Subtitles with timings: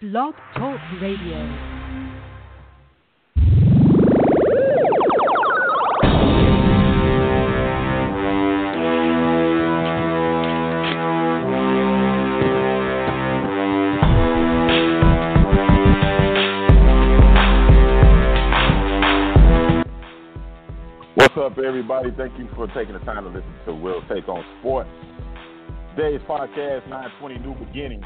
[0.00, 1.36] Blog Talk Radio.
[21.14, 22.10] What's up, everybody?
[22.16, 24.88] Thank you for taking the time to listen to Will Take on Sports.
[25.94, 28.02] Today's podcast, 920 New Beginning.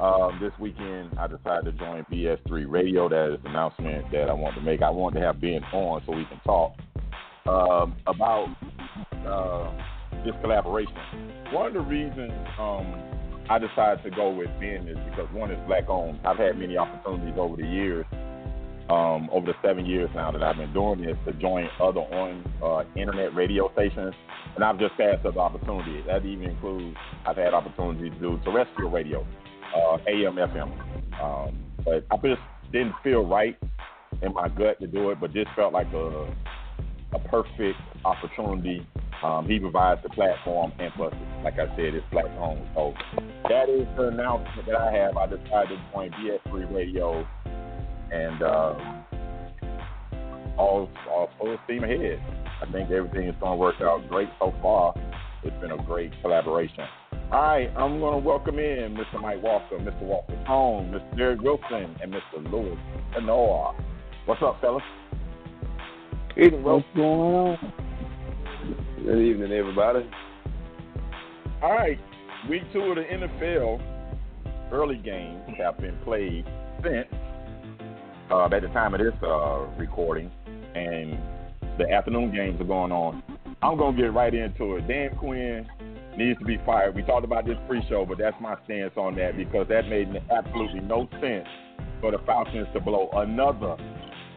[0.00, 3.06] Um, this weekend, I decided to join BS3 Radio.
[3.10, 4.80] That is an announcement that I want to make.
[4.80, 6.72] I want to have Ben on so we can talk
[7.46, 8.48] um, about
[9.28, 10.96] uh, this collaboration.
[11.52, 12.88] One of the reasons um,
[13.50, 16.18] I decided to go with Ben is because one is black owned.
[16.24, 18.06] I've had many opportunities over the years
[18.90, 22.42] um, over the seven years now that I've been doing this to join other on
[22.62, 24.14] uh, internet radio stations,
[24.56, 26.04] and I've just passed up opportunities.
[26.06, 29.24] That even includes I've had opportunities to do terrestrial radio,
[29.74, 32.40] uh, AM, FM, um, but I just
[32.72, 33.56] didn't feel right
[34.22, 35.20] in my gut to do it.
[35.20, 36.32] But this felt like a
[37.12, 38.86] a perfect opportunity.
[39.22, 41.12] Um, he provides the platform, and plus,
[41.44, 42.66] like I said, it's black owned.
[42.74, 42.94] So
[43.48, 45.16] that is the announcement that I have.
[45.16, 47.26] I decided to join BS3 Radio
[48.10, 49.04] and um,
[50.56, 52.22] all all full steam ahead.
[52.62, 54.94] I think everything is going to work out great so far.
[55.42, 56.84] It's been a great collaboration.
[57.32, 59.20] All right, I'm going to welcome in Mr.
[59.22, 60.02] Mike Walker, Mr.
[60.02, 61.16] Walker Home, Mr.
[61.16, 62.52] Derek Wilson, and Mr.
[62.52, 62.76] Louis
[63.22, 63.74] Noah.
[64.26, 64.82] What's up, fellas?
[66.36, 67.72] Evening, What's going on?
[69.02, 70.10] Good evening, everybody.
[71.62, 71.98] All right,
[72.48, 73.80] week two of the NFL
[74.72, 76.44] early games have been played
[76.82, 77.06] since
[78.30, 80.30] uh, at the time of this uh, recording,
[80.74, 81.18] and
[81.78, 83.22] the afternoon games are going on.
[83.62, 84.88] I'm gonna get right into it.
[84.88, 85.66] Dan Quinn
[86.16, 86.94] needs to be fired.
[86.94, 90.80] We talked about this pre-show, but that's my stance on that because that made absolutely
[90.80, 91.46] no sense
[92.00, 93.76] for the Falcons to blow another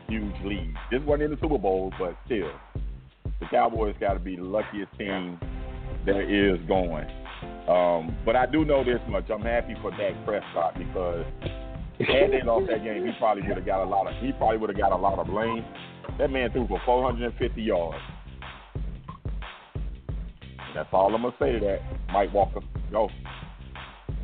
[0.10, 0.74] huge lead.
[0.92, 2.52] This wasn't in the Super Bowl, but still,
[3.40, 5.40] the Cowboys got to be the luckiest team
[6.06, 7.08] there is going.
[7.70, 11.26] Um, but I do know this much: I'm happy for Dak Prescott because
[12.00, 14.58] had they lost that game, he probably would have got a lot of he probably
[14.58, 15.64] would have got a lot of blame.
[16.18, 17.98] That man threw for 450 yards.
[20.74, 21.80] That's all I'm gonna say to that.
[22.12, 22.62] Mike Walker,
[22.92, 23.10] go.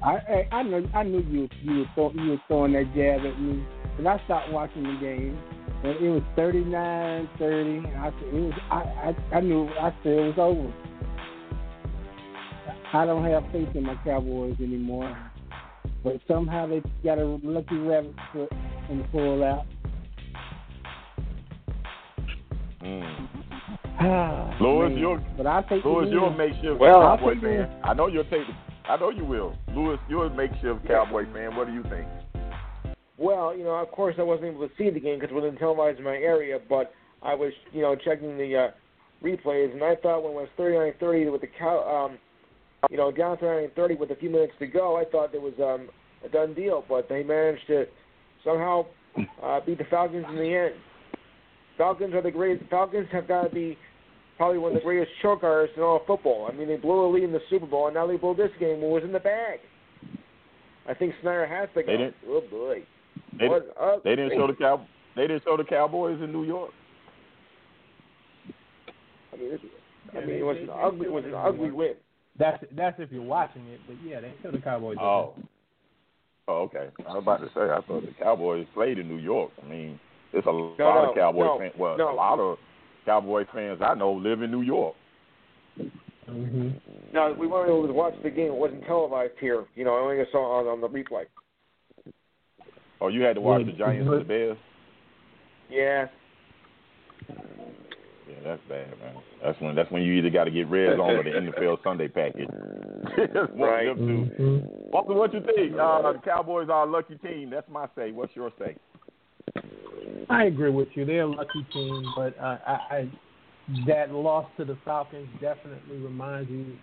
[0.04, 3.26] I I, I know I knew you you were throw, you were throwing that jab
[3.26, 3.64] at me,
[3.98, 5.40] and I stopped watching the game.
[5.82, 7.98] And it was 39-30.
[7.98, 10.74] I it was I, I I knew I said it was over.
[12.92, 15.16] I don't have faith in my Cowboys anymore.
[16.04, 18.52] But somehow they got a lucky rabbit foot
[18.90, 19.66] and pull out.
[22.84, 23.28] Mm.
[24.62, 24.98] Louis, man.
[24.98, 26.38] you're but I the you're a win.
[26.38, 27.70] makeshift Well, Cowboy fan.
[27.84, 28.48] I know you'll take.
[28.88, 29.56] I know you will.
[29.76, 31.56] Louis, you're a makeshift Cowboy fan.
[31.56, 32.08] What do you think?
[33.18, 35.60] Well, you know, of course, I wasn't able to see the game because it wasn't
[35.60, 38.68] televised in my area, but I was, you know, checking the uh,
[39.22, 42.18] replays, and I thought when it was 39-30 with the cow, um,
[42.90, 45.90] you know, down 39-30 with a few minutes to go, I thought it was um,
[46.26, 47.86] a done deal, but they managed to
[48.46, 48.86] somehow
[49.44, 50.76] uh, beat the Falcons in the end.
[51.80, 52.70] Falcons are the greatest.
[52.70, 53.76] Falcons have got to be
[54.38, 56.48] probably one of the greatest choke artists in all of football.
[56.52, 58.52] I mean, they blew a lead in the Super Bowl, and now they blew this
[58.60, 58.82] game.
[58.82, 59.60] What was in the bag?
[60.88, 61.88] I think Snyder has to go.
[61.92, 62.84] They didn't- Oh boy.
[63.40, 64.86] They, What a- they didn't show the cow.
[65.16, 66.72] They didn't show the Cowboys in New York.
[69.34, 69.62] I mean, it,
[70.14, 71.94] I mean, it was an ugly, it was an ugly win.
[72.38, 74.98] That's that's if you're watching it, but yeah, they show the Cowboys.
[75.00, 75.34] Oh.
[76.48, 76.88] Oh, okay.
[77.08, 79.52] I was about to say I thought the Cowboys played in New York.
[79.64, 80.00] I mean,
[80.32, 81.74] there's a lot no, of Cowboy no, fans.
[81.78, 82.12] Well, no.
[82.12, 82.58] a lot of
[83.06, 84.96] Cowboy fans I know live in New York.
[86.30, 86.70] Mm-hmm.
[87.14, 88.48] No, we weren't able to watch the game.
[88.48, 89.66] It wasn't televised here.
[89.76, 91.24] You know, I only saw it on, on the replay.
[93.02, 94.58] Oh, you had to watch the Giants and the Bears.
[95.70, 96.08] Yeah.
[97.30, 99.16] Yeah, that's bad, man.
[99.44, 102.08] That's when that's when you either got to get red zone or the NFL Sunday
[102.08, 102.50] package.
[103.56, 103.86] Right.
[103.86, 104.44] Them two.
[104.44, 104.92] Mm-hmm.
[104.92, 105.74] Walker, what you think?
[105.74, 107.50] Uh, the Cowboys are a lucky team.
[107.50, 108.12] That's my say.
[108.12, 108.76] What's your say?
[110.30, 111.06] I agree with you.
[111.06, 113.12] They're a lucky team, but uh, I, I
[113.86, 116.76] that loss to the Falcons definitely reminds you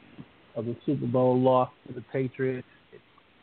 [0.55, 2.67] of the Super Bowl loss to the Patriots.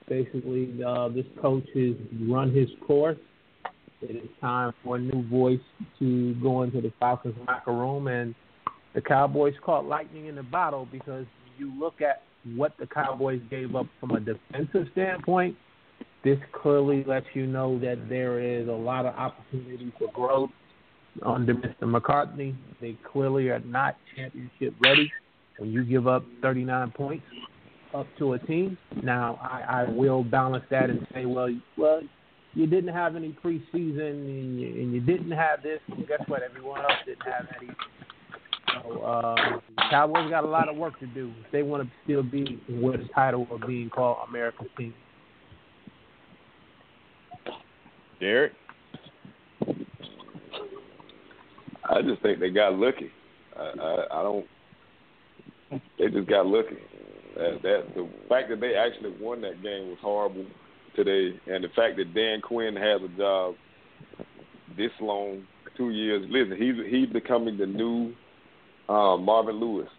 [0.08, 1.96] basically uh, this coach has
[2.28, 3.18] run his course.
[4.02, 5.60] It is time for a new voice
[6.00, 8.36] to go into the Falcons locker room, and
[8.94, 11.26] the Cowboys caught lightning in the bottle because
[11.58, 12.24] you look at
[12.56, 15.56] what the Cowboys gave up from a defensive standpoint.
[16.24, 20.50] This clearly lets you know that there is a lot of opportunity for growth
[21.22, 21.88] under Mr.
[21.88, 22.56] McCarthy.
[22.80, 25.12] They clearly are not championship ready.
[25.58, 27.26] When you give up 39 points
[27.94, 32.02] up to a team, now I, I will balance that and say, well, well,
[32.54, 35.80] you didn't have any preseason and you, and you didn't have this.
[35.90, 36.42] And guess what?
[36.42, 37.76] Everyone else didn't have either.
[38.84, 39.36] So uh,
[39.90, 41.34] Cowboys got a lot of work to do.
[41.46, 44.94] If they want to still be with the title of being called America's team.
[48.20, 48.54] Derek?
[51.90, 53.12] I just think they got lucky.
[53.58, 54.46] I, I, I don't.
[56.00, 56.78] They just got lucky.
[57.36, 60.46] That, that the fact that they actually won that game was horrible
[60.96, 63.56] today, and the fact that Dan Quinn has a job
[64.78, 65.44] this long,
[65.78, 66.26] two years.
[66.30, 68.14] Listen, he's he's becoming the new
[68.90, 69.90] uh, Marvin Lewis.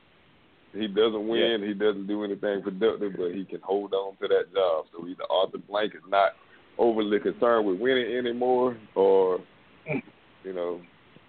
[0.73, 1.67] He doesn't win, yeah.
[1.69, 4.87] he doesn't do anything productive, but he can hold on to that job.
[4.93, 6.33] So either Arthur Blank is not
[6.79, 9.41] overly concerned with winning anymore, or
[9.91, 10.03] mm.
[10.43, 10.81] you know,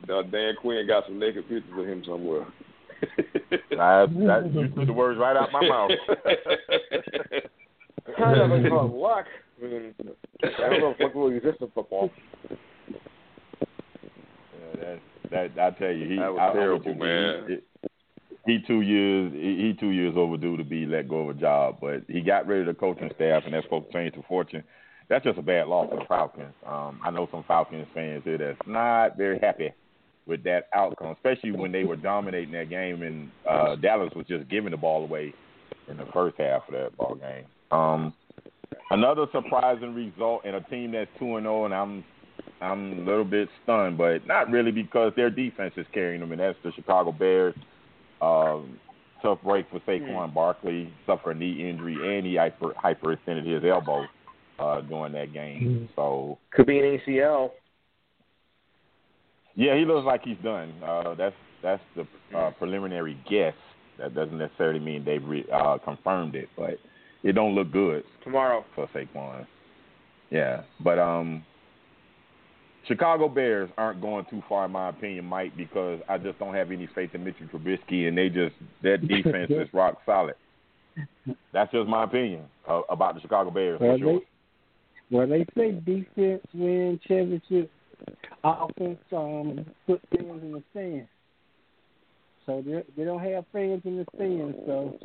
[0.07, 2.45] Dan Quinn got some naked pictures of him somewhere.
[3.79, 5.91] I, that, you threw the words right out my mouth.
[8.17, 9.25] kind of a called luck.
[9.61, 12.11] I don't know if luck really exists in football.
[14.77, 14.95] Yeah,
[15.31, 17.47] that that I tell you, he that was I, terrible, I man.
[17.47, 17.57] He,
[18.45, 21.77] he two years he, he two years overdue to be let go of a job,
[21.81, 24.63] but he got rid of the coaching staff, and that's supposed to change the fortune.
[25.07, 26.53] That's just a bad loss for the Falcons.
[26.65, 29.71] Um, I know some Falcons fans here that's not very happy
[30.25, 34.49] with that outcome, especially when they were dominating that game and uh, Dallas was just
[34.49, 35.33] giving the ball away
[35.87, 37.45] in the first half of that ball game.
[37.71, 38.13] Um,
[38.89, 42.03] another surprising result in a team that's two and zero, oh, and I'm
[42.61, 46.41] I'm a little bit stunned, but not really because their defense is carrying them, and
[46.41, 47.55] that's the Chicago Bears.
[48.21, 48.79] Um,
[49.21, 54.05] tough break for Saquon Barkley, suffered a knee injury, and he hyper hyperextended his elbow
[54.59, 55.61] uh, during that game.
[55.61, 55.85] Mm-hmm.
[55.95, 57.51] So could be an ACL.
[59.55, 60.73] Yeah, he looks like he's done.
[60.83, 62.05] Uh, that's that's the
[62.37, 63.53] uh, preliminary guess.
[63.97, 66.77] That doesn't necessarily mean they've re- uh, confirmed it, but
[67.23, 69.47] it don't look good tomorrow for Saquon.
[70.29, 71.45] Yeah, but um,
[72.87, 76.71] Chicago Bears aren't going too far in my opinion, Mike, because I just don't have
[76.71, 80.35] any faith in Mitchell Trubisky, and they just their defense is rock solid.
[81.53, 83.79] That's just my opinion uh, about the Chicago Bears.
[83.79, 84.19] Well, sure.
[85.09, 87.71] They, well, they say defense win championship
[88.43, 91.07] offense um, put fans in the stands.
[92.45, 94.97] So they they don't have fans in the stands, so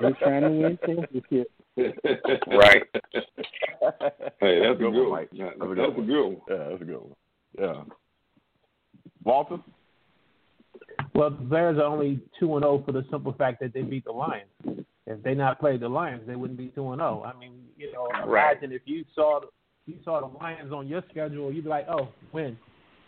[0.00, 1.50] they're trying to win championship.
[1.76, 2.82] right.
[4.40, 5.28] hey, that's a good one.
[5.30, 6.36] That's a good one.
[6.48, 7.14] Yeah, that's a good one.
[7.58, 7.82] Yeah.
[9.22, 9.58] Walter.
[11.14, 14.04] Well, the Bears are only two and zero for the simple fact that they beat
[14.04, 14.48] the Lions.
[15.06, 17.24] If they not played the Lions, they wouldn't be two and zero.
[17.24, 19.40] I mean, you know, imagine if you saw
[19.86, 22.58] you saw the Lions on your schedule, you'd be like, oh, win.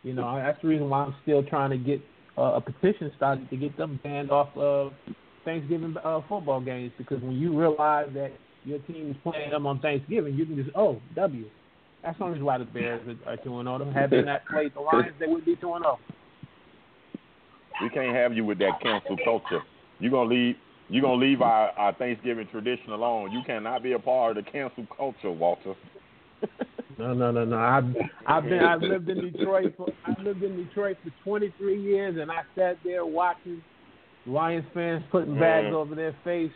[0.02, 2.00] You know, that's the reason why I'm still trying to get
[2.38, 4.92] uh, a petition started to get them banned off of
[5.44, 8.32] Thanksgiving uh, football games because when you realize that
[8.64, 11.44] your team is playing them on Thanksgiving, you can just oh W.
[12.02, 13.92] That's the reason why the Bears are, are two and zero.
[13.92, 15.98] Had they not played the Lions, they would be two and zero.
[17.82, 19.62] We can't have you with that cancel culture.
[19.98, 20.56] You're gonna leave.
[20.88, 23.30] You're gonna leave our, our Thanksgiving tradition alone.
[23.32, 25.74] You cannot be a part of the cancel culture, Walter.
[26.98, 27.56] No, no, no, no.
[27.56, 27.84] I've
[28.26, 32.30] I've been I've lived in Detroit for I lived in Detroit for 23 years, and
[32.30, 33.62] I sat there watching
[34.26, 35.72] Lions fans putting bags mm.
[35.72, 36.52] over their face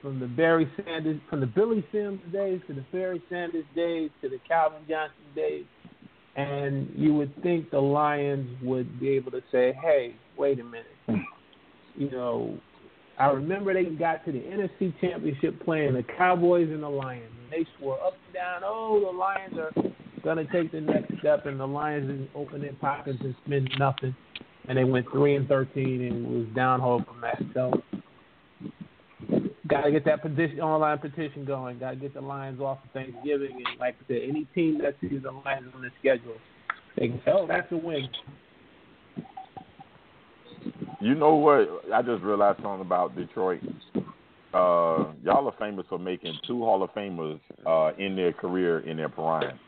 [0.00, 4.28] from the Barry Sanders, from the Billy Sims days to the Barry Sanders days to
[4.28, 5.64] the Calvin Johnson days,
[6.36, 10.86] and you would think the Lions would be able to say, "Hey, wait a minute,
[11.06, 11.16] hmm.
[11.96, 12.58] you know."
[13.18, 17.66] I remember they got to the NFC Championship playing the Cowboys and the Lions they
[17.78, 19.72] swore up and down, oh, the Lions are
[20.22, 23.70] going to take the next step, and the Lions didn't open their pockets and spend
[23.78, 24.14] nothing.
[24.68, 27.40] And they went 3 and 13 and was downhill from that.
[27.54, 27.82] So,
[29.68, 31.78] got to get that petition, online petition going.
[31.78, 33.52] Got to get the Lions off of Thanksgiving.
[33.52, 36.36] And like I said, any team that sees the Lions on the schedule,
[36.98, 38.08] they can say, oh, that's a win.
[41.00, 41.68] You know what?
[41.92, 43.60] I just realized something about Detroit
[44.56, 48.96] uh, y'all are famous for making two Hall of Famers uh, in their career in
[48.96, 49.58] their prime.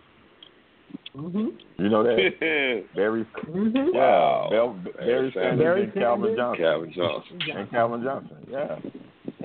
[1.15, 1.49] Mm-hmm.
[1.83, 2.85] You know that?
[2.95, 3.77] Barry, mm-hmm.
[3.95, 6.65] yeah, Bell, Barry Sanders Barry and Calvin Johnson.
[6.65, 7.41] Calvin Johnson.
[7.55, 8.79] And Calvin Johnson, yeah.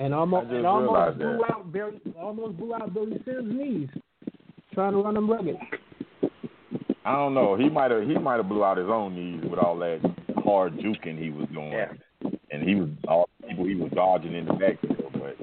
[0.00, 1.54] and almost and almost blew that.
[1.54, 3.88] out Barry, almost blew out Billy Sims' knees
[4.72, 5.56] trying to run them rugged.
[7.04, 7.56] I don't know.
[7.56, 10.00] He might have he might have blew out his own knees with all that
[10.44, 11.92] hard juking he was doing, Yeah.
[12.50, 15.12] and he was all people he was dodging in the backfield.
[15.12, 15.36] But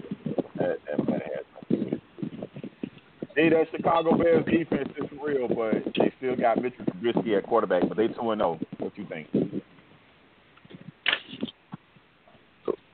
[0.58, 3.32] that that might have had something to do with it.
[3.36, 7.88] Hey, that Chicago Bears defense is real, but they still got Mitchell Trubisky at quarterback.
[7.88, 8.60] But they two and zero.
[8.80, 9.28] What you think?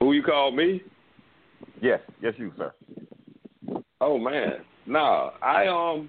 [0.00, 0.82] Who you call me?
[1.80, 2.72] Yes, yes, you sir.
[4.00, 5.30] Oh man, nah.
[5.42, 6.08] I um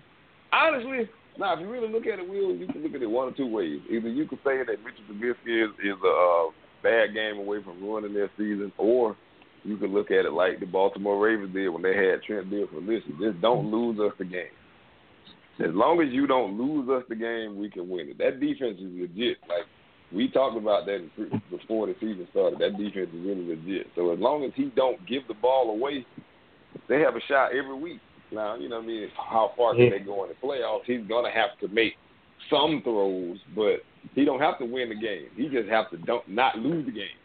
[0.53, 1.54] honestly, nah.
[1.54, 3.48] If you really look at it, Will, you can look at it one or two
[3.48, 3.80] ways.
[3.90, 6.52] Either you could say that Mitchell Trubisky is, is a uh,
[6.84, 9.16] bad game away from ruining their season, or
[9.64, 12.80] you could look at it like the Baltimore Ravens did when they had Trent Dilfer.
[12.86, 14.56] Listen, just don't lose us the game.
[15.60, 18.18] As long as you don't lose us the game, we can win it.
[18.18, 19.38] That defense is legit.
[19.50, 19.68] Like
[20.14, 21.10] we talked about that
[21.52, 22.60] before the season started.
[22.60, 23.88] That defense is really legit.
[23.96, 26.06] So as long as he don't give the ball away,
[26.88, 28.00] they have a shot every week.
[28.32, 29.08] Now, you know what I mean?
[29.16, 30.86] How far can they go in the playoffs?
[30.86, 31.94] He's gonna have to make
[32.50, 33.78] some throws, but
[34.16, 35.28] he don't have to win the game.
[35.36, 37.18] He just have to don't not lose the game.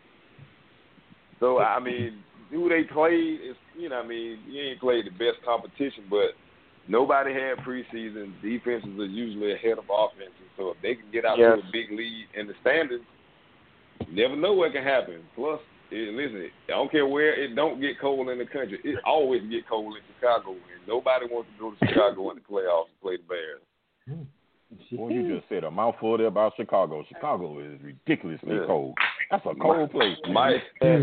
[1.40, 5.10] So I mean, who they played is you know I mean, you ain't played the
[5.10, 6.34] best competition, but
[6.88, 8.32] nobody had preseason.
[8.42, 10.48] Defenses are usually ahead of offenses.
[10.56, 11.58] So if they can get out Yes.
[11.60, 13.02] to a big lead in the standings,
[14.08, 15.22] you never know what can happen.
[15.34, 15.60] Plus,
[15.94, 18.78] it, listen, I don't care where it don't get cold in the country.
[18.84, 22.42] It always get cold in Chicago, and nobody wants to go to Chicago in the
[22.42, 23.60] playoffs and play the Bears.
[24.08, 24.24] Hmm.
[24.98, 27.04] Well, you just said a mouthful there about Chicago.
[27.08, 28.66] Chicago is ridiculously Yeah.
[28.66, 28.94] cold.
[29.30, 30.16] That's a cold place.
[30.24, 30.32] man.
[30.34, 30.98] Mike, I'll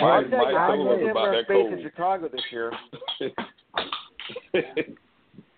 [0.00, 1.82] Mike, Mike told us about that facing cold.
[1.82, 2.72] Chicago this year.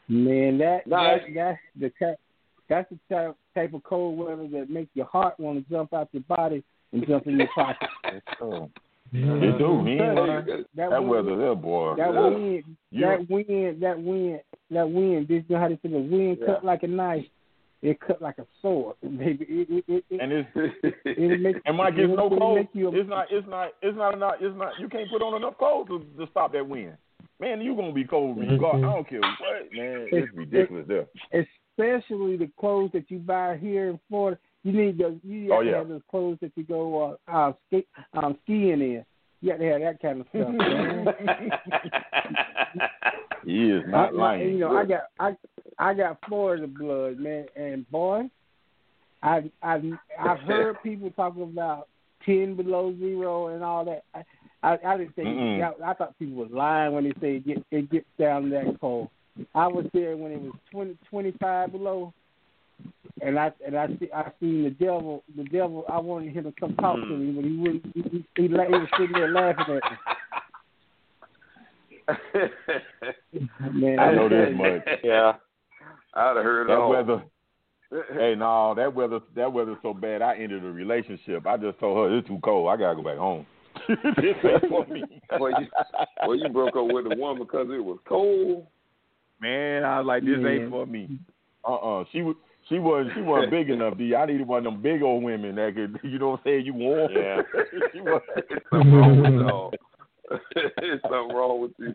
[0.08, 2.20] Man, that Nah, that that's the type
[2.68, 6.08] that's the type type of cold weather that makes your heart want to jump out
[6.12, 6.62] your body
[6.94, 7.88] and jump in your pocket.
[8.40, 8.70] Oh.
[9.12, 9.84] They do.
[9.84, 10.16] He ain't.
[10.16, 11.94] That, That weather there, boy.
[11.96, 12.20] that Yeah.
[12.28, 15.28] wind, You- that wind, that wind, that wind.
[15.28, 16.46] This know how they say the wind Yeah.
[16.46, 17.26] cut like a knife.
[17.82, 19.44] It cut like a sword, baby.
[19.44, 20.48] It, it, it, it, And it's
[21.04, 22.56] it make, and Mike, it's no it'll clothes.
[22.56, 23.26] make you It's not.
[23.30, 23.72] It's not.
[23.82, 24.34] It's not enough.
[24.40, 24.72] It's not.
[24.80, 26.96] You can't put on enough clothes to, to stop that wind.
[27.40, 28.70] Man, you gonna be cold when you go.
[28.72, 30.08] I don't care what, man.
[30.10, 31.06] It's ridiculous there.
[31.78, 34.38] especially the clothes that you buy here in Florida.
[34.64, 35.18] You need those.
[35.22, 38.80] You Oh, have to have those clothes that you go uh, uh, ski, um, skiing
[38.80, 39.04] in.
[39.40, 40.54] You have to have that kind of stuff.
[43.44, 44.48] He is not I- lying.
[44.48, 45.36] you know, I got I
[45.78, 48.22] I got Florida blood, man, and boy,
[49.22, 49.82] I I
[50.18, 51.88] I've heard people talking about
[52.24, 54.04] ten below zero and all that.
[54.14, 54.24] I
[54.62, 55.28] I, I didn't think.
[55.62, 58.80] I, I thought people was lying when they say it, get, it gets down that
[58.80, 59.10] cold.
[59.54, 62.14] I was there when it was twenty twenty five below,
[63.22, 65.22] and I and I see I seen the devil.
[65.36, 65.84] The devil.
[65.88, 67.84] I wanted him to come talk to me, but he wouldn't.
[67.94, 69.96] He, he, he, he was sitting there laughing at me.
[73.72, 74.82] Man, I know this much.
[75.04, 75.32] Yeah.
[76.14, 76.90] I'd have heard it That all.
[76.90, 77.22] weather.
[78.12, 79.20] Hey, no, that weather.
[79.36, 80.20] That weather's so bad.
[80.20, 81.46] I ended a relationship.
[81.46, 82.68] I just told her it's too cold.
[82.68, 83.46] I gotta go back home.
[83.88, 85.22] this ain't for me.
[85.38, 85.66] well, you,
[86.26, 88.66] well, you broke up with the woman because it was cold.
[89.40, 90.48] Man, I was like, this Yeah.
[90.48, 91.20] ain't for me.
[91.64, 92.34] Uh uh She was
[92.68, 94.14] she was she wasn't big enough, D.
[94.14, 96.66] I needed one of them big old women that could you know what I'm saying,
[96.66, 97.10] you warm.
[97.12, 97.42] Yeah.
[97.92, 99.72] she was There's something wrong with y'all.
[101.02, 101.94] Something wrong with you.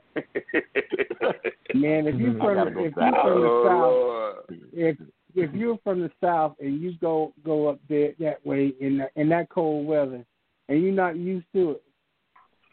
[1.73, 3.21] Man, if you I from the, go if you south.
[3.23, 4.41] from the south, Oh,
[4.73, 4.97] if
[5.35, 9.11] if you're from the south and you go go up there that way in that,
[9.15, 10.23] in that cold weather,
[10.67, 11.83] and you're not used to it,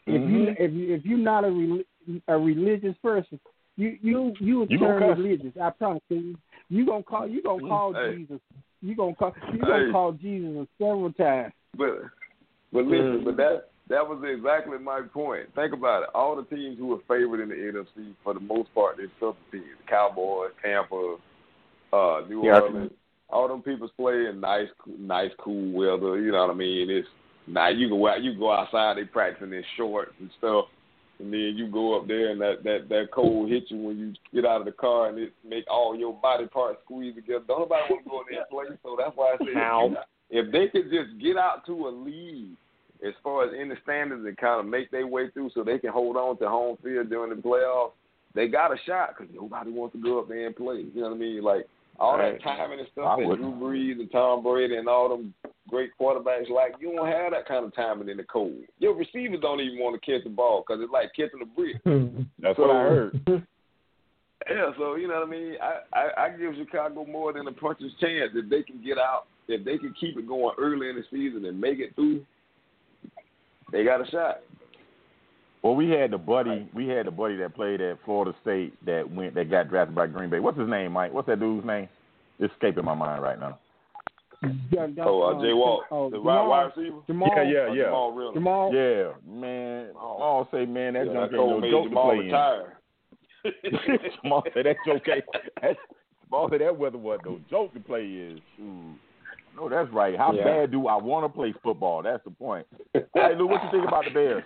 [0.07, 0.55] if you Mhm.
[0.59, 3.39] if you if you're not a rel- a religious person,
[3.75, 5.53] you you you will You gonna turn religious.
[5.61, 6.35] I promise you.
[6.69, 8.17] You gonna call you gonna call Hey.
[8.17, 8.39] Jesus.
[8.81, 9.91] You gonna call you gonna Hey.
[9.91, 11.53] call Jesus several times.
[11.77, 12.03] But
[12.73, 15.53] but listen, but that that was exactly my point.
[15.55, 16.09] Think about it.
[16.13, 19.37] All the teams who were favored in the NFC, for the most part, they're tough
[19.51, 19.65] teams.
[19.87, 21.15] Cowboys, Tampa,
[21.93, 22.59] uh, New Yeah.
[22.59, 22.91] Orleans.
[23.29, 26.19] All them people play in nice, nice, cool weather.
[26.19, 26.89] You know what I mean?
[26.89, 27.07] It's
[27.45, 28.97] now you go out, you go outside.
[28.97, 30.65] They practicing in shorts and stuff,
[31.19, 34.13] and then you go up there and that that that cold hits you when you
[34.33, 37.43] get out of the car, and it make all your body parts squeeze together.
[37.47, 38.77] Don't nobody want to go in there and play.
[38.83, 39.95] So that's why I say Ow.
[40.29, 42.55] if they could just get out to a lead
[43.05, 45.77] as far as in the standings and kind of make their way through so they
[45.79, 47.91] can hold on to home field during the playoffs,
[48.33, 50.85] they got a shot because nobody wants to go up there and play.
[50.93, 51.43] You know what I mean?
[51.43, 51.67] Like
[51.99, 52.33] all Right.
[52.33, 53.59] that timing and stuff I that wouldn't.
[53.59, 55.33] Drew Brees and Tom Brady and all them
[55.69, 58.55] great quarterbacks, like you don't have that kind of timing in the cold.
[58.79, 61.75] Your receivers don't even want to catch the ball because it's like catching a brick.
[62.39, 63.43] That's So- what I heard.
[64.49, 65.55] Yeah, so you know what I mean.
[65.61, 69.25] I, I I give Chicago more than a puncher's chance if they can get out,
[69.49, 72.23] if they can keep it going early in the season and make it through.
[73.73, 74.39] They got a shot.
[75.67, 76.69] Well, we had the buddy.
[76.73, 80.07] We had the buddy that played at Florida State that went that got drafted by
[80.07, 80.39] Green Bay.
[80.39, 81.11] What's his name, Mike?
[81.11, 81.89] What's that dude's name?
[82.39, 83.59] It's escaping my mind right now.
[85.01, 87.01] Oh, uh, Jay Walt, oh, the Jamal, wide receiver.
[87.05, 87.83] Jamal, Yeah, yeah, Oh, yeah.
[87.83, 88.35] Jamal Reynolds.
[88.37, 89.89] Jamal, Yeah, man.
[89.99, 92.77] I'll say, man, that Yeah, junk ain't no made joke to Jamal play retire.
[93.43, 93.51] in.
[94.23, 95.25] Jamal said that joke ain't.
[95.61, 95.77] That,
[96.23, 98.41] Jamal said that weather was no joke to play in.
[98.55, 98.95] Shoot.
[99.57, 100.17] No, that's right.
[100.17, 100.45] How Yeah.
[100.45, 102.03] bad do I want to play football?
[102.03, 102.65] That's the point.
[102.93, 104.43] hey, Lou, what you think about the Bears?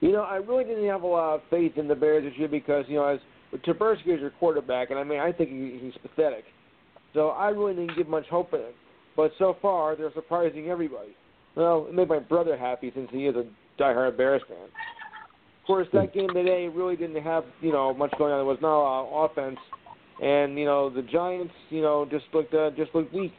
[0.00, 2.48] You know, I really didn't have a lot of faith in the Bears this year
[2.48, 3.20] because, you know, as
[3.66, 6.44] Trubisky is your quarterback, and I mean, I think he, he's pathetic.
[7.12, 8.72] So I really didn't give much hope in him.
[9.16, 11.16] But so far, they're surprising everybody.
[11.56, 13.44] Well, it made my brother happy since he is a
[13.80, 14.56] diehard Bears fan.
[14.56, 18.38] Of course, that game today really didn't have, you know, much going on.
[18.38, 19.58] There was not a lot of offense,
[20.22, 23.32] and you know, the Giants, you know, just looked uh, just looked weak.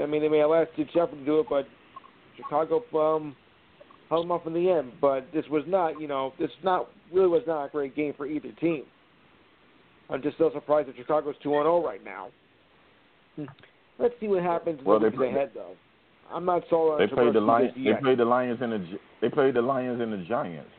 [0.00, 1.66] I mean, they may have asked Shepard to do it, but
[2.36, 3.36] Chicago um,
[4.08, 4.92] held them up in the end.
[5.00, 8.26] But this was not, you know, this not really was not a great game for
[8.26, 8.84] either team.
[10.10, 12.28] I'm just so surprised that Chicago's two on zero right now.
[13.36, 13.44] Hmm.
[13.98, 15.74] Let's see what happens Well, they weeks ahead, though.
[16.32, 17.72] I'm not sold on They played the Lions.
[17.74, 20.70] They played the Lions and the they played the Lions and the Giants.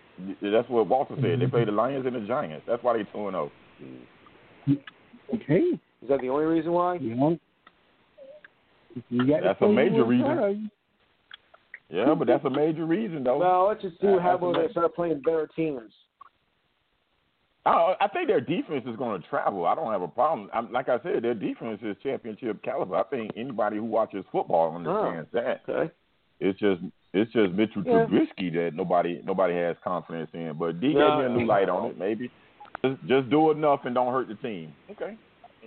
[0.41, 1.39] That's what Walter said.
[1.39, 2.65] They played the Lions and the Giants.
[2.67, 3.51] That's why they two and oh.
[4.65, 4.79] zero.
[5.36, 5.63] okay.
[6.01, 6.95] Is that the only reason why?
[6.95, 7.41] You want?
[9.09, 10.71] You got That's a major what's in reason.
[11.89, 13.39] Yeah, but that's a major reason though.
[13.39, 15.91] Well, let's just see what happens when they start playing better teams.
[17.65, 19.65] I, I think their defense is going to travel.
[19.65, 20.50] I don't have a problem.
[20.53, 22.96] I'm, like I said, their defense is championship caliber.
[22.96, 25.62] I think anybody who watches football oh, understands that.
[25.67, 25.91] Okay.
[26.39, 26.81] It's just
[27.13, 28.05] it's just Mitchell Yeah.
[28.05, 30.53] Trubisky that nobody nobody has confidence in.
[30.58, 31.19] But D Yeah.
[31.19, 32.00] gave me a new light on it.
[32.00, 32.31] Maybe
[32.84, 34.74] just just do enough and don't hurt the team.
[34.91, 35.17] Okay,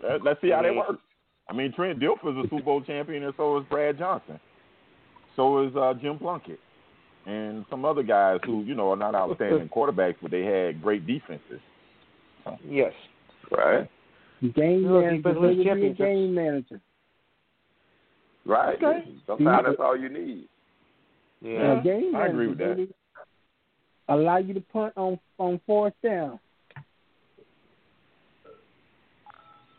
[0.02, 1.00] Let- let's see how that works.
[1.48, 4.40] I mean, Trent Dilfer's a Super Bowl champion, and so is Brad Johnson.
[5.36, 6.60] So is uh, Jim Plunkett,
[7.26, 11.06] and some other guys who you know are not outstanding quarterbacks, but they had great
[11.06, 11.60] defenses.
[12.68, 12.92] Yes.
[13.50, 13.88] Right.
[14.54, 16.80] Game manager, defense wins really be a game manager.
[18.44, 18.76] Right.
[18.76, 19.08] Okay.
[19.26, 20.48] Sometimes that's all you need.
[21.40, 21.78] Yeah.
[21.78, 22.88] A game I agree with that.
[24.08, 26.40] Allow you to punt on on fourth down.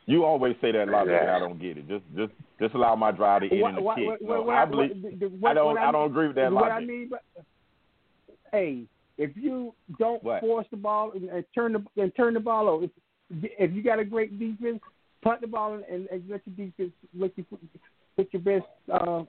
[0.06, 1.36] You always say that logic, and Yeah.
[1.36, 1.88] I don't get it.
[1.88, 4.08] Just just just allow my drive to end in a What- kick.
[4.08, 5.02] what- No, what- what- I believe.
[5.02, 5.66] the- the- I don't.
[5.76, 6.70] what I don't agree with that logic.
[6.70, 7.22] what I mean, but
[8.52, 8.84] hey,
[9.18, 10.42] if you don't What?
[10.42, 12.92] force the ball and, and turn the and turn the ball over, if,
[13.58, 14.80] if you got a great defense,
[15.22, 17.60] punt the ball and, and let your defense let you put,
[18.16, 19.24] put your best uh,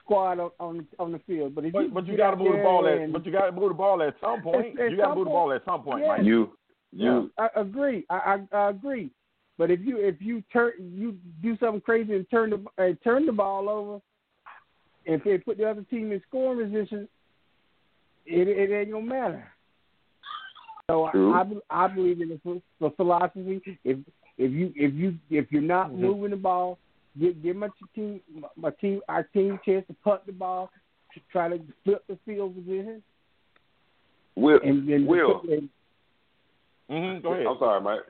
[0.00, 1.54] squad on, on on the field.
[1.54, 3.12] But if you But, but you got to move the there ball at.
[3.12, 4.78] But you got to move the ball at some point.
[4.78, 6.08] At- at you got to some move the ball at some point, Yeah.
[6.08, 6.24] Mike.
[6.24, 6.52] You
[6.92, 8.06] you I agree.
[8.08, 9.10] I, I, I agree.
[9.58, 13.26] But if you if you turn you do something crazy and turn the uh, turn
[13.26, 14.00] the ball over,
[15.04, 17.08] if they put the other team in scoring position,
[18.24, 19.52] it it ain't gonna matter.
[20.88, 21.34] So True.
[21.34, 23.60] I, I I believe in the, the philosophy.
[23.84, 23.98] If
[24.38, 25.98] if you if you if you're not Mhm.
[25.98, 26.78] moving the ball,
[27.18, 28.20] give give my team
[28.56, 30.70] my team our team a chance to punt the ball,
[31.14, 33.02] to try to flip the field position,
[34.36, 35.40] Will and then Will.
[35.50, 35.68] and,
[36.90, 37.20] Mm-hmm.
[37.20, 37.46] Go ahead.
[37.46, 38.00] I'm sorry, Mike.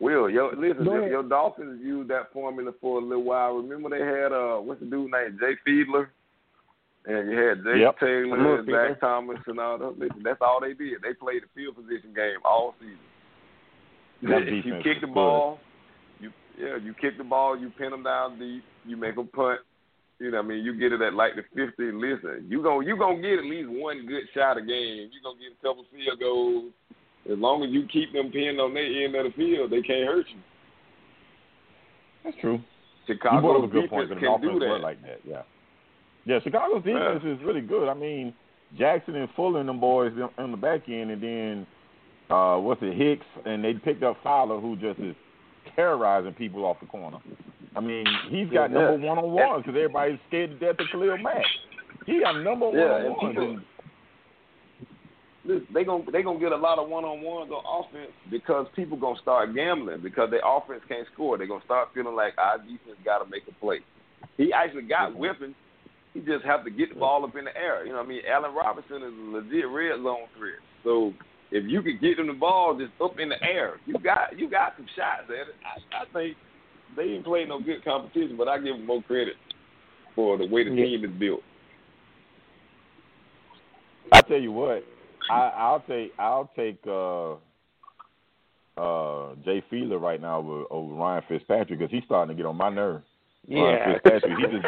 [0.00, 3.52] Will, yo, listen, Go your, Dolphins used that formula for a little while.
[3.56, 6.08] Remember they had uh what's the dude named Jay Fiedler?
[7.04, 8.00] And you had Jay Yep.
[8.00, 8.88] Taylor and Fiedler?
[8.92, 9.98] Zach Thomas and all that.
[9.98, 11.02] Listen, that's all they did.
[11.02, 12.98] They played the field position game all season.
[14.22, 15.58] That if you kick the was ball,
[16.18, 19.60] you yeah, you kick the ball, you pin them down deep, you make them punt.
[20.18, 21.92] You know, what I mean, you get it at like the fifty.
[21.92, 25.12] Listen, you gon' you gonna get at least one good shot a game.
[25.12, 26.72] You gonna get a couple field goals.
[27.30, 30.06] As long as you keep them pinned on their end of the field, they can't
[30.06, 30.40] hurt you.
[32.24, 32.54] That's true.
[33.08, 34.20] you Chicago's up a good defense point.
[34.20, 34.80] can do that.
[34.80, 35.20] like that.
[35.24, 35.42] Yeah.
[36.24, 36.38] Yeah.
[36.42, 37.88] Chicago's defense is really good.
[37.88, 38.32] I mean,
[38.78, 41.66] Jackson and Fuller and them boys on the back end, and then
[42.30, 45.14] uh what's it Hicks, and they picked up Fowler, who just is
[45.74, 47.18] terrorizing people off the corner.
[47.76, 48.78] I mean, he's got Yeah.
[48.78, 51.44] number one on ones because everybody's scared to death of Khalil Mack.
[52.06, 53.62] He got number one on ones.
[55.44, 58.66] Listen, they gonna they gonna get a lot of one on ones on offense because
[58.76, 61.38] people gonna start gambling because their offense can't score.
[61.38, 63.80] They're gonna start feeling like our defense got to make a play.
[64.36, 65.20] He actually got mm-hmm.
[65.20, 65.54] weapons.
[66.12, 67.86] He just have to get the ball up in the air.
[67.86, 68.22] You know what I mean?
[68.28, 70.60] Allen Robinson is a legit red zone threat.
[70.84, 71.14] So
[71.50, 74.50] if you could get them the ball just up in the air, you got you
[74.50, 75.56] got some shots at it.
[75.64, 76.36] I, I think
[76.96, 79.34] they didn't play no good competition, but I give them more credit
[80.14, 80.84] for the way the Yeah.
[80.84, 81.40] team is built.
[84.12, 84.84] I tell you what,
[85.30, 87.32] I, I'll take I'll take uh,
[88.80, 92.56] uh, Jay Fiedler right now over, over Ryan Fitzpatrick because he's starting to get on
[92.56, 93.04] my nerves.
[93.48, 93.92] Ryan Yeah.
[93.94, 94.66] Fitzpatrick, he just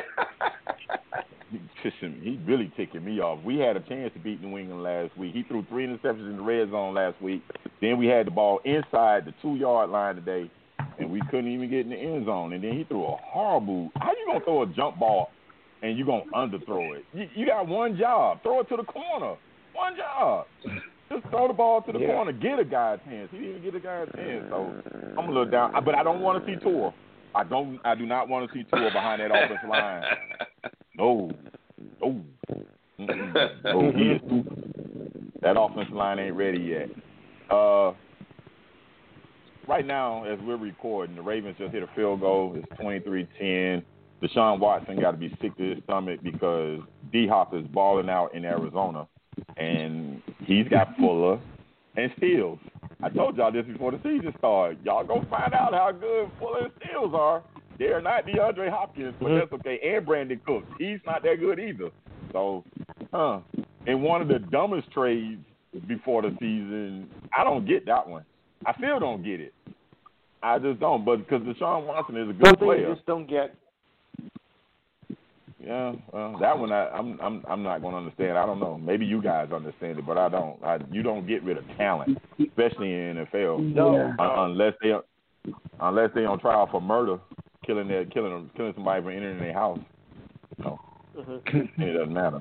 [2.03, 2.23] pissing.
[2.23, 3.43] He really ticking me off.
[3.45, 5.35] We had a chance to beat New England last week.
[5.35, 7.43] He threw three interceptions in the red zone last week.
[7.81, 10.51] Then we had the ball inside the two yard line today,
[10.99, 12.53] and we couldn't even get in the end zone.
[12.53, 13.91] And then he threw a horrible.
[13.97, 15.31] How you gonna throw a jump ball
[15.83, 17.05] and you gonna underthrow it?
[17.13, 18.43] You, you got one job.
[18.43, 19.37] Throw it to the corner.
[19.75, 20.47] One job.
[21.11, 22.07] Just throw the ball to the Yeah.
[22.09, 22.33] corner.
[22.33, 23.29] Get a guy's hands.
[23.33, 24.47] He didn't even get a guy's hands.
[24.51, 24.73] So
[25.19, 25.73] I'm a little down.
[25.85, 26.93] But I don't want to see Tua.
[27.35, 27.81] I don't.
[27.85, 30.03] I do not want to see Tua behind that offensive line.
[30.99, 31.31] No.
[32.03, 32.21] No.
[33.01, 33.65] Mm-mm.
[33.65, 34.45] No, he is too.
[35.41, 36.91] That offensive line ain't ready yet.
[37.51, 37.93] Uh,
[39.67, 42.55] right now, as we're recording, the Ravens just hit a field goal.
[42.57, 43.83] It's 23-10.
[44.23, 46.81] Deshaun Watson got to be sick to his stomach because
[47.11, 49.09] D Hop is balling out in Arizona,
[49.57, 51.41] and he's got Fuller
[51.97, 52.59] and Steele.
[53.03, 54.79] I told y'all this before the season started.
[54.85, 57.43] Y'all go find out how good Fuller and Steele are.
[57.79, 59.81] They're not DeAndre Hopkins, but that's okay.
[59.83, 61.91] And Brandin Cooks, he's not that good either.
[62.33, 62.65] So,
[63.13, 63.41] huh?
[63.87, 65.43] And one of the dumbest trades
[65.89, 68.25] before the season, I don't get that one.
[68.67, 69.55] I still don't get it.
[70.43, 71.05] I just don't.
[71.05, 72.89] But because Deshaun Watson is a good player.
[72.89, 73.55] you just don't get.
[75.65, 78.37] Yeah, well, that one I, I'm I'm I'm not going to understand.
[78.37, 78.77] I don't know.
[78.79, 80.63] Maybe you guys understand it, but I don't.
[80.65, 83.95] I, you don't get rid of talent, especially in NFL, No.
[83.97, 84.93] un- unless they
[85.81, 87.19] unless they on trial for murder,
[87.65, 89.79] killing their killing killing somebody for entering their house.
[90.59, 90.81] No,
[91.17, 91.83] Mm-hmm.
[91.83, 92.41] it doesn't matter.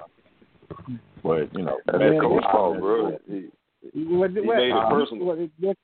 [1.22, 3.18] But you know, That's best coach coach fault, bro.
[3.28, 3.50] He,
[4.16, 5.26] What, he what, made it uh, personal.
[5.26, 5.78] what, it-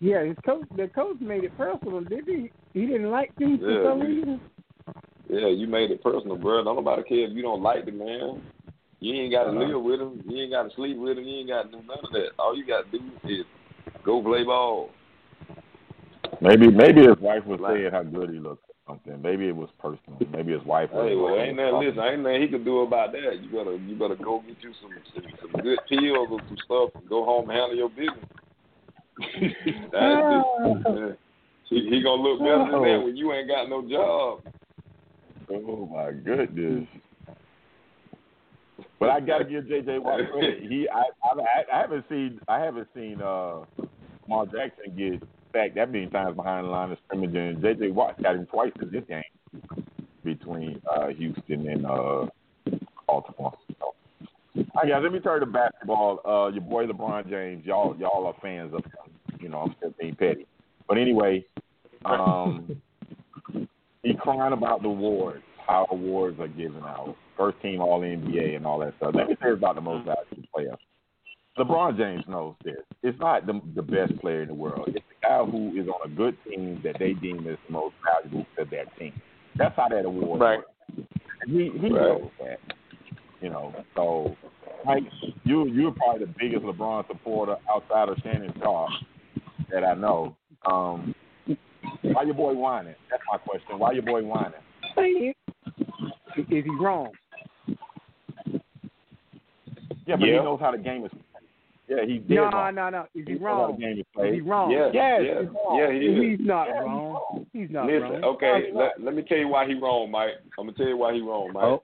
[0.00, 0.64] yeah, his coach.
[0.76, 2.50] The coach made it personal, did he?
[2.72, 4.40] He didn't like him for some he- reason.
[5.32, 6.64] Yeah, you made it personal, bro.
[6.64, 8.42] Don't nobody care if you don't like the man.
[8.98, 9.60] You ain't got to Uh-huh.
[9.60, 10.22] live with him.
[10.26, 11.24] You ain't got to sleep with him.
[11.24, 12.30] You ain't got to do none of that.
[12.38, 13.44] All you got to do is
[14.04, 14.90] go play ball.
[16.40, 19.20] maybe maybe his wife was Like- saying how good he looked or something.
[19.22, 20.18] Maybe it was personal.
[20.32, 21.08] Maybe his wife was.
[21.08, 21.80] Hey, well, ain't nothing.
[21.86, 23.38] Listen, ain't nothing he can do about that.
[23.40, 26.90] You better, you better go get you some, some, some good pills or some stuff,
[26.96, 28.26] and go home and handle your business.
[29.92, 31.18] That's just,
[31.68, 34.42] he, he gonna look better than that when you ain't got no job.
[35.70, 36.88] Oh my goodness.
[38.98, 40.62] But I gotta give JJ Watt credit.
[40.62, 43.60] He, I, I, I haven't seen, I haven't seen uh,
[44.28, 48.20] Lamar Jackson get sacked that many times behind the line of scrimmage, and JJ Watt
[48.22, 49.22] got him twice in this game
[50.24, 52.26] between uh, Houston and uh,
[53.06, 53.56] Baltimore.
[53.78, 53.94] So,
[54.56, 56.20] all right, guys, let me turn to basketball.
[56.26, 59.38] Uh, your boy LeBron James, y'all, y'all are fans of him.
[59.40, 60.46] You know, I'm still being petty,
[60.88, 61.44] but anyway,
[62.04, 62.82] um,
[64.02, 68.66] he crying about the awards, how awards are given out, first team All NBA and
[68.66, 69.14] all that stuff.
[69.14, 70.76] Let me say about the most valuable player.
[71.58, 72.78] LeBron James knows this.
[73.02, 74.88] It's not the, the best player in the world.
[74.88, 77.94] It's the guy who is on a good team that they deem as the most
[78.04, 79.12] valuable to that team.
[79.56, 80.58] That's how that award Right.
[80.58, 80.70] works.
[81.46, 81.92] He he Right.
[81.92, 82.58] knows that.
[83.40, 84.36] You know, so
[84.84, 85.04] Mike,
[85.44, 88.90] you you're probably the biggest LeBron supporter outside of Shannon Sharpe
[89.70, 90.36] that I know.
[90.66, 91.14] Um,
[92.02, 92.94] why your boy whining?
[93.10, 93.78] That's my question.
[93.78, 95.34] Why your boy whining?
[96.40, 97.10] Is is he wrong?
[100.06, 100.38] Yeah, but Yeah.
[100.38, 101.10] he knows how the game is.
[101.10, 101.22] played.
[101.88, 102.74] Yeah, he's dead No, wrong.
[102.74, 103.00] no, no.
[103.14, 103.80] Is he He knows how the wrong?
[103.80, 104.70] game is Is he wrong?
[104.70, 105.78] Yeah, Yes, yeah, he's wrong.
[105.78, 105.92] yeah.
[105.92, 106.38] He is.
[106.38, 107.12] He's not Yeah, he's wrong.
[107.12, 107.46] wrong.
[107.52, 108.24] He's not Listen, wrong.
[108.24, 110.34] okay, let, let me tell you why he wrong, Mike.
[110.58, 111.64] I'm gonna tell you why he wrong, Mike.
[111.64, 111.82] Oh.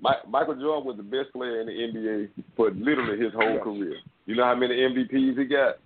[0.00, 3.96] Mike Michael Jordan was the best player in the NBA for literally his whole career.
[4.26, 5.78] You know how many MVPs he got?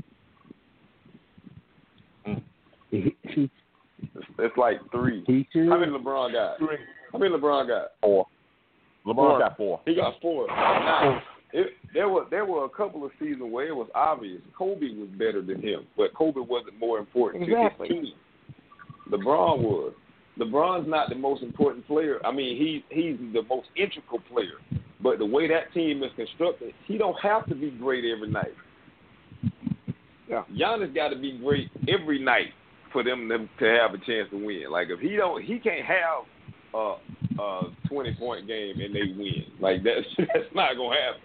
[2.91, 3.51] He, he,
[4.15, 5.23] It's, it's like three.
[5.27, 5.69] he should.
[5.69, 6.59] How many LeBron got?
[7.13, 7.89] How many LeBron got?
[8.01, 8.27] Four.
[9.07, 9.39] LeBron Four.
[9.39, 9.81] got four.
[9.85, 10.47] He got four.
[10.49, 11.23] Now,
[11.53, 15.09] it, there were there were a couple of seasons where it was obvious Kobe was
[15.19, 17.89] better than him, but Kobe wasn't more important Exactly.
[17.89, 18.15] to his team.
[19.11, 19.93] LeBron was.
[20.39, 22.19] LeBron's not the most important player.
[22.25, 24.59] I mean, he he's the most integral player.
[25.03, 28.55] But the way that team is constructed, he don't have to be great every night.
[30.29, 30.45] Yeah.
[30.59, 32.47] Giannis got to be great every night
[32.93, 34.71] for them to, to have a chance to win.
[34.71, 36.25] Like if he don't, he can't have
[36.75, 36.95] a,
[37.41, 39.45] a twenty point game and they win.
[39.61, 41.21] Like that's that's not gonna happen.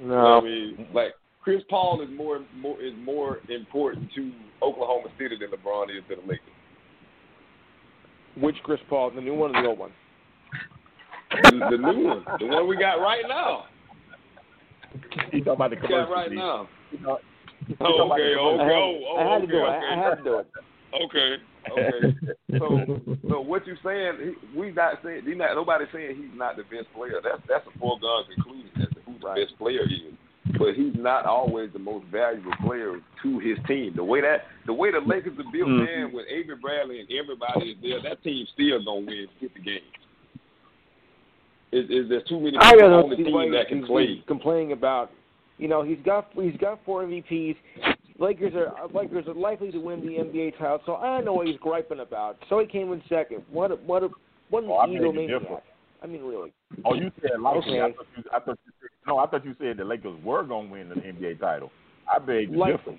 [0.00, 0.22] You know No.
[0.36, 5.36] what I mean, like Chris Paul is more more is more important to Oklahoma City
[5.38, 6.40] than LeBron is to the Lakers.
[8.40, 9.90] Which Chris Paul, the new one or the old one?
[11.30, 13.64] The, the new one, the one we got right now.
[15.32, 16.68] He talking about the We got right now.
[16.90, 17.20] He talk-
[17.80, 19.68] Oh, okay, oh, okay, I had, oh, oh, I had to do it.
[19.68, 20.46] I had to do it.
[21.04, 21.36] Okay,
[21.72, 22.16] okay.
[22.58, 24.34] So, so what you saying?
[24.52, 27.20] He, we not saying he not nobody saying he's not the best player.
[27.22, 30.14] That's that's a foregone conclusion as to who the best player is.
[30.58, 33.92] But he's not always the most valuable player to his team.
[33.94, 35.84] The way that the way the Lakers are built, Mhm.
[35.84, 39.84] man, with Avery Bradley and everybody is there, that team still gonna win fifty games.
[41.70, 44.22] Is, is there too many I people on the team that can play?
[44.26, 45.10] complaining about.
[45.58, 47.56] You know, he's got he's got four MVPs.
[48.18, 51.46] Lakers are Lakers are likely to win the NBA title, so I don't know what
[51.46, 52.36] he's griping about.
[52.48, 53.42] So he came in second.
[53.50, 54.08] What a, what a,
[54.50, 55.40] what an Oh, I beg to egomaniac.
[55.40, 55.60] differ.
[56.02, 56.52] I mean, really.
[56.84, 57.80] Oh, you said likely.
[57.80, 60.42] I thought you, I thought you said, no, I thought you said the Lakers were
[60.42, 61.70] gonna win the NBA title.
[62.12, 62.98] I beg to differ.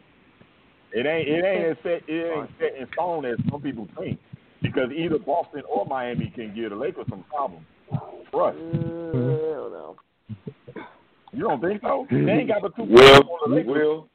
[0.92, 4.20] It ain't it ain't set it ain't set in stone as some people think.
[4.62, 7.66] Because either Boston or Miami can give the Lakers some problems.
[8.32, 8.58] Trust.
[8.58, 9.96] Uh, I don't know.
[11.32, 12.08] You don't think so?
[12.10, 13.72] They ain't got but two Will, players on the Lakers.
[13.72, 14.10] Will,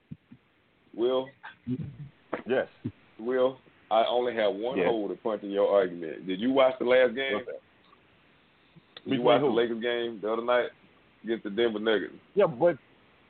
[0.96, 1.28] Will,
[2.46, 2.68] Yes.
[3.18, 3.58] Will.
[3.90, 4.88] I only have one Yes.
[4.88, 6.26] hole to punch in your argument.
[6.26, 7.42] Did you watch the last game?
[7.46, 7.60] That?
[9.04, 9.46] Did you watch the?
[9.46, 10.70] Lakers game the other night
[11.22, 12.14] against the Denver Nuggets?
[12.34, 12.78] Yeah, but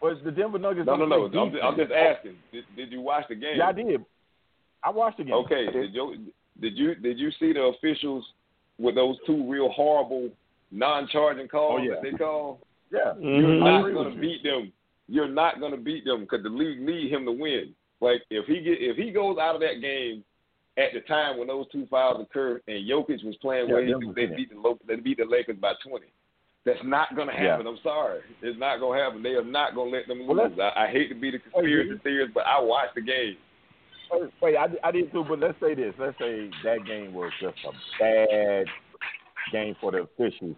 [0.00, 0.86] was the Denver Nuggets.
[0.86, 1.24] No, no, no.
[1.24, 2.36] I'm just, I'm just asking.
[2.52, 3.56] Did, did you watch the game?
[3.58, 4.04] Yeah, I did.
[4.82, 5.34] I watched the game.
[5.34, 5.70] Okay.
[5.70, 6.16] Did you
[6.60, 8.24] did you did you see the officials
[8.78, 10.30] with those two real horrible
[10.70, 11.94] non-charging calls Oh, yeah.
[11.94, 12.60] that they call?
[12.92, 13.14] Yeah.
[13.18, 13.58] You're Mhm.
[13.60, 14.72] Not going to beat them.
[15.08, 17.74] You're not going to beat them because the league need him to win.
[18.00, 20.24] Like if he get if he goes out of that game
[20.76, 23.94] at the time when those two fouls occur and Jokic was playing Yeah, where he,
[24.14, 26.06] they beat the they beat the Lakers by twenty.
[26.64, 27.50] That's not going to Yeah.
[27.50, 27.66] happen.
[27.66, 29.22] I'm sorry, it's not going to happen.
[29.22, 30.58] They are not going to let them Well, lose.
[30.58, 33.36] I, I hate to be the conspiracy theorist, but I watched the game.
[34.40, 35.94] Wait, I, I did too, but let's say this.
[35.98, 38.66] Let's say that game was just a bad
[39.52, 40.56] game for the officials,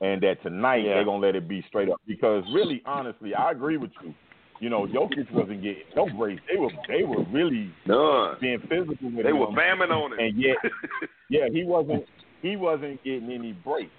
[0.00, 0.94] and that tonight Yeah.
[0.94, 2.00] they're gonna let it be straight up.
[2.06, 4.14] Because really, honestly, I agree with you.
[4.60, 6.42] You know, Jokic wasn't getting no breaks.
[6.50, 8.36] They were they were really None.
[8.40, 10.20] being physical with They him, were bamming on it.
[10.20, 10.56] and yet,
[11.28, 12.04] yeah, he wasn't
[12.42, 13.90] he wasn't getting any breaks.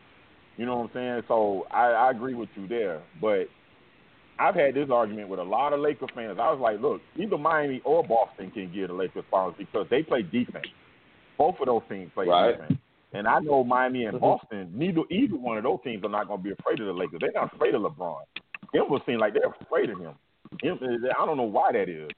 [0.57, 1.23] You know what I'm saying?
[1.29, 3.47] So I, I agree with you there, but
[4.38, 6.38] I've had this argument with a lot of Laker fans.
[6.41, 10.03] I was like, look, either Miami or Boston can give the Lakers problems because they
[10.03, 10.67] play defense.
[11.38, 12.51] Both of those teams play Right.
[12.51, 12.79] defense.
[13.13, 14.26] And I know Miami and mm-hmm.
[14.26, 16.93] Boston, neither either one of those teams are not going to be afraid of the
[16.93, 17.19] Lakers.
[17.22, 18.22] They're not afraid of LeBron.
[18.74, 20.13] Denver seems like they're afraid of him.
[20.62, 22.10] Him- eh, eh, I don't know why that is,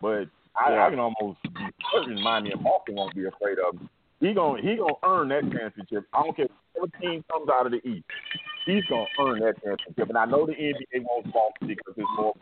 [0.00, 3.88] but I, I can almost be certain Miami and Boston won't be afraid of him.
[4.20, 6.06] He gonna he gonna earn that championship.
[6.14, 8.04] I don't care what team comes out of the East.
[8.64, 10.08] He's gonna earn that championship.
[10.08, 12.32] And I know the NBA wants Boston because it's more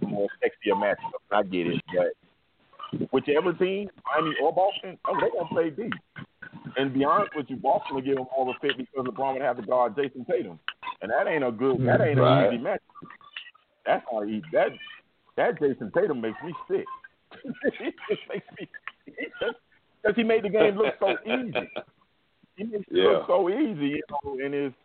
[0.00, 1.22] more sexier matchup.
[1.30, 5.92] I get it, but whichever team, Miami or Boston, oh, they're gonna play deep.
[6.76, 9.42] And be honest with you, Boston will give them all the fit because LeBron would
[9.42, 10.58] have to guard Jayson Tatum,
[11.00, 11.80] and that ain't a good.
[11.86, 12.46] That ain't Right.
[12.46, 12.80] an easy match.
[13.84, 14.42] That's how easy.
[14.52, 14.68] That
[15.36, 16.86] that Jayson Tatum makes me sick.
[17.44, 18.68] it just makes me
[19.06, 21.70] because he made the game look so easy.
[22.56, 24.76] He makes it look so easy, you know, and it's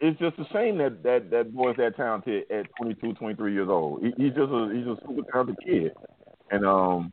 [0.00, 4.02] it's just a shame that that that boy's that talented at 22, 23 years old.
[4.02, 5.92] He, he's just a he's a super talented kid,
[6.50, 7.12] and um.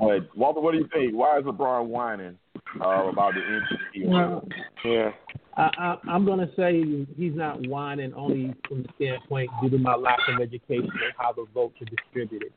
[0.00, 1.14] But Walter, what do you think?
[1.14, 2.38] Why is LeBron whining
[2.80, 4.08] uh, about the MVP?
[4.08, 4.48] Well,
[4.84, 5.10] Yeah.
[5.56, 9.78] I, I, I'm going to say he's not whining only from the standpoint due to
[9.78, 12.52] my lack of education on how the votes are distributed.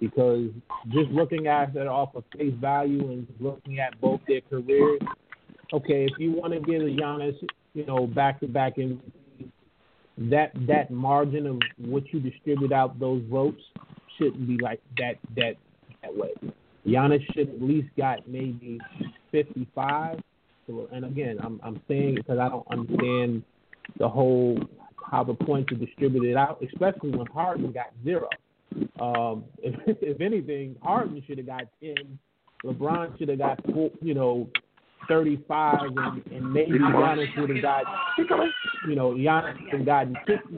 [0.00, 0.48] Because
[0.88, 5.00] just looking at it off of face value and looking at both their careers,
[5.72, 7.36] okay, if you want to give a Giannis,
[7.74, 9.00] you know, back to back in
[10.18, 13.60] that that margin of what you distribute out those votes
[14.16, 15.54] shouldn't be like that that
[16.02, 16.30] that way.
[16.86, 18.78] Giannis should at least got maybe
[19.32, 20.20] 55.
[20.66, 23.42] So, and again, I'm I'm saying because I don't understand
[23.98, 24.58] the whole
[25.10, 28.28] how the points are distributed out, especially when Harden got zero.
[29.00, 32.18] Um, if, if anything, Harden should have got 10.
[32.64, 33.58] LeBron should have got
[34.02, 34.48] you know
[35.08, 37.84] 35, and, and maybe Giannis would have got
[38.86, 40.56] you know Giannis would have gotten 50.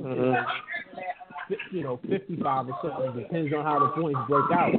[1.71, 3.23] You know, 55 or something.
[3.23, 4.73] Depends on how the points break out.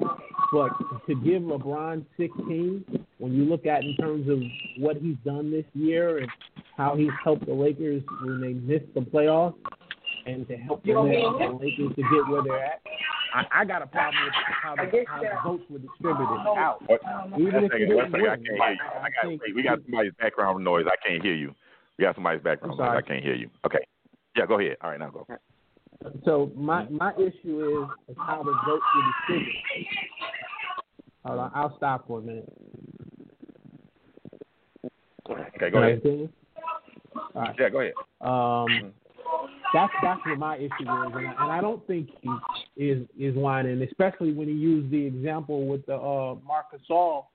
[0.52, 0.70] But
[1.08, 4.40] to give LeBron 16, when you look at in terms of
[4.82, 6.28] what he's done this year and
[6.78, 9.56] how he's helped the Lakers when they missed the playoffs,
[10.26, 12.82] and to help the the Lakers to get where they're at,
[13.34, 16.80] I, I got a problem with how the, how the votes were distributed out.
[16.88, 17.02] What?
[17.38, 18.62] Even One if you second, one didn't second, I can't hear you.
[18.62, 20.86] I I got, think- wait, we got somebody's background noise.
[20.88, 21.54] I can't hear you.
[21.98, 22.90] We got somebody's background noise.
[22.98, 23.50] I can't hear you.
[23.66, 23.80] Okay.
[24.38, 24.78] Yeah, go ahead.
[24.82, 25.28] All right, now go.
[26.26, 29.62] So my my issue is, how the votes were distributed.
[31.26, 32.52] Hold on, I'll stop for a minute.
[35.30, 36.02] Okay, go Can ahead.
[36.02, 36.30] continue?
[37.16, 37.56] All right.
[37.58, 37.94] Yeah, go ahead.
[38.22, 38.94] Um,
[39.74, 42.30] that's that's what my issue is, and I, and I don't think he
[42.76, 47.32] is is whining, especially when he used the example with the uh, Marcus All.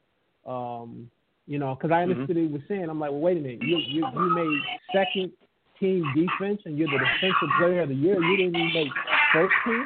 [0.46, 1.10] Um,
[1.46, 2.88] you know, because I understood what he was saying.
[2.88, 4.60] I'm like, well, wait a minute, you you you made
[4.92, 5.32] second
[5.80, 8.22] team defense, and you're the defensive player of the year.
[8.22, 8.88] You didn't even make
[9.32, 9.84] first team.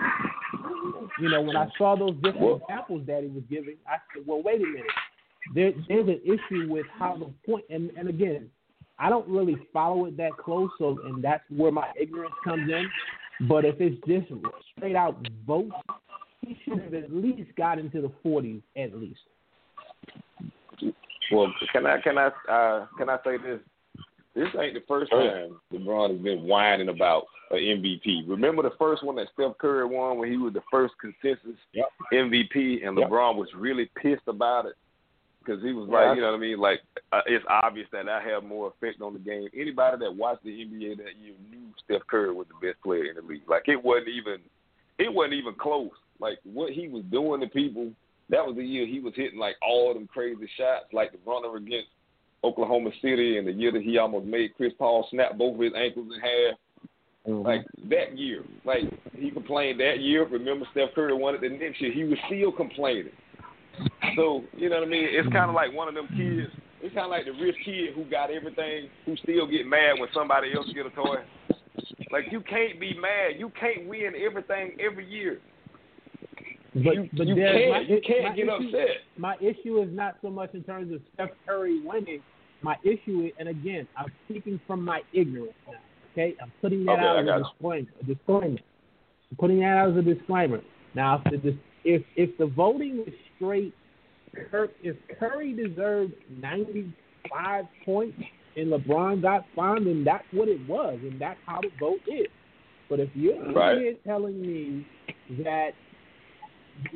[1.21, 4.43] You know, when I saw those different examples that he was giving, I said, well,
[4.43, 4.87] wait a minute.
[5.55, 8.49] There, there's an issue with how the point, and, and again,
[8.99, 12.89] I don't really follow it that close, so and that's where my ignorance comes in.
[13.49, 14.33] But if it's just
[14.77, 15.75] straight out votes,
[16.41, 19.21] he should have at least got into the 40s at least.
[21.33, 23.61] Well, can I can I uh, can I say this?
[24.35, 28.27] This ain't the first time LeBron has been whining about an MVP.
[28.27, 31.89] Remember the first one that Steph Curry won when he was the first consensus Yep.
[32.13, 33.09] MVP, and Yep.
[33.11, 34.75] LeBron was really pissed about it
[35.41, 35.95] because he was Yeah.
[36.09, 36.59] like, you know what I mean?
[36.59, 39.49] Like uh, it's obvious that I have more effect on the game.
[39.55, 43.17] Anybody that watched the NBA that year knew Steph Curry was the best player in
[43.17, 43.49] the league.
[43.49, 44.41] Like it wasn't even
[44.99, 45.91] it wasn't even close.
[46.21, 47.93] Like what he was doing to people.
[48.31, 51.57] That was the year he was hitting like all them crazy shots, like the runner
[51.57, 51.89] against
[52.45, 55.73] Oklahoma City, and the year that he almost made Chris Paul snap both of his
[55.77, 56.59] ankles in half.
[57.27, 57.47] Mm-hmm.
[57.47, 58.83] Like that year, like
[59.15, 60.27] he complained that year.
[60.27, 61.93] Remember, Steph Curry won it the next year.
[61.93, 63.13] He was still complaining.
[64.17, 65.05] So you know what I mean?
[65.05, 65.37] It's mm-hmm.
[65.37, 66.51] kind of like one of them kids.
[66.83, 70.09] It's kind of like the rich kid who got everything, who still get mad when
[70.13, 71.23] somebody else get a toy.
[72.11, 73.39] Like you can't be mad.
[73.39, 75.39] You can't win everything every year.
[76.75, 79.03] But You- but you can't- my, you can't get issue, upset.
[79.17, 82.23] My issue is not so much in terms of Steph Curry winning.
[82.63, 85.79] My issue is, and again, I'm speaking from my ignorance now.
[86.13, 87.89] Okay, I'm putting that Okay, out I as a disclaimer.
[88.01, 88.59] A disclaimer.
[89.31, 90.61] I'm putting that out as a disclaimer.
[90.95, 93.75] Now, if the if if the voting was straight,
[94.35, 98.23] if Curry deserved 95 points
[98.57, 102.29] and LeBron got five, then that's what it was, and that's how the vote is.
[102.89, 104.05] But if you're Right.
[104.05, 104.87] telling me
[105.43, 105.71] that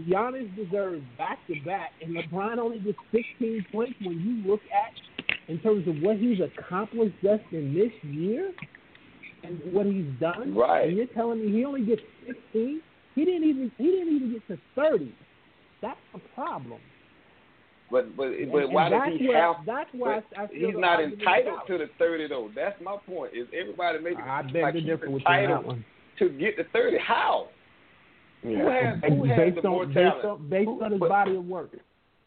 [0.08, 4.92] Giannis deserves back to back, and LeBron only gets 16 points when you look at
[5.48, 8.52] in terms of what he's accomplished just in this year
[9.44, 10.54] and what he's done.
[10.54, 10.88] Right.
[10.88, 12.80] And you're telling me he only gets 16.
[13.14, 15.14] He didn't even he didn't even get to 30.
[15.82, 16.80] That's a problem.
[17.90, 19.56] But but And- but and why does he where- have?
[19.64, 22.50] That's why I, I he's not entitled to the thirty though.
[22.54, 23.32] That's my point.
[23.34, 25.84] Is everybody making I beg like to he's with you entitled that one.
[26.18, 26.98] to get the thirty?
[26.98, 27.48] How?
[28.42, 30.24] Who has who has based the more on based talent?
[30.24, 31.70] on based on his but body of work.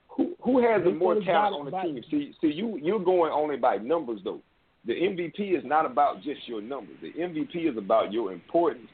[0.09, 2.03] Who who has the more on talent on the body- team?
[2.09, 4.41] See see you you're going only by numbers though.
[4.85, 6.95] The MVP is not about just your numbers.
[7.01, 8.87] The MVP is about your importance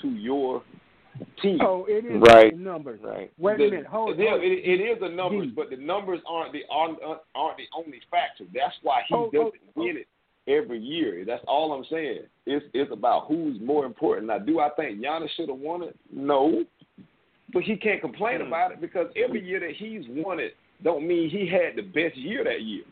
[0.00, 0.62] to your
[1.42, 1.58] team.
[1.60, 2.56] Oh, it is Right.
[2.56, 3.00] numbers.
[3.02, 3.30] Right.
[3.38, 3.86] Wait The- a minute.
[3.86, 4.42] Hold, it, hold.
[4.42, 5.52] It, it is the numbers, D.
[5.54, 6.98] but the numbers aren't the aren't,
[7.34, 8.44] aren't the only factor.
[8.54, 10.06] That's why he Oh, doesn't oh, win it
[10.48, 11.24] every year.
[11.24, 12.20] That's all I'm saying.
[12.46, 14.28] It's it's about who's more important.
[14.28, 15.96] Now, do I think Giannis should have won it?
[16.10, 16.64] No,
[17.52, 18.46] but he can't complain Hmm.
[18.46, 22.16] about it because every year that he's won it don't mean he had the best
[22.16, 22.82] year that year.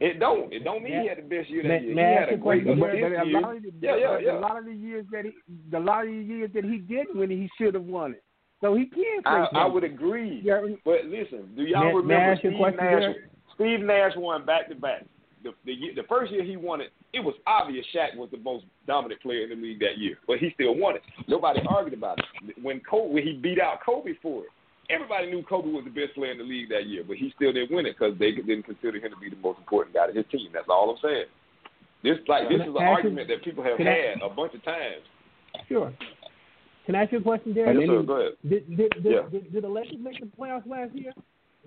[0.00, 0.52] It don't.
[0.52, 1.94] It don't mean he had the best year that May- year.
[1.94, 2.80] he had a great question?
[2.80, 3.40] But, but a year.
[3.40, 4.38] lot of the, Yeah, yeah, yeah.
[4.38, 5.32] a lot of the years that he,
[5.72, 8.22] the lot of the years that he didn't win, he should have won it.
[8.60, 9.32] So he can play.
[9.32, 10.40] I, I would agree.
[10.44, 10.60] Yeah.
[10.84, 13.14] But listen, do y'all may remember Steve Nash?
[13.54, 15.04] Steve Nash won back to back.
[15.42, 18.64] The the the first year he won it, it was obvious Shaq was the most
[18.86, 21.02] dominant player in the league that year, but he still won it.
[21.28, 22.56] Nobody argued about it.
[22.62, 24.48] When Kobe, when he beat out Kobe for it,
[24.90, 27.52] everybody knew Kobe was the best player in the league that year, but he still
[27.52, 30.12] didn't win it because they didn't consider him to be the most important guy to
[30.12, 30.48] his team.
[30.52, 31.26] That's all I'm saying.
[32.02, 35.02] This like this is an argument you- that people have had a bunch of times.
[35.68, 35.92] Sure.
[36.86, 37.76] Can I ask you a question, Derek?
[37.80, 38.02] Yes, sir.
[38.02, 38.32] Go ahead.
[38.48, 39.28] Did did did, Yeah.
[39.30, 41.12] did, did the Lakers make the playoffs last year?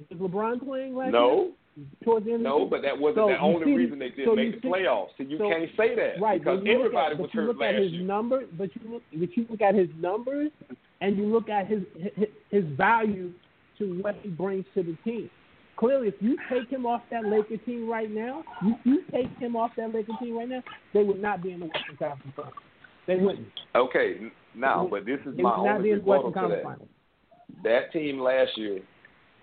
[0.10, 1.22] Was LeBron playing last year?
[1.22, 1.52] No,
[2.04, 4.26] Towards the end of no, but that wasn't So the only see- reason they didn't
[4.26, 5.10] so make the see- playoffs.
[5.18, 7.34] So you so- can't say that Right, because but you look everybody at, was but
[7.34, 8.02] you hurt look at last his year.
[8.04, 10.52] numbers, but you look, but you look at his numbers,
[11.02, 11.82] and you look at his
[12.16, 13.32] his, his value
[13.80, 15.30] to what he brings to the team.
[15.78, 19.56] Clearly, if you take him off that Laker team right now, you, you take him
[19.56, 20.62] off that Laker team right now,
[20.94, 22.54] they would not be in the Western Conference Finals.
[23.08, 23.48] They wouldn't.
[23.76, 26.64] Okay, now, but this is They my only rebuttal to that.
[26.64, 26.88] Finals.
[27.64, 28.82] That team last year,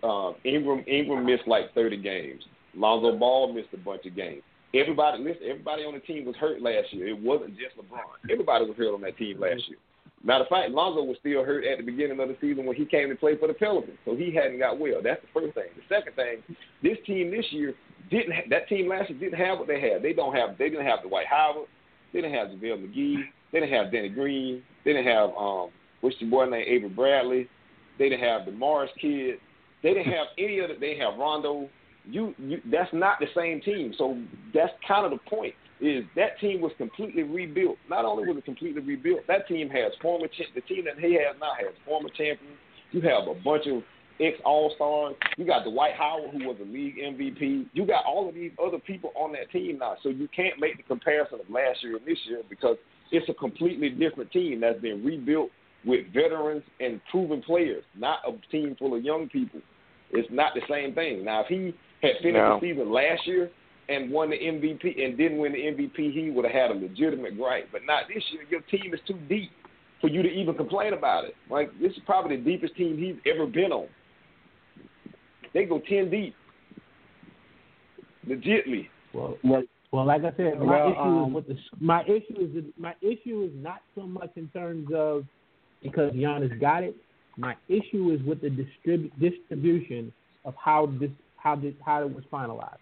[0.04, 2.42] um, Ingram Ingram missed like 30 games.
[2.74, 4.42] Lonzo Ball missed a bunch of games.
[4.74, 7.08] Everybody, listen, everybody on the team was hurt last year.
[7.08, 8.30] It wasn't just LeBron.
[8.30, 9.78] Everybody was hurt on that team last year.
[10.24, 12.84] Matter of fact, Lonzo was still hurt at the beginning of the season when he
[12.84, 15.00] came to play for the Pelicans, so he hadn't got well.
[15.02, 15.70] That's the first thing.
[15.76, 16.42] The second thing,
[16.82, 17.74] this team this year
[18.10, 18.32] didn't.
[18.32, 20.02] Ha- that team last year didn't have what they had.
[20.02, 20.58] They don't have.
[20.58, 21.68] They didn't have Dwight Howard.
[22.12, 23.22] They didn't have JaVale McGee.
[23.52, 24.62] They didn't have Danny Green.
[24.84, 25.70] They didn't have um,
[26.00, 27.48] what's boy named Avery Bradley.
[27.98, 29.36] They didn't have the Morris kid.
[29.82, 30.76] They didn't have any of the.
[30.80, 31.68] They have Rondo.
[32.10, 33.94] You, you, that's not the same team.
[33.98, 34.18] So
[34.54, 35.54] that's kind of the point.
[35.80, 37.76] Is that team was completely rebuilt?
[37.88, 40.26] Not only was it completely rebuilt, that team has former.
[40.54, 42.58] The team that he has now has former champions.
[42.90, 43.82] You have a bunch of
[44.20, 45.14] ex All Stars.
[45.36, 47.66] You got Dwight Howard, who was a league MVP.
[47.72, 49.96] You got all of these other people on that team now.
[50.02, 52.76] So you can't make the comparison of last year and this year because
[53.12, 55.50] it's a completely different team that's been rebuilt
[55.84, 59.60] with veterans and proven players, not a team full of young people.
[60.10, 61.24] It's not the same thing.
[61.24, 62.58] Now, if he had finished No.
[62.60, 63.50] the season last year
[63.88, 67.36] and won the MVP and didn't win the MVP, he would have had a legitimate
[67.36, 67.68] gripe.
[67.72, 68.42] But not this year.
[68.50, 69.50] Your team is too deep
[70.00, 71.34] for you to even complain about it.
[71.50, 73.88] Like this is probably the deepest team he's ever been on.
[75.54, 76.34] They go ten deep,
[78.26, 78.88] legitly.
[79.14, 82.40] Well, well, well like I said, my Well, issue um, is with the my issue
[82.40, 85.24] is my issue is not so much in terms of
[85.82, 86.96] because Giannis got it.
[87.36, 90.12] My issue is with the distrib- distribution
[90.44, 92.78] of how this how this how it was finalized.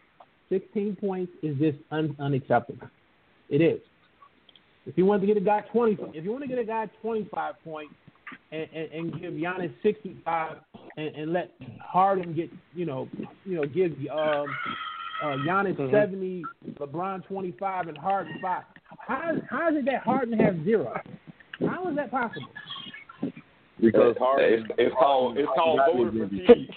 [0.49, 2.89] Sixteen points is just un- unacceptable.
[3.49, 3.81] It is.
[4.87, 6.87] If you want to get a guy twenty, if you want to get a guy
[7.03, 7.95] twenty five points
[8.53, 10.59] and, and, and give Giannis sixty five
[10.97, 13.09] and, and let Harden get you know
[13.45, 14.47] you know give um
[15.23, 15.91] uh, Giannis Mhm.
[15.91, 16.45] seventy,
[16.75, 18.63] LeBron twenty five, and Harden five.
[18.99, 21.01] How how is it that Harden has zero?
[21.61, 22.47] How is that possible?
[23.81, 26.71] Because Harden, it's, it's called it's called Harden voter got fatigue.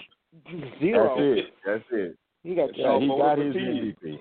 [0.80, 1.14] Zero.
[1.16, 1.54] That's it.
[1.64, 2.16] That's it.
[2.42, 3.96] He got Yeah, he got his fatigue.
[4.02, 4.18] MVP.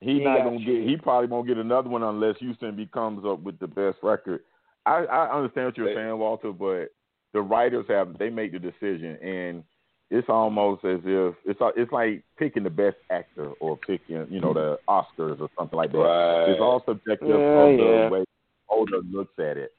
[0.00, 0.82] He, He not gonna get.
[0.88, 4.40] He probably won't get another one unless Houston becomes up with the best record.
[4.86, 6.86] I, I understand what you're They- saying, Walter, but
[7.32, 9.62] the writers have they make the decision, and
[10.10, 14.52] it's almost as if it's it's like picking the best actor or picking you know
[14.52, 15.98] the Oscars or something like that.
[15.98, 16.48] Right.
[16.50, 18.10] It's all subjective Yeah, of the yeah.
[18.10, 18.24] way
[18.68, 19.72] older looks at it.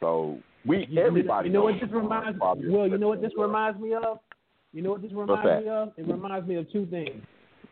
[0.00, 1.48] So we You- everybody.
[1.48, 4.18] You know what this reminds probably Well, you know what this reminds me of?
[4.72, 5.92] You know what this reminds me of?
[5.96, 7.22] It reminds me of two things: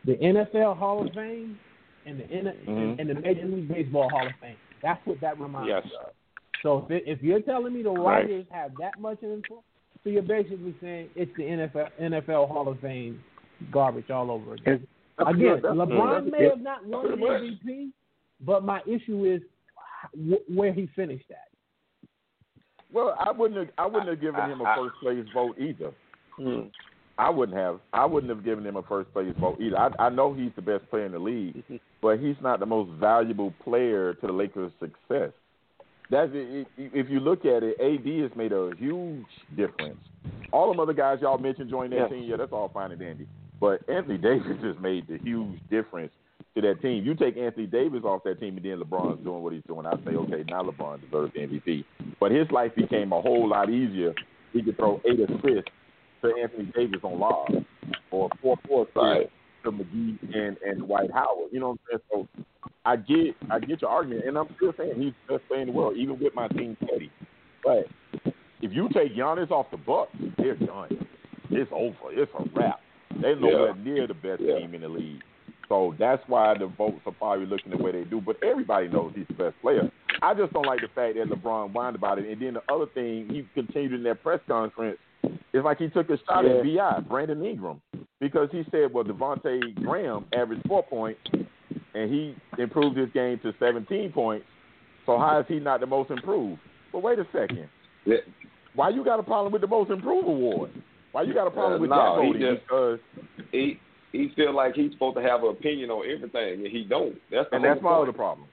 [0.05, 1.57] the NFL Hall of Fame
[2.05, 2.99] and the N- Mhm.
[2.99, 4.55] and the Major League Baseball Hall of Fame.
[4.81, 5.85] That's what that reminds Yes.
[5.85, 6.13] me of.
[6.61, 8.21] So if it, if you're telling me the Right.
[8.25, 9.65] writers have that much influence,
[10.03, 13.23] so you're basically saying it's the NFL NFL Hall of Fame
[13.71, 14.85] garbage all over again.
[15.17, 15.63] That's Again, good.
[15.63, 17.91] LeBron that's may have not won the MVP,
[18.41, 19.41] but my issue is
[20.13, 21.47] wh- where he finished at.
[22.91, 23.69] Well, I wouldn't have.
[23.77, 25.91] I wouldn't have given him a first place vote either.
[26.37, 26.61] Hmm.
[27.17, 27.79] I wouldn't have.
[27.93, 29.77] I wouldn't have given him a first place vote either.
[29.77, 31.63] I, I know he's the best player in the league,
[32.01, 35.31] but he's not the most valuable player to the Lakers' success.
[36.09, 39.99] That's it, if you look at it, AD has made a huge difference.
[40.51, 42.17] All them other guys y'all mentioned joining that Yeah.
[42.17, 43.25] team, yeah, that's all fine and dandy.
[43.61, 46.11] But Anthony Davis just made the huge difference
[46.55, 47.05] to that team.
[47.05, 49.85] You take Anthony Davis off that team, and then LeBron's doing what he's doing.
[49.85, 51.85] I say, okay, now LeBron deserves the MVP.
[52.19, 54.13] But his life became a whole lot easier.
[54.51, 55.71] He could throw eight assists
[56.21, 57.49] to Anthony Davis on lob,
[58.11, 59.29] or four four Right.
[59.63, 61.49] to McGee and and Dwight Howard.
[61.51, 62.27] You know what I'm saying?
[62.33, 65.61] So I get I get your argument, and I'm still saying he's the best player
[65.61, 67.11] in the world, even with my team Teddy.
[67.63, 67.85] But
[68.61, 71.07] if you take Giannis off the Bucks, they're done.
[71.49, 72.11] It's over.
[72.11, 72.79] It's a wrap.
[73.21, 74.59] They're nowhere near the best Yeah.
[74.59, 75.21] team in the league.
[75.67, 78.19] So that's why the votes are probably looking the way they do.
[78.19, 79.89] But everybody knows he's the best player.
[80.21, 82.27] I just don't like the fact that LeBron whined about it.
[82.29, 84.97] And then the other thing, he continued in that press conference.
[85.23, 87.81] It's like he took a shot at Bi Brandon Ingram,
[88.19, 91.19] because he said, "Well, Devonte' Graham averaged four points,
[91.93, 94.45] and he improved his game to 17 points.
[95.05, 96.59] So how is he not the most improved?"
[96.91, 97.67] But wait a second.
[98.05, 98.17] Yeah.
[98.75, 100.71] Why you got a problem with the most improved award?
[101.11, 102.41] Why you got a problem Uh, with no, that he voting?
[102.41, 102.99] just- because
[103.51, 103.79] He
[104.13, 107.15] he feel like he's supposed to have an opinion on everything, and he don't.
[107.29, 108.01] That's the and that's my point.
[108.09, 108.47] other problem.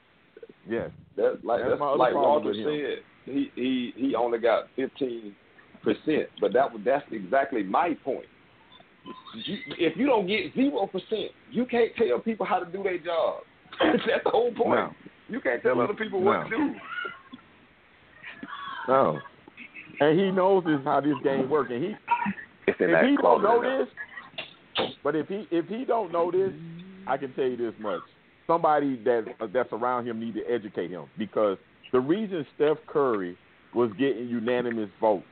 [0.69, 0.91] Yes.
[1.16, 3.03] That's like That's that's, my other like problem Walter said.
[3.25, 5.35] He he he only got fifteen
[5.83, 8.26] percent, but that that's exactly my point.
[9.47, 12.99] You, if you don't get zero percent, you can't tell people how to do their
[12.99, 13.43] job.
[13.81, 14.70] that's the whole point.
[14.70, 14.91] No.
[15.29, 16.74] You can't tell other people what to do.
[18.89, 19.18] No.
[20.01, 21.70] And he knows this how this game works.
[21.72, 21.95] And he
[22.66, 23.89] if he don't know this,
[25.03, 26.53] but if he if he don't know this,
[27.07, 28.01] I can tell you this much:
[28.47, 31.59] somebody that that's around him need to educate him because
[31.93, 33.37] the reason Steph Curry
[33.74, 35.24] was getting unanimous votes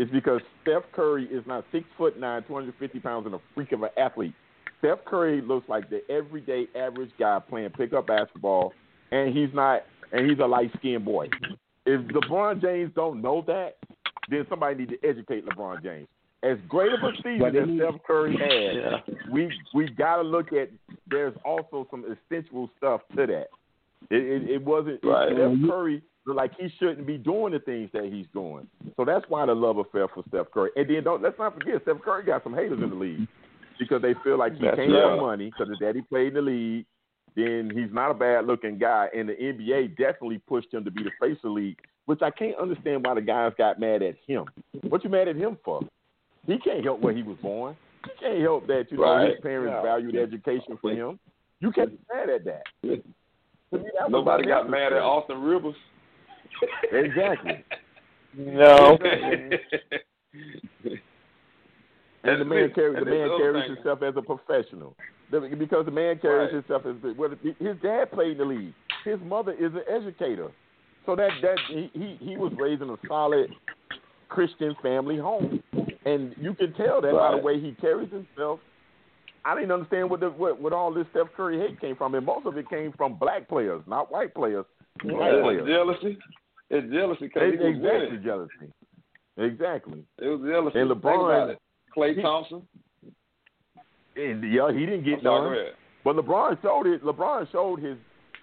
[0.00, 3.40] is because Steph Curry is not six foot nine, two hundred fifty pounds, and a
[3.54, 4.32] freak of an athlete.
[4.78, 8.72] Steph Curry looks like the everyday average guy playing pickup basketball,
[9.12, 11.28] and he's not, and he's a light skinned boy.
[11.84, 13.76] If LeBron James don't know that,
[14.30, 16.08] then somebody need to educate LeBron James.
[16.42, 20.70] As great of a season as Steph Curry had, we we got to look at.
[21.10, 23.48] There's also some essential stuff to that.
[24.10, 25.28] It, it, it wasn't Right.
[25.30, 28.66] Steph Curry like he shouldn't be doing the things that he's doing.
[28.96, 30.70] So that's why the love affair for Steph Curry.
[30.76, 33.26] And then don't let's not forget Steph Curry got some haters in the league
[33.78, 35.10] because they feel like he That's can't right.
[35.10, 36.86] have money because his daddy played in the league.
[37.36, 41.04] Then he's not a bad looking guy, and the NBA definitely pushed him to be
[41.04, 44.16] the face of the league, which I can't understand why the guys got mad at
[44.26, 44.46] him.
[44.88, 45.80] What you mad at him for?
[46.46, 47.76] He can't help where he was born.
[48.04, 49.30] He can't help that you know Right.
[49.30, 49.82] his parents Yeah.
[49.82, 51.20] valued education for him.
[51.60, 52.62] You can't be mad at that.
[52.82, 55.00] That Nobody got mad at.
[55.02, 55.76] Austin Rivers.
[56.92, 57.64] Exactly.
[58.36, 58.98] No.
[62.22, 64.94] And the man carries the and man the other carries thing- himself as a professional.
[65.30, 66.64] Because the man carries Right.
[66.64, 68.74] himself as well, his dad played in the league.
[69.04, 70.48] His mother is an educator.
[71.06, 73.50] So that that he he, he was raised in a solid
[74.28, 75.62] Christian family home.
[76.04, 78.60] And you can tell that by the way he carries himself.
[79.44, 82.26] I didn't understand what the what, what all this Steph Curry hate came from, and
[82.26, 84.66] most of it came from black players, not white players.
[85.02, 85.66] Black Yeah, players.
[85.66, 86.18] jealousy.
[86.70, 88.22] It's jealousy because he was exactly winning.
[88.24, 88.72] jealousy.
[89.36, 90.04] Exactly.
[90.18, 90.78] It was jealousy.
[90.78, 91.58] And LeBron, it.
[91.96, 92.62] Klay Thompson.
[94.16, 95.72] and yeah, he didn't get sorry, none.
[96.04, 97.02] But LeBron showed it.
[97.04, 97.96] LeBron showed his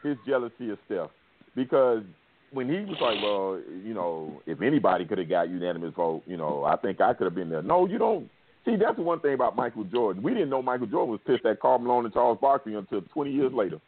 [0.03, 1.09] his jealousy of Steph
[1.55, 2.03] because
[2.51, 6.37] when he was like, well, you know, if anybody could have got unanimous vote, you
[6.37, 7.61] know, I think I could have been there.
[7.61, 8.29] No, you don't.
[8.63, 10.21] See, that's the one thing about Michael Jordan.
[10.23, 13.31] We didn't know Michael Jordan was pissed at Karl Malone and Charles Barkley until 20
[13.31, 13.79] years later,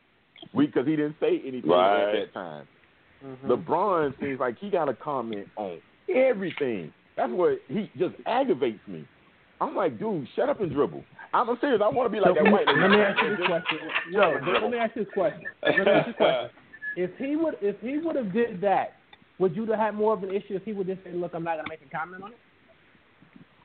[0.58, 2.04] because he didn't say anything Right.
[2.04, 2.68] at that time.
[3.26, 3.52] Mm-hmm.
[3.52, 5.80] LeBron seems like he got to comment on
[6.14, 6.94] everything.
[7.18, 9.06] That's what he just aggravates me.
[9.62, 11.04] I'm like, dude, shut up and dribble.
[11.34, 11.82] I'm serious.
[11.84, 12.80] I want to be like So, that white lady.
[12.80, 13.78] let me ask you this question.
[14.12, 15.42] No, but let me ask you this question.
[15.62, 16.50] Let me ask you this question.
[16.96, 18.94] If he would, if he would have did that,
[19.38, 21.44] would you have had more of an issue if he would just say, "Look, I'm
[21.44, 22.38] not going to make a comment on it"?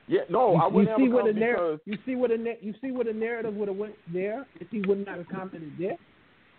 [0.07, 2.15] Yeah, no, you, I wouldn't you see have where the come narr- because you see
[2.15, 5.05] what the na- you see where the narrative would have went there if he would
[5.05, 5.97] not have commented there.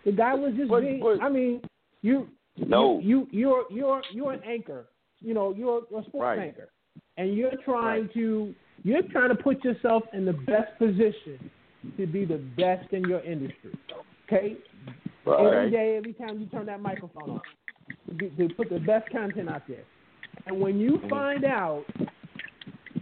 [0.05, 0.99] The guy was just But- being.
[0.99, 1.61] but- I mean,
[2.01, 2.27] you
[2.65, 2.99] No.
[2.99, 4.87] you, you you're you're you're an anchor.
[5.19, 6.39] You know, you're a sports Right.
[6.39, 6.69] anchor,
[7.17, 8.53] and you're trying to
[8.83, 11.49] you're trying to put yourself in the best position
[11.97, 13.77] to be the best in your industry.
[14.25, 14.57] Okay,
[15.25, 15.71] every Right.
[15.71, 17.41] day, every time you turn that microphone on,
[18.07, 19.83] to, be, to put the best content out there.
[20.45, 21.09] And when you mm-hmm.
[21.09, 21.85] find out,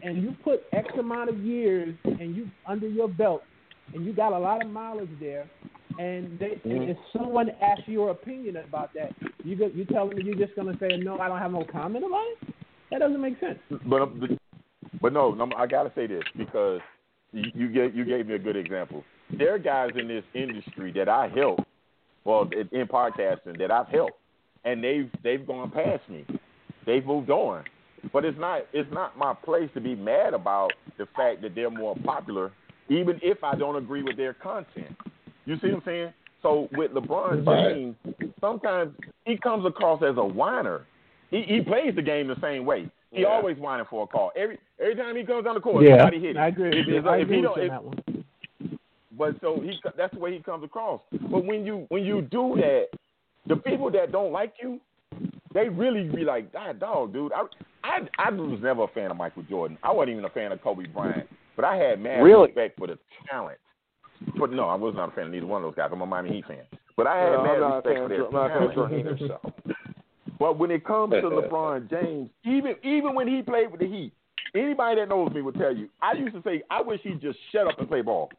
[0.05, 3.43] and you put X amount of years and you under your belt,
[3.93, 5.49] and you got a lot of mileage there,
[5.97, 9.13] and, they, and if someone asks your opinion about that,
[9.43, 12.05] you go, you telling me you're just gonna say no, I don't have no comment
[12.05, 12.53] about it?
[12.91, 13.59] That doesn't make sense.
[13.85, 14.37] But um,
[15.01, 16.81] but no, no, I gotta say this because
[17.31, 19.03] you, you gave you gave me a good example.
[19.37, 21.59] There are guys in this industry that I help,
[22.23, 24.19] well, in, in podcasting that I've helped,
[24.63, 26.25] and they've they've gone past me.
[26.85, 27.63] They've moved on.
[28.13, 31.71] But it's not it's not my place to be mad about the fact that they're
[31.71, 32.51] more popular,
[32.89, 34.95] even if I don't agree with their content.
[35.45, 36.13] You see what I'm saying?
[36.41, 37.95] So with LeBron James,
[38.39, 38.93] sometimes
[39.25, 40.85] he comes across as a whiner.
[41.31, 42.89] He he plays the game the same way.
[43.11, 43.27] He Yeah.
[43.27, 44.31] always whining for a call.
[44.35, 46.41] Every every time he comes down the court, Yeah, somebody hit him.
[46.41, 46.79] I agree.
[46.79, 48.25] If, if, I if agree he with don't, if, that one.
[49.17, 51.01] but so he that's the way he comes across.
[51.31, 52.87] But when you when you do that,
[53.47, 54.79] the people that don't like you,
[55.53, 57.31] they really be like, God, dog, dude.
[57.33, 57.45] I
[57.83, 59.77] I I was never a fan of Michael Jordan.
[59.83, 61.27] I wasn't even a fan of Kobe Bryant.
[61.55, 62.47] But I had mad Really?
[62.47, 62.97] respect for the
[63.29, 63.59] talent.
[64.37, 65.89] But no, I was not a fan of neither one of those guys.
[65.91, 66.63] I'm a Miami Heat fan.
[66.97, 68.93] But I had No, mad respect for their I'm not a fan talent.
[68.93, 69.73] Either, so.
[70.39, 74.11] But when it comes to LeBron James, even even when he played with the Heat,
[74.53, 77.39] anybody that knows me will tell you, I used to say, I wish he'd just
[77.51, 78.29] shut up and play ball.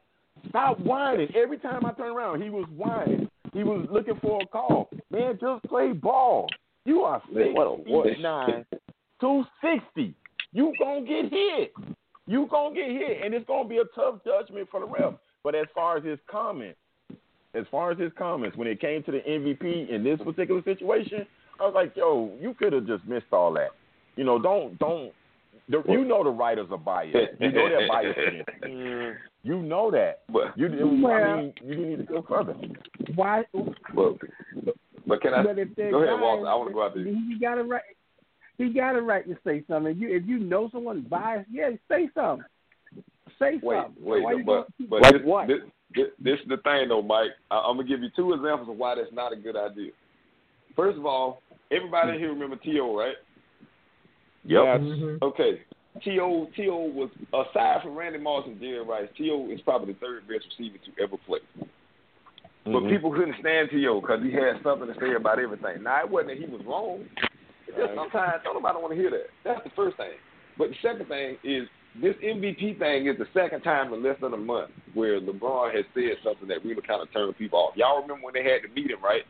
[0.51, 1.29] Stop whining.
[1.35, 3.29] Every time I turn around, he was whining.
[3.55, 4.91] He was looking for a call.
[5.11, 6.49] Man, just play ball.
[6.85, 8.67] You are six what what nine,
[9.21, 10.15] two sixty.
[10.53, 11.73] You gonna get hit.
[12.27, 15.15] You gonna get hit, and it's gonna be a tough judgment for the ref.
[15.45, 16.79] But as far as his comments,
[17.55, 21.27] as far as his comments, when it came to the MVP in this particular situation,
[21.61, 23.71] I was like, yo, you could have just missed all that.
[24.17, 25.13] You know, don't don't.
[25.69, 27.17] The, you know the writers are biased.
[27.41, 29.15] You know they're biased against you.
[29.43, 30.23] You know that.
[30.33, 32.55] But You, I Well- mean, you need to go further.
[33.15, 33.45] Why?
[33.95, 34.17] but,
[35.07, 36.47] but can I but if go ahead, guys, Walter?
[36.49, 37.05] I want to go out there.
[37.05, 37.83] He got a right.
[38.59, 39.93] He got a right to say something.
[39.93, 42.45] If you if you know someone biased, yeah, say something.
[43.39, 44.05] Say Wait, something.
[44.05, 45.49] wait, Why but gonna- but Like this, what?
[45.49, 45.59] This,
[45.95, 47.31] this, this is the thing though, Mike.
[47.51, 49.91] I, I'm gonna give you two examples of why that's not a good idea.
[50.75, 53.15] First of all, everybody here remember T.O., right?
[54.45, 54.61] Yep.
[54.63, 55.23] Mhm.
[55.23, 55.63] Okay.
[56.05, 56.49] T.O.
[56.55, 56.77] T.O.
[56.95, 59.51] was aside from Randy Moss and Jerry Rice, T.O.
[59.51, 61.39] is probably the third best receiver to ever play.
[62.65, 62.91] But Mhm.
[62.91, 64.01] people couldn't stand T.O.
[64.01, 65.83] because he had something to say about everything.
[65.83, 67.09] Now it wasn't that he was wrong.
[67.69, 69.29] It's just sometimes don't nobody want to hear that.
[69.45, 70.15] That's the first thing.
[70.59, 71.69] But the second thing is
[72.01, 75.85] this MVP thing is the second time in less than a month where LeBron has
[75.95, 77.77] said something that really kind of turned people off.
[77.77, 79.23] Y'all remember when they had the meeting, right?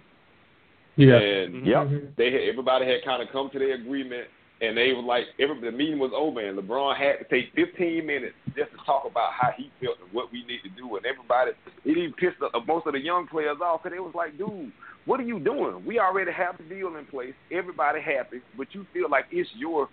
[0.97, 1.17] Yeah.
[1.17, 1.67] And mm-hmm.
[1.67, 1.83] Yep.
[1.87, 2.07] Mm-hmm.
[2.17, 4.29] they had, everybody had kind of come to their agreement,
[4.61, 8.07] and they were like, every, the meeting was over, and LeBron had to take 15
[8.07, 11.05] minutes just to talk about how he felt and what we need to do, and
[11.05, 11.53] everybody,
[11.85, 14.73] it even pissed the, most of the young players off, because they was like, dude,
[15.07, 15.85] what are you doing?
[15.87, 19.89] We already have the deal in place, everybody happy, but you feel like it's your,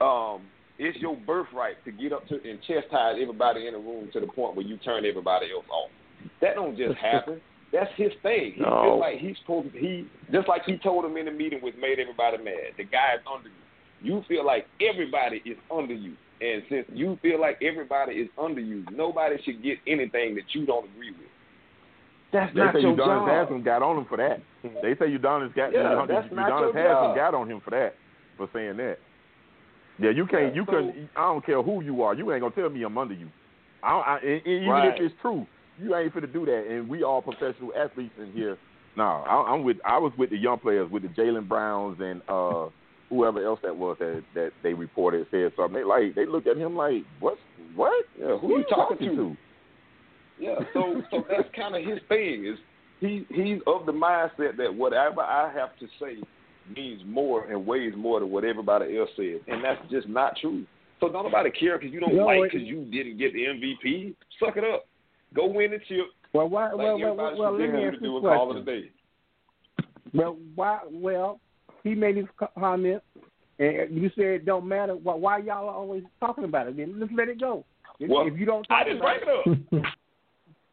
[0.00, 0.42] um,
[0.78, 4.26] it's your birthright to get up to and chastise everybody in the room to the
[4.26, 5.90] point where you turn everybody else off.
[6.40, 7.40] That don't just happen.
[7.72, 8.52] That's his thing.
[8.56, 8.82] He No.
[8.82, 9.78] feels like he's supposed to.
[9.78, 12.74] He just like he told him in the meeting, which made everybody mad.
[12.76, 13.54] The guy is under you.
[14.00, 16.14] You feel like everybody is under you.
[16.40, 20.64] And since you feel like everybody is under you, nobody should get anything that you
[20.64, 21.28] don't agree with.
[22.32, 23.28] That's they not say your Udonis job.
[23.28, 24.40] Haslem got on him for that.
[24.62, 27.16] They say Udonis got Yeah, Udonis, that's not Udonis your Haslem job.
[27.16, 27.94] got on him for that
[28.36, 28.98] for saying that.
[29.98, 30.54] Yeah, you can't.
[30.54, 31.08] Yeah, you so- couldn't.
[31.16, 32.14] I don't care who you are.
[32.14, 33.28] You ain't gonna tell me I'm under you.
[33.82, 34.88] I, I and, even Right.
[34.94, 35.46] if it's true,
[35.80, 36.66] you ain't finna do that.
[36.68, 38.58] And we all professional athletes in here.
[38.96, 39.78] No, I, I'm with.
[39.84, 42.68] I was with the young players, with the Jaylen Browns and uh
[43.08, 45.74] whoever else that was that that they reported said something.
[45.74, 47.38] They like they looked at him like, what?
[47.74, 48.04] What?
[48.20, 49.16] Yeah, who you talking to?
[49.16, 49.36] to?
[50.40, 52.46] Yeah, so so that's kind of his thing.
[52.46, 52.58] Is
[53.00, 56.16] he he's of the mindset that whatever I have to say
[56.74, 60.64] means more and weighs more than what everybody else says, and that's just not true.
[61.00, 64.14] So don't nobody care because you don't No, like because you didn't get the MVP.
[64.40, 64.86] Suck it up.
[65.34, 66.06] Go win the chip.
[66.32, 66.72] Well, why?
[66.72, 68.62] Like well, well, everybody well, let me ask you do a and call it a
[68.62, 68.82] question.
[68.82, 68.90] day.
[70.12, 70.80] Well, why?
[70.90, 71.40] Well,
[71.84, 72.26] he made his
[72.58, 73.02] comment,
[73.58, 74.94] and you said it don't matter.
[74.96, 76.76] Why, why y'all are always talking about it?
[76.76, 77.64] Then just let it go.
[78.00, 79.84] If, Well, if you don't, I about bring it up.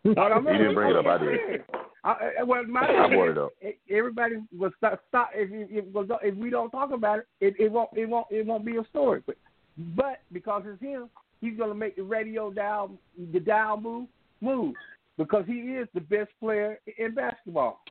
[0.06, 1.64] Well, I'm He didn't bring it up, I did.
[2.03, 3.51] I, I, well, my I brought it up.
[3.89, 5.01] Everybody was stop.
[5.08, 5.86] stop if, if,
[6.22, 7.89] if we don't talk about it, it, it won't.
[7.95, 8.28] It won't.
[8.30, 9.24] It won't be a story.
[9.26, 9.38] But,
[9.95, 11.10] but because it's him,
[11.41, 12.91] he's gonna make the radio dial,
[13.34, 14.08] the dial move,
[14.41, 14.76] move
[15.18, 17.82] because he is the best player in basketball.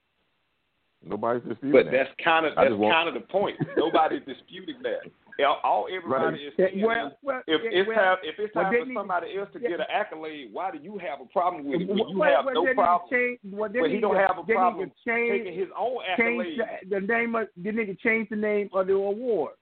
[1.06, 1.92] Nobody's disputing But that.
[1.92, 3.56] that's kind of that's kind of the point.
[3.76, 5.10] Nobody's disputing that.
[5.40, 8.72] All- All everybody is saying well, well, if yeah, it's well, time if it's time
[8.72, 9.68] they for need- somebody else to yeah.
[9.70, 11.88] get an accolade, why do you have a problem with it?
[11.88, 13.98] When you Well, have well, no they need to problem, change- well, they but he
[14.00, 16.60] don't to- have a they need to problem change- taking his own accolade.
[16.88, 17.98] the, the name of the nigga.
[17.98, 19.54] Change the name of the award.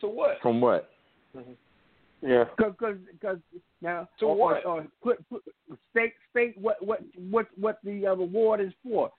[0.00, 0.40] To what?
[0.42, 0.90] From what?
[2.22, 2.44] Yeah.
[2.56, 3.38] Because because
[3.80, 4.66] now To or, what?
[4.66, 5.42] Or, or put, put
[5.92, 9.12] state state what what what what the uh, award is for.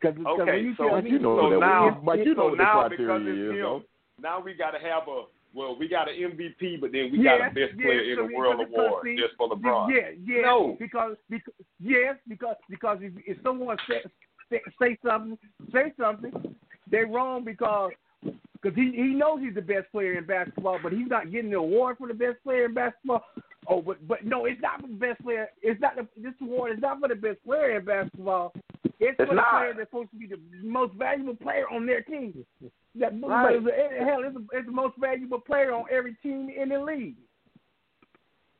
[0.00, 2.42] Because Okay, when you so- tell But me, you know so now- but you know
[2.42, 3.82] so what the now criteria because it's is, him, though.
[4.22, 7.38] Now we got to have a well, we got an MVP, but then we yes,
[7.38, 9.88] got a best yes, player in so the world award see, just for LeBron.
[9.90, 10.42] Yeah, yeah.
[10.42, 10.76] No.
[10.78, 14.02] Because, because yes, because because if, if someone say,
[14.48, 15.38] say say something
[15.72, 16.32] say something,
[16.90, 17.90] they're wrong because
[18.22, 21.56] because he he knows he's the best player in basketball, but he's not getting the
[21.56, 23.24] award for the best player in basketball.
[23.68, 25.48] Oh, but but no, it's not for the best player.
[25.62, 28.52] It's not the, this award is not for the best player in basketball.
[29.00, 32.44] It's, for the player that's supposed to be the most valuable player on their team.
[32.96, 33.62] That Right.
[33.62, 37.14] but it's, hell, it's, it's the most valuable player on every team in the league.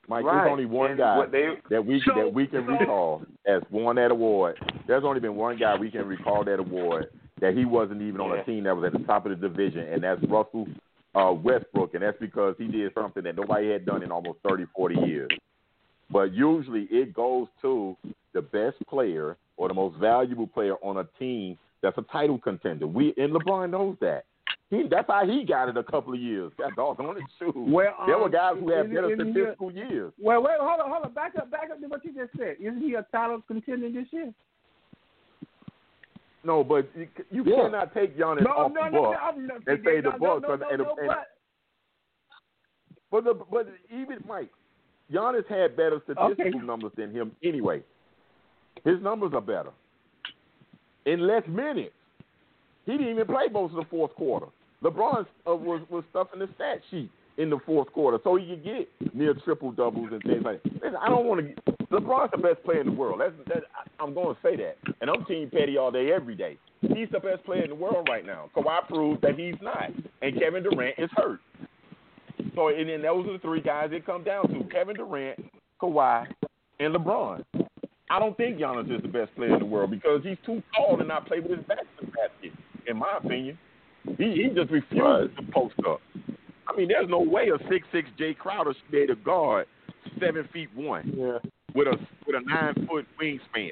[0.08, 0.42] Mike, Right.
[0.42, 3.62] there's only one And guy they- that we So- that we can so- recall as
[3.70, 4.58] won that award.
[4.86, 7.10] There's only been one guy we can recall that award
[7.40, 8.40] that he wasn't even on Yeah.
[8.40, 10.68] a team that was at the top of the division, and that's Russell
[11.12, 14.64] uh, Westbrook, and that's because he did something that nobody had done in almost 30,
[14.66, 15.28] 40 years.
[16.08, 17.96] But usually it goes to
[18.32, 22.86] the best player or the most valuable player on a team that's a title contender.
[22.86, 24.24] We and LeBron knows that.
[24.70, 26.52] He, that's how he got it a couple of years.
[26.58, 27.52] That dog on his shoes.
[27.56, 30.12] Well, there were um, guys who had better statistical years.
[30.20, 31.12] Well, wait, hold on, hold on.
[31.12, 32.56] Back up, back up to what you just said.
[32.60, 34.32] Isn't he a title contender this year?
[36.44, 37.64] No, but you, you Yeah.
[37.64, 40.18] cannot take Giannis No, off no, the no, book no, I'm and say no, the
[40.18, 40.42] no, book.
[40.42, 41.10] no, no, and, no, and,
[43.10, 44.50] but, the, but even Mike,
[45.12, 46.58] Giannis had better statistical Okay.
[46.66, 47.82] numbers than him anyway.
[48.84, 49.72] His numbers are better
[51.06, 51.92] in less minutes.
[52.86, 54.46] He didn't even play most of the fourth quarter.
[54.82, 58.64] LeBron uh, was was stuffing the stat sheet in the fourth quarter so he could
[58.64, 60.72] get near triple doubles and things like that.
[60.74, 61.72] Listen, I don't want to.
[61.90, 63.20] LeBron's the best player in the world.
[63.20, 63.64] That's, that,
[63.98, 66.56] I'm going to say that, and I'm Team Petty all day, every day.
[66.80, 68.48] He's the best player in the world right now.
[68.56, 69.90] Kawhi proved that he's not,
[70.22, 71.40] and Kevin Durant is hurt.
[72.54, 75.44] So, and then those are the three guys it come down to: Kevin Durant,
[75.80, 76.26] Kawhi,
[76.78, 77.44] and LeBron.
[78.10, 80.98] I don't think Giannis is the best player in the world because he's too tall
[80.98, 82.52] to not play with his back to the basket.
[82.86, 83.56] In my opinion,
[84.18, 86.00] he he just refuses to post up.
[86.66, 89.66] I mean, there's no way a six six Jae Crowder should be able to guard
[90.20, 91.38] seven feet one Yeah.
[91.74, 91.96] with a
[92.26, 93.70] with a nine foot wingspan.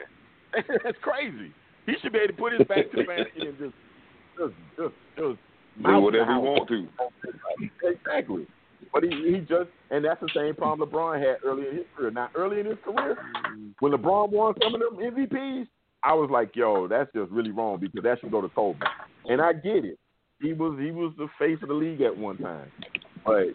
[0.84, 1.52] That's crazy.
[1.86, 3.74] He should be able to put his back to the basket and just
[4.38, 5.38] just just just
[5.84, 6.86] Do whatever he want to.
[7.82, 8.46] Exactly.
[8.92, 12.10] But he, he just, and that's the same problem LeBron had early in his career.
[12.10, 13.16] Now, early in his career,
[13.80, 15.66] when LeBron won some of them MVPs,
[16.02, 18.78] I was like, yo, that's just really wrong because that should go to Kobe.
[19.26, 19.98] And I get it.
[20.40, 22.70] He was he was the face of the league at one time.
[23.26, 23.48] But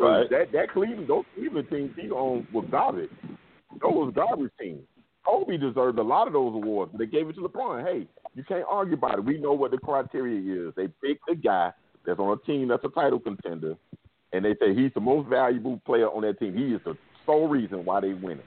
[0.00, 0.30] Right.
[0.30, 3.10] that that Cleveland, those Cleveland teams he owned were garbage.
[3.82, 4.82] Those was garbage teams.
[5.26, 7.84] Kobe deserved a lot of those awards, but they gave it to LeBron.
[7.84, 9.24] Hey, you can't argue about it.
[9.24, 10.74] We know what the criteria is.
[10.74, 11.72] They pick the guy
[12.06, 13.74] that's on a team that's a title contender,
[14.32, 16.56] and they say he's the most valuable player on that team.
[16.56, 18.44] He is the sole reason why they win it.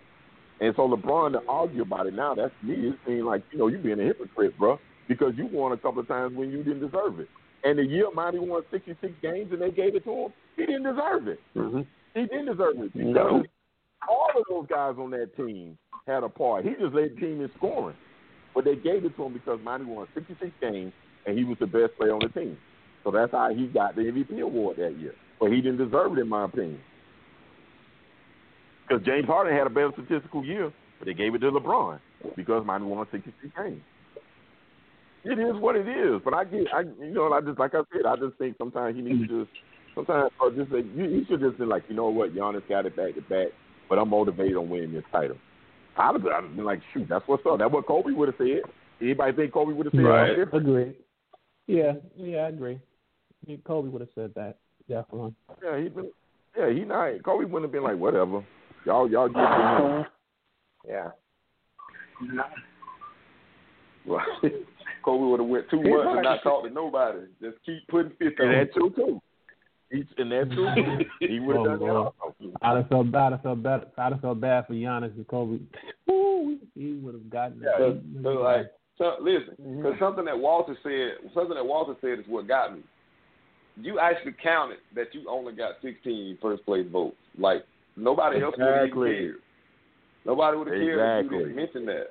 [0.61, 2.73] And so LeBron to argue about it now, that's me.
[2.89, 5.99] It seems like you know you being a hypocrite, bro, because you won a couple
[5.99, 7.27] of times when you didn't deserve it.
[7.65, 10.83] And the year Monty won 66 games and they gave it to him, he didn't
[10.83, 11.39] deserve it.
[11.55, 11.81] Mm-hmm.
[12.13, 13.43] He didn't deserve it because No.
[14.07, 16.65] all of those guys on that team had a part.
[16.65, 17.95] He just led the team in scoring,
[18.53, 20.93] but they gave it to him because Monty won 66 games
[21.25, 22.57] and he was the best player on the team.
[23.03, 25.15] So that's how he got the MVP award that year.
[25.43, 26.79] But he didn't deserve it, in my opinion.
[28.87, 31.99] Because James Harden had a better statistical year, but they gave it to LeBron
[32.37, 33.81] because Monty won 66 games.
[35.25, 37.81] It is what it is, but I get, I you know, I just like I
[37.91, 39.51] said, I just think sometimes he needs to just,
[39.95, 42.85] sometimes or just like, you, he should just be like, you know what, Giannis got
[42.85, 43.47] it back to back,
[43.89, 45.35] but I'm motivated on winning this title.
[45.97, 47.59] I'd have been, I'd have like, shoot, that's what's up.
[47.59, 48.61] That's what Kobe would have said.
[49.01, 50.29] Anybody think Kobe would have said Right.
[50.29, 50.67] something different?
[50.69, 50.93] Agree.
[51.67, 52.79] Yeah, yeah, I agree.
[53.65, 54.59] Kobe would have said that
[54.89, 55.33] definitely.
[55.63, 56.11] Yeah, he been,
[56.57, 57.23] yeah, he not.
[57.23, 58.43] Kobe wouldn't have been like, whatever,
[58.85, 60.07] y'all, y'all get it.
[60.87, 61.09] Yeah.
[64.05, 64.21] Well,
[65.03, 67.19] Kobe would have went two months and not talked to nobody.
[67.41, 68.53] Just keep putting fifty And on.
[68.55, 69.21] that too, too.
[69.91, 70.67] He's and that too.
[70.75, 71.05] too.
[71.27, 72.11] He would have Oh, done
[72.41, 72.57] that.
[72.61, 73.33] I'd have felt bad.
[73.33, 73.85] I felt bad.
[73.97, 75.59] I'd have felt bad for Giannis and Kobe.
[76.07, 77.69] Woo, he would have gotten it.
[77.77, 79.81] So, so like, so listen, Mm-hmm.
[79.81, 82.81] because something that Walter said, something that Walter said is what got me.
[83.75, 87.15] You actually counted that you only got 16 first place votes.
[87.37, 87.65] Like
[87.97, 89.09] nobody else would have Exactly.
[89.11, 89.35] cared.
[90.25, 91.37] Nobody would have cared if you Exactly.
[91.39, 92.07] didn't mention that.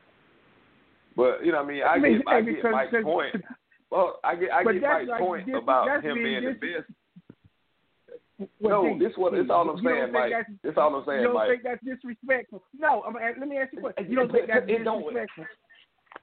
[1.16, 2.90] But you know, what I mean, I I mean, get, I hey, get because- Mike's
[2.90, 3.34] because- point.
[3.92, 6.52] Well, I get, I get that's Mike's like point this- about him being being the
[6.54, 8.48] best.
[8.58, 10.30] Well, no, see, this what see, this all I'm saying, think Mike.
[10.32, 11.50] that's- This all I'm saying, You don't Mike.
[11.50, 12.62] think that's disrespectful?
[12.76, 14.10] No, I'm, let me ask you a question.
[14.10, 15.44] You don't think that's It disrespectful?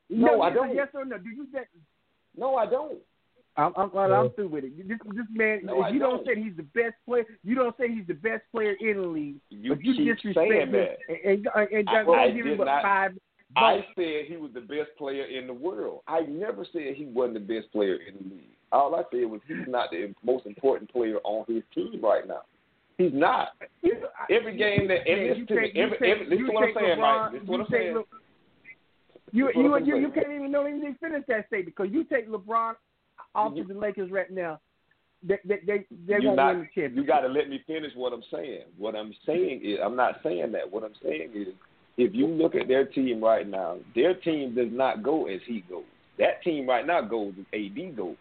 [0.10, 0.74] No, I don't.
[0.76, 1.18] Yes or no?
[1.20, 1.68] Do you think?
[2.36, 2.98] No, I don't.
[3.58, 4.88] I'm, I'm, I'm through with it.
[4.88, 6.24] This, this man, No, if you don't.
[6.24, 6.28] don't.
[6.36, 9.36] say he's the best player, you don't say he's the best player in the league.
[9.50, 10.98] You but you disrespect saying him that.
[11.10, 13.12] and, and, and, I- I give him but not- five.
[13.58, 16.02] I said he was the best player in the world.
[16.08, 18.56] I never said he wasn't the best player in the league.
[18.72, 22.42] All I said was he's not the most important player on his team right now.
[23.00, 23.50] He's not.
[24.30, 26.74] Every game that Yeah, and you to take- every, take- every, listen you what I'm
[26.76, 27.32] saying, LeBron- Mike.
[27.42, 27.94] To you what I'm saying.
[27.96, 28.04] Le-
[29.32, 32.74] You you you, you can't even don't even finish that statement because you take LeBron
[33.36, 34.60] off of the Lakers right now.
[35.22, 36.96] They they they, they won't not, win the championship.
[36.96, 38.64] You got to let me finish what I'm saying.
[38.78, 40.72] What I'm saying is, I'm not saying that.
[40.72, 41.48] What I'm saying is,
[41.98, 45.64] if you look at their team right now, their team does not go as he
[45.70, 45.84] goes.
[46.18, 48.16] That team right now goes as AD goes.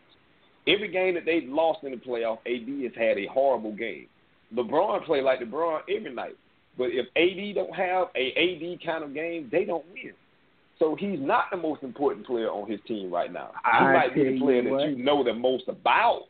[0.66, 4.06] Every game that they've lost in the playoff, AD has had a horrible game.
[4.54, 6.36] LeBron play like LeBron every night.
[6.76, 10.12] But if AD don't have a AD kind of game, they don't win.
[10.78, 13.50] So he's not the most important player on his team right now.
[13.64, 14.88] He I might be the you player that what.
[14.88, 16.22] you know the most about,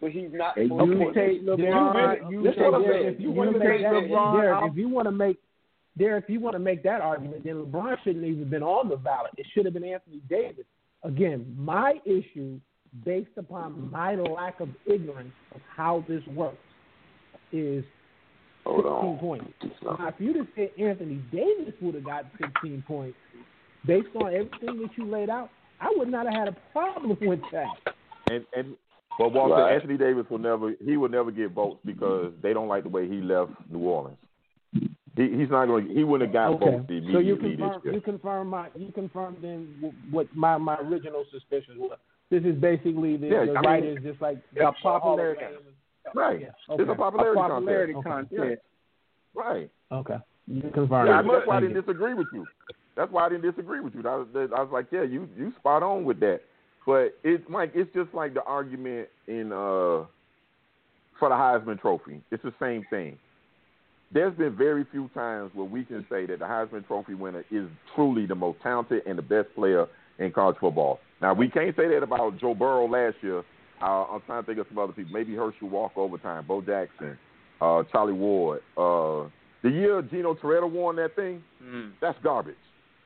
[0.00, 1.14] but he's not the Hey, most you important.
[1.14, 3.14] take LeBron, you That's take what I'm Derek, saying.
[3.14, 5.38] if You you want to make LeBron Derek, if you want to make
[5.98, 8.96] Derek, if you want to make that argument, then LeBron shouldn't even been on the
[8.96, 9.30] ballot.
[9.38, 10.64] It should have been Anthony Davis.
[11.04, 12.58] Again, my issue,
[13.04, 16.56] based upon my lack of ignorance of how this works,
[17.52, 17.84] is
[18.64, 19.18] Hold 16 on.
[19.18, 19.52] points.
[19.82, 23.16] Now, if you'd have said Anthony Davis would have got 16 points,
[23.86, 27.40] based on everything that you laid out, I would not have had a problem with
[27.52, 27.94] that.
[28.30, 28.76] And and
[29.18, 29.74] but Walter Right.
[29.74, 33.08] Anthony Davis will never he will never get votes because they don't like the way
[33.08, 34.18] he left New Orleans.
[34.72, 35.88] He he's not going.
[35.88, 39.36] He wouldn't have got Okay, votes so you immediately confirm you confirm my you confirm
[39.40, 41.98] then what my my original suspicion was.
[42.28, 45.44] This is basically the, Yeah, the I mean, right is just like a popularity.
[46.14, 46.40] Right.
[46.40, 48.36] Yeah, It's a popularity, a popularity contest.
[48.36, 48.60] contest.
[49.34, 49.70] Right.
[49.92, 50.16] Okay,
[50.46, 51.06] you confirm.
[51.06, 51.22] Yeah, it.
[51.22, 52.46] that's why I Thank didn't disagree with you.
[52.96, 54.00] That's why I didn't disagree with you.
[54.08, 56.40] I was, I was like, yeah, you you spot on with that.
[56.86, 60.06] But it's Mike, it's just like the argument in uh
[61.18, 62.22] for the Heisman Trophy.
[62.30, 63.18] It's the same thing.
[64.12, 67.68] There's been very few times where we can say that the Heisman Trophy winner is
[67.94, 69.86] truly the most talented and the best player
[70.18, 71.00] in college football.
[71.20, 73.42] Now we can't say that about Joe Burrow last year.
[73.82, 75.12] Uh, I'm trying to think of some other people.
[75.12, 77.18] Maybe Herschel Walker overtime, Bo Jackson,
[77.60, 78.60] uh, Charlie Ward.
[78.76, 79.28] Uh,
[79.62, 81.42] the year Gino Torretta won that thing,
[82.00, 82.54] that's garbage.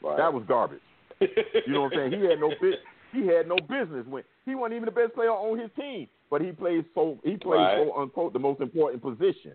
[0.03, 0.17] Right.
[0.17, 0.81] That was garbage.
[1.21, 1.29] You
[1.73, 2.21] know what I'm saying?
[2.21, 2.79] He had no bit.
[3.13, 6.41] He had no business when he wasn't even the best player on his team, but
[6.41, 7.79] he played so he played Right.
[7.87, 9.53] so unquote the most important position.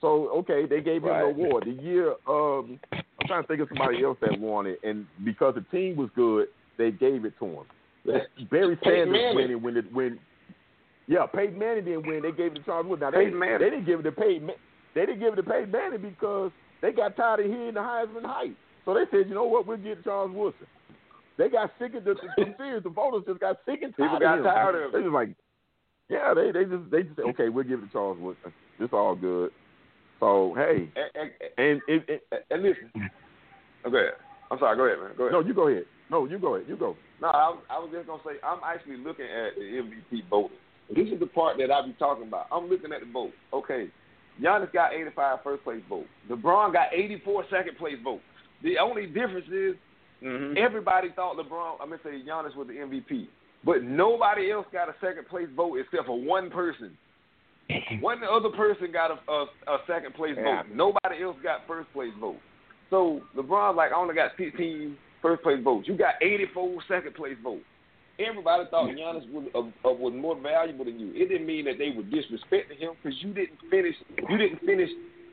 [0.00, 1.20] So okay, they gave him Right.
[1.20, 1.64] the award.
[1.66, 5.54] The year um, I'm trying to think of somebody else that won it, and because
[5.54, 7.64] the team was good, they gave it to him.
[8.50, 10.18] Barry Sanders winning when it when
[11.06, 12.22] yeah Peyton Manning didn't win.
[12.22, 13.00] They gave it to Charles Wood.
[13.00, 14.50] Now they, they didn't give it to Peyton.
[14.94, 16.50] They didn't give it to Peyton Manning because
[16.82, 18.56] they got tired of hearing the Heisman hype.
[18.86, 20.66] So they said, you know what, we'll get Charles Woodson.
[21.36, 22.82] They got sick of the, the, the serious.
[22.82, 24.50] The voters just got sick and tired People got of him.
[24.50, 25.34] tired of They just like,
[26.08, 28.52] yeah, they they just they just said, okay, we'll give it to Charles Woodson.
[28.78, 29.50] It's all good.
[30.20, 32.90] So hey, And, and, and and, and listen.
[33.84, 34.14] Oh, go ahead.
[34.50, 34.76] I'm sorry.
[34.78, 35.10] Go ahead, man.
[35.18, 35.32] Go ahead.
[35.32, 35.84] no, you go ahead.
[36.10, 36.68] No, you go ahead.
[36.68, 36.96] You go.
[37.20, 40.56] No, I, was- I was just gonna say I'm actually looking at the MVP voting,
[40.94, 42.46] This is the part that I be talking about.
[42.52, 43.32] I'm looking at the vote.
[43.52, 43.88] Okay,
[44.40, 46.06] Giannis got 85 first place vote.
[46.30, 48.20] LeBron got 84 second place vote.
[48.62, 49.74] The only difference is
[50.24, 50.56] Mm-hmm.
[50.56, 51.74] everybody thought LeBron.
[51.78, 53.26] I'm gonna say Giannis was the MVP,
[53.66, 56.96] but nobody else got a second place vote except for one person.
[58.00, 60.62] One other person got a, a, a second place Yeah.
[60.62, 60.74] vote.
[60.74, 62.38] Nobody else got first place vote.
[62.88, 65.86] So LeBron's like, I only got 15 first place votes.
[65.86, 67.64] You got 84 second place votes.
[68.18, 71.12] Everybody thought Giannis was uh, uh, was more valuable than you.
[71.14, 73.94] It didn't mean that they were disrespecting him because you didn't finish.
[74.30, 74.88] You didn't finish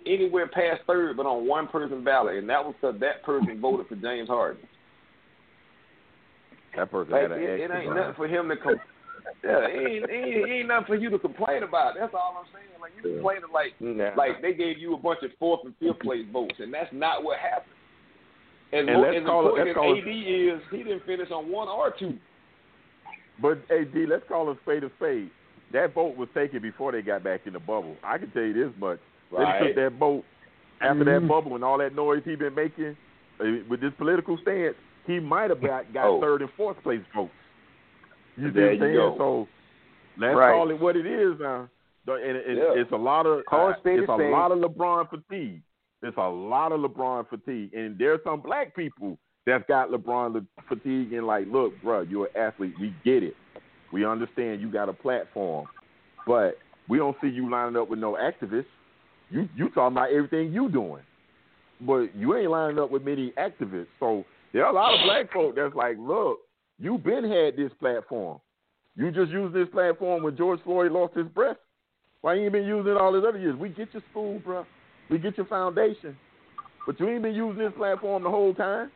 [0.05, 3.87] anywhere past third, but on one person ballot, and that was because that person voted
[3.87, 4.63] for James Harden.
[6.75, 8.81] That person Like, had an it, it ain't nothing for him to com-
[9.43, 11.93] Yeah, it ain't, it ain't, it ain't nothing for you to complain about.
[11.99, 12.81] That's all I'm saying.
[12.81, 14.11] Like you complaining like Nah.
[14.17, 17.23] like they gave you a bunch of fourth and fifth place votes, and that's not
[17.23, 17.69] what happened.
[18.73, 21.51] As, And let's as call it- let's call as AD is, he didn't finish on
[21.51, 22.17] one or two.
[23.41, 25.29] But hey, D, let's call a spade a spade.
[25.71, 27.95] That vote was taken before they got back in the bubble.
[28.03, 28.99] I can tell you this much.
[29.37, 29.67] They Right.
[29.67, 30.23] took that vote
[30.81, 31.21] after Mhm.
[31.21, 32.95] that bubble and all that noise he been making
[33.39, 34.75] uh, with this political stance.
[35.07, 36.21] He might have got, got Oh.
[36.21, 37.31] third and fourth place votes.
[38.37, 39.15] You see There what I'm saying?
[39.17, 39.47] So
[40.17, 40.51] let's Right.
[40.53, 41.67] call it what it is now.
[42.05, 42.73] The- And it, Yeah.
[42.81, 45.61] it's a lot of Call a spade a it's a lot of LeBron fatigue.
[46.01, 51.13] It's a lot of LeBron fatigue, and there's some black people that's got LeBron fatigue
[51.13, 52.77] and like, look, bro, you're an athlete.
[52.79, 53.35] We get it.
[53.91, 55.67] We understand you got a platform,
[56.27, 56.57] but
[56.87, 58.65] we don't see you lining up with no activists.
[59.33, 61.01] You you talking about everything you doing,
[61.81, 63.87] but you ain't lining up with many activists.
[63.99, 64.23] So
[64.53, 66.37] there are a lot of black folk that's like, look,
[66.79, 68.39] you been had this platform.
[68.95, 71.57] You just used this platform when George Floyd lost his breath.
[72.21, 73.55] Why you ain't been using it all these other years?
[73.55, 74.67] We get your school, bro.
[75.09, 76.15] We get your foundation,
[76.85, 78.91] but you ain't been using this platform the whole time.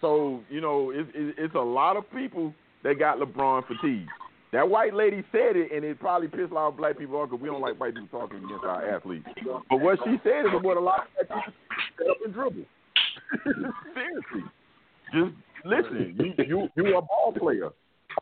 [0.00, 4.08] So you know, it's it, it's a lot of people that got LeBron fatigue.
[4.54, 7.28] That white lady said it, and it probably pissed a lot of black people off
[7.28, 9.26] because we don't like white people talking against our athletes.
[9.68, 11.54] But what she said is what a lot of black people
[11.98, 12.64] set up and dribble.
[13.94, 14.44] Seriously,
[15.12, 15.34] just
[15.64, 16.14] listen.
[16.16, 17.70] You you you are a ball player.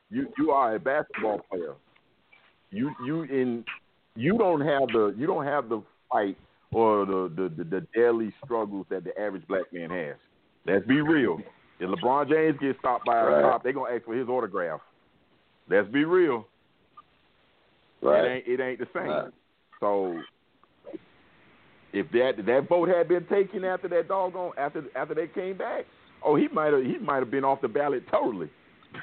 [0.08, 1.74] You you are a basketball player.
[2.70, 3.62] You you in
[4.16, 6.38] you don't have the you don't have the fight
[6.72, 10.16] or the the, the, the daily struggles that the average black man has.
[10.66, 11.40] Let's be real.
[11.78, 14.80] If LeBron James gets stopped by a cop, they're gonna ask for his autograph.
[15.68, 16.46] Let's be real.
[18.02, 18.30] It Right.
[18.30, 19.06] ain't it ain't the same.
[19.06, 19.32] Right.
[19.80, 20.20] So
[21.92, 25.86] if that that vote had been taken after that doggone after after they came back,
[26.24, 28.50] oh he might have he might have been off the ballot totally.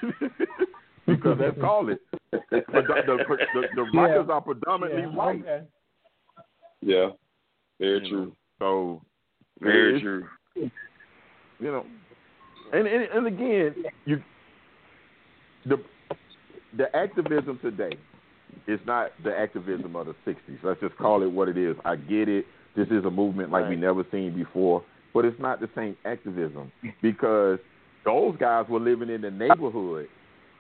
[1.06, 2.00] because let's call it
[2.32, 4.34] the the, the, the, the Yeah.
[4.34, 5.42] Are predominantly Yeah, white.
[5.42, 5.62] okay.
[6.82, 7.10] Yeah.
[7.80, 8.36] Very true.
[8.60, 9.02] So
[9.62, 10.28] Very true.
[10.56, 10.70] you
[11.60, 11.86] know,
[12.74, 14.22] and and, and again, you
[15.66, 15.78] the
[16.76, 17.98] the activism today
[18.68, 20.60] is not the activism of the '60s.
[20.64, 21.76] Let's just call it what it is.
[21.86, 22.46] I get it.
[22.76, 23.80] This is a movement like we Right.
[23.80, 27.60] never seen before, but it's not the same activism because
[28.06, 30.08] those guys were living in the neighborhood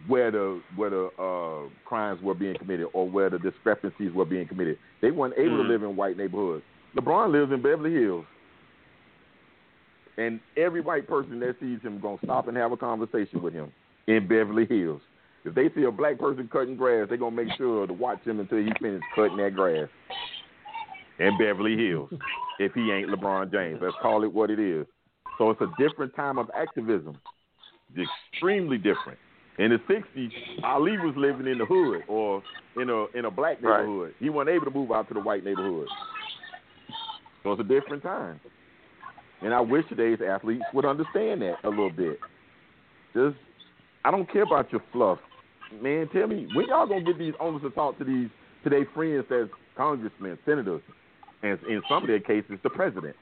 [0.07, 4.47] where the where the uh, crimes were being committed or where the discrepancies were being
[4.47, 4.78] committed.
[5.01, 5.64] They weren't able Mhm.
[5.64, 6.64] to live in white neighborhoods.
[6.97, 8.26] LeBron lives in Beverly Hills.
[10.18, 13.72] And every white person that sees him gonna stop and have a conversation with him
[14.07, 15.01] in Beverly Hills.
[15.46, 18.40] If they see a black person cutting grass, they're gonna make sure to watch him
[18.40, 19.88] until he finishes cutting that grass
[21.20, 22.10] in Beverly Hills.
[22.60, 24.86] if he ain't LeBron James, let's call it what it is.
[25.38, 27.18] So it's a different time of activism,
[27.96, 29.18] it's extremely different.
[29.58, 30.32] In the '60s,
[30.64, 32.44] Ali was living in the hood or
[32.76, 33.80] in a in a black Right.
[33.82, 34.16] neighborhood.
[34.20, 35.88] He wasn't able to move out to the white neighborhood.
[37.44, 38.40] So it's a different time.
[39.42, 42.20] And I wish today's athletes would understand that a little bit.
[43.16, 43.38] Just,
[44.04, 45.20] I don't care about your fluff,
[45.82, 46.10] man.
[46.14, 48.30] Tell me when y'all gonna get these owners to talk to these
[48.64, 50.82] to their friends as congressmen, senators,
[51.44, 53.16] and in some of their cases, the president.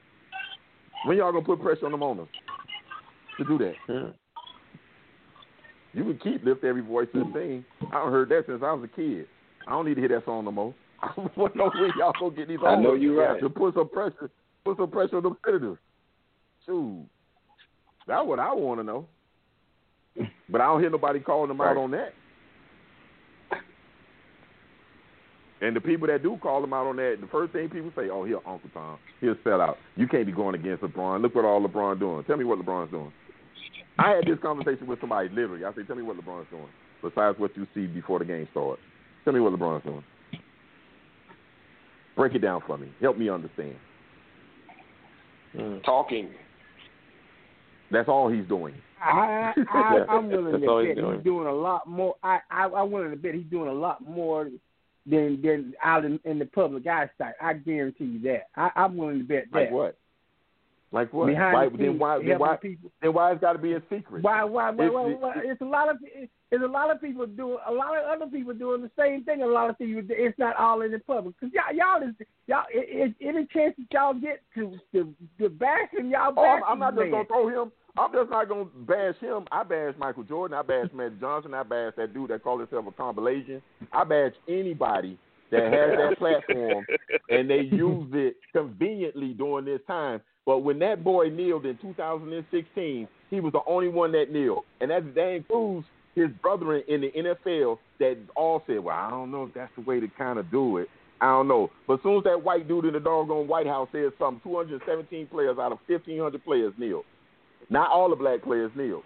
[1.06, 2.28] When y'all gonna put pressure on them owners
[3.38, 3.74] to do that?
[3.86, 4.10] Hmm.
[5.94, 7.66] You can keep lift every voice and sing.
[7.92, 9.28] I don't heard that since I was a kid.
[9.68, 10.74] I don't need to hear that song no more.
[11.02, 13.40] I want to know when y'all gonna get these I know owners you right.
[13.40, 14.30] to put some pressure,
[14.66, 15.78] put some pressure on them senators.
[16.66, 17.06] Shoot,
[18.08, 19.08] that's what I want to know.
[20.50, 22.14] But I don't hear nobody calling them out on that.
[25.60, 28.10] And the people that do call him out on that, the first thing people say,
[28.10, 29.78] "Oh, here, Uncle Tom, he'll sell out.
[29.96, 31.22] You can't be going against LeBron.
[31.22, 32.24] Look what all LeBron doing.
[32.26, 33.12] Tell me what LeBron's doing."
[33.98, 35.66] I had this conversation with somebody literally.
[35.66, 36.70] I said, "Tell me what LeBron's doing
[37.02, 38.82] besides what you see before the game starts.
[39.24, 40.04] Tell me what LeBron's doing.
[42.16, 42.92] Break it down for me.
[43.02, 43.76] Help me understand."
[45.84, 46.30] Talking.
[47.90, 48.76] That's all he's doing.
[49.02, 51.22] I, I I'm willing to bet he's he's doing.
[51.24, 52.16] doing a lot more.
[52.22, 54.50] I, I I'm willing to bet he's doing a lot more
[55.10, 57.36] than than out in, in the public eyesight.
[57.42, 58.48] I guarantee you that.
[58.56, 59.60] I, I'm willing to bet that.
[59.60, 59.98] Like what?
[60.92, 61.28] Like what?
[61.28, 62.20] Behind why, the then why?
[62.26, 62.56] Then why?
[62.56, 62.92] people.
[63.02, 64.24] Then why it's got to be a secret?
[64.24, 64.44] Why?
[64.44, 64.72] Why?
[64.72, 64.86] Why?
[64.86, 65.98] It's- why, why it's a lot of
[66.50, 69.42] it's a lot of people doing a lot of other people doing the same thing.
[69.42, 70.02] A lot of people.
[70.10, 72.16] It's not all in the public because y'all y'all is
[72.48, 72.64] y'all.
[72.70, 76.62] It, it, any chance that y'all get to to, to bash him, y'all Oh, bash
[76.66, 77.72] I'm, I'm not just gonna throw him.
[77.98, 79.46] I'm just not gonna bash him.
[79.52, 80.58] I bash Michael Jordan.
[80.58, 81.54] I bash Magic Johnson.
[81.54, 83.62] I bash that dude that called himself a compilation.
[83.92, 85.18] I bash anybody
[85.52, 86.86] that has that platform
[87.30, 90.22] and they use it conveniently during this time.
[90.46, 94.92] But when that boy kneeled in 2016, he was the only one that kneeled, and
[94.92, 95.86] that that includes
[96.16, 99.82] his brethren in the NFL that all said, "Well, I don't know if that's the
[99.82, 100.90] way to kind of do it."
[101.20, 101.72] I don't know.
[101.88, 105.28] But as soon as that white dude in the doggone White House said something, 217
[105.28, 107.06] players out of 1,500 players kneeled.
[107.70, 109.04] Not all the black players kneel.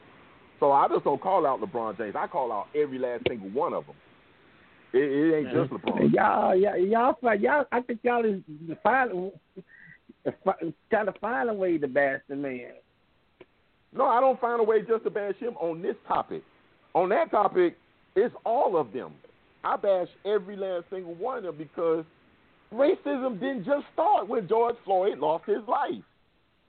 [0.59, 2.15] So I just don't call out LeBron James.
[2.15, 3.95] I call out every last single one of them.
[4.93, 6.13] It, it ain't just LeBron.
[6.13, 7.65] Y'all, y'all, y'all, y'all.
[7.71, 8.41] I think y'all is
[8.83, 9.31] find,
[10.89, 12.73] trying to find a way to bash the man.
[13.93, 16.43] No, I don't find a way just to bash him on this topic.
[16.93, 17.77] On that topic,
[18.15, 19.13] it's all of them.
[19.63, 22.05] I bash every last single one of them because
[22.73, 26.03] racism didn't just start when George Floyd lost his life.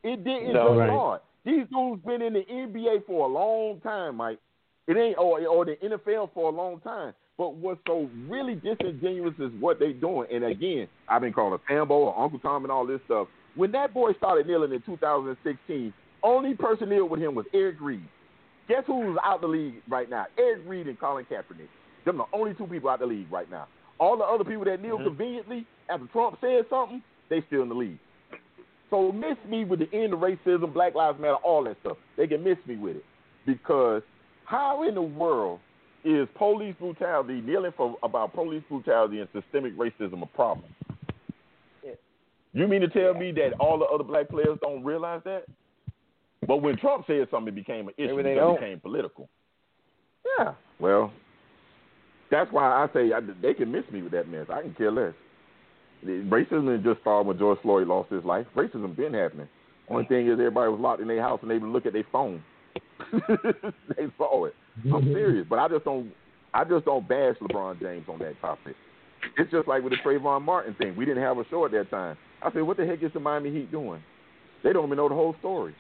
[0.02, 0.68] It didn't No.
[0.68, 0.88] just Right.
[0.88, 1.22] start.
[1.44, 4.38] These dudes been in the NBA for a long time, Mike.
[4.86, 7.14] It ain't or or the NFL for a long time.
[7.38, 10.28] But what's so really disingenuous is what they doing.
[10.32, 13.28] And again, I've been calling Sambo or Uncle Tom and all this stuff.
[13.54, 18.06] When that boy started kneeling in 2016, only person kneeled with him was Eric Reid.
[18.68, 20.26] Guess who's out the league right now?
[20.38, 21.68] Eric Reid and Colin Kaepernick.
[22.04, 23.66] Them the only two people out the league right now.
[23.98, 25.08] All the other people that kneel mm-hmm.
[25.08, 27.98] conveniently after Trump said something, they still in the league.
[28.92, 31.96] So miss me with the end of racism, Black Lives Matter, all that stuff.
[32.18, 33.04] They can miss me with it
[33.46, 34.02] because
[34.44, 35.60] how in the world
[36.04, 40.66] is police brutality, kneeling for about police brutality and systemic racism a problem?
[42.52, 45.44] You mean to tell me that all the other black players don't realize that?
[46.46, 48.08] But when Trump said something, it became an issue.
[48.16, 48.56] Maybe they because don't.
[48.56, 49.30] It became political.
[50.38, 50.52] Yeah.
[50.78, 51.14] Well,
[52.30, 54.48] that's why I say I, they can miss me with that mess.
[54.52, 55.14] I can care less.
[56.04, 58.46] Racism didn't just start when George Floyd lost his life.
[58.56, 59.48] Racism been happening.
[59.88, 62.06] Only thing is everybody was locked in their house and they would look at their
[62.10, 62.42] phone.
[63.12, 64.54] they saw it.
[64.92, 66.12] I'm serious, but I just don't.
[66.54, 68.74] I just don't bash LeBron James on that topic.
[69.38, 70.96] It's just like with the Trayvon Martin thing.
[70.96, 72.16] We didn't have a show at that time.
[72.42, 74.02] I said, what the heck is the Miami Heat doing?
[74.62, 75.74] They don't even know the whole story.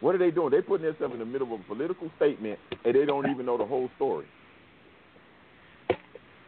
[0.00, 0.50] What are they doing?
[0.50, 3.56] They're putting themselves in the middle of a political statement, and they don't even know
[3.56, 4.26] the whole story.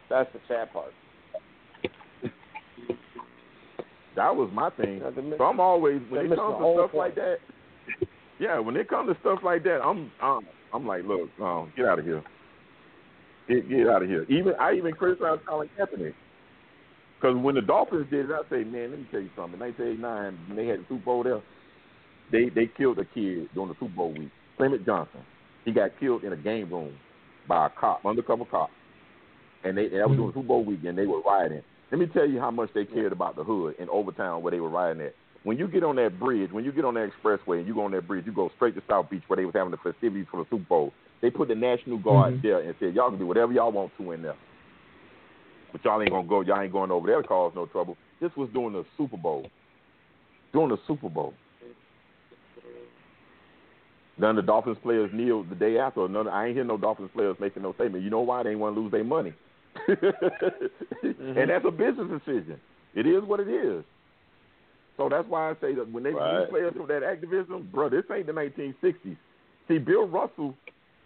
[0.09, 0.91] That's the sad part.
[4.15, 4.99] That was my thing.
[5.01, 6.95] Yeah, they're miss- So I'm always when it comes to stuff point.
[6.95, 7.37] like that.
[8.39, 10.41] Yeah, when it comes to stuff like that, I'm I'm,
[10.73, 12.23] I'm like, look, um, get out of here.
[13.47, 14.23] Get get out of here.
[14.29, 16.13] Even I even criticize Colin Kaepernick
[17.19, 19.53] because when the Dolphins did it, I say, man, let me tell you something.
[19.53, 21.41] In 1989, when they had the Super Bowl there,
[22.31, 24.29] they they killed a kid during the Super Bowl week.
[24.57, 25.21] Clement Johnson.
[25.65, 26.93] He got killed in a game room
[27.47, 28.69] by a cop, undercover cop,
[29.63, 31.61] and they and that was during the Super Bowl week, and they were rioting.
[31.93, 34.59] Let me tell you how much they cared about the hood in Overtown where they
[34.59, 35.13] were riding at.
[35.43, 37.85] When you get on that bridge, when you get on that expressway and you go
[37.85, 40.25] on that bridge, you go straight to South Beach where they was having the festivities
[40.31, 40.93] for the Super Bowl.
[41.21, 42.47] They put the National Guard mm-hmm.
[42.47, 44.33] there and said, y'all can do whatever y'all want to in there.
[45.71, 47.95] But y'all ain't going to go, y'all ain't going over there to cause no trouble.
[48.19, 49.45] This was during the Super Bowl.
[50.51, 51.35] During the Super Bowl.
[54.17, 56.07] None of the Dolphins players kneeled the day after.
[56.07, 58.03] None, I ain't hear no Dolphins players making no statement.
[58.03, 58.41] You know why?
[58.41, 59.33] They ain't want to lose their money.
[59.87, 61.37] Mm-hmm.
[61.37, 62.59] And that's a business decision.
[62.95, 63.83] It is what it is.
[64.97, 66.41] So that's why I say that when they Right.
[66.41, 69.17] these players from that activism, bro, this ain't the 1960s.
[69.67, 70.55] See, Bill Russell,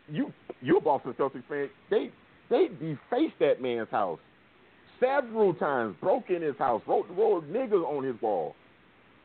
[0.09, 1.70] you you're a Boston Celtics fan.
[1.89, 2.11] They
[2.49, 4.20] they defaced that man's house
[4.99, 8.55] several times, broke in his house, wrote wrote niggas on his wall,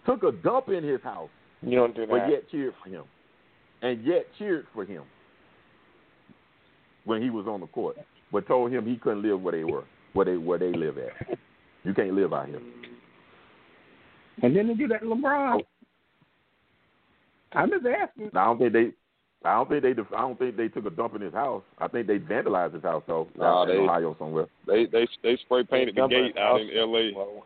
[0.07, 1.31] took a dump in his house,
[1.63, 2.11] You don't do that.
[2.11, 3.05] but yet cheered for him,
[3.81, 5.03] and yet cheered for him
[7.05, 7.97] when he was on the court,
[8.31, 11.39] but told him he couldn't live where they were, where they where they live at.
[11.85, 12.61] You can't live out here.
[14.43, 15.61] And then they do that to LeBron.
[17.53, 18.31] I'm just asking.
[18.35, 18.91] I don't think they.
[19.45, 19.91] I don't think they.
[20.17, 21.63] I don't think they took a dump in his house.
[21.79, 23.29] I think they vandalized his house though.
[23.37, 24.47] Nah, out they- in Ohio somewhere.
[24.67, 26.71] They they they spray painted the gate out in.
[26.77, 27.13] L.A.
[27.15, 27.45] Well,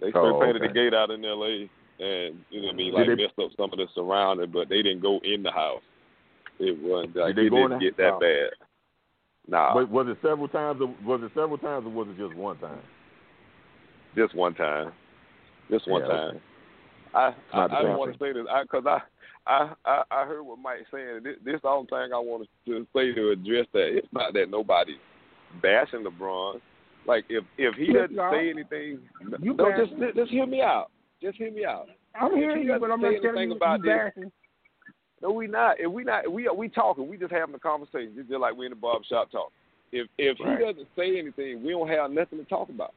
[0.00, 0.68] They spray Oh, painted okay.
[0.68, 1.68] the gate out in L.A.
[1.98, 4.68] and you know what I mean, like they- messed up some of the surrounding, but
[4.68, 5.82] they didn't go in the house.
[6.58, 8.20] It wasn't like Did it didn't get that Oh.
[8.20, 8.50] bad.
[9.48, 10.80] Nah, But was it several times?
[10.80, 12.82] Or, was it several times, or was it just one time?
[14.16, 14.92] just one time.
[15.70, 16.28] Just one Yeah, time.
[16.30, 16.40] okay.
[17.14, 17.20] I
[17.52, 19.00] I, not the I same want to say this because I,
[19.46, 21.20] I I I heard what Mike saying.
[21.22, 23.96] This, this the only thing I want to say to address that.
[23.96, 24.96] It's not that nobody's
[25.62, 26.60] bashing LeBron.
[27.06, 28.32] Like if if he Yes, doesn't y'all.
[28.32, 29.00] say anything,
[29.40, 30.90] You no, bash- just just hear me out.
[31.22, 31.88] Just hear me out.
[32.20, 34.12] I'm If hearing he you, but I'm say not telling anything you about you this,
[34.16, 34.32] bashing.
[35.22, 35.80] No, we not.
[35.80, 37.08] If we not, we we talking.
[37.08, 39.50] We just having a conversation, just like we in the barber shop talk.
[39.92, 40.58] If if Right.
[40.58, 42.92] he doesn't say anything, we don't have nothing to talk about.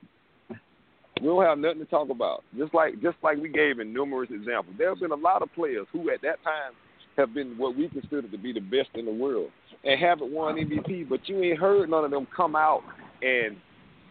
[0.49, 2.43] We don't have nothing to talk about.
[2.57, 5.53] Just like just like we gave in numerous examples, there have been a lot of
[5.53, 6.73] players who at that time
[7.17, 9.51] have been what we consider to be the best in the world
[9.83, 12.81] and haven't won MVP, but you ain't heard none of them come out
[13.21, 13.57] and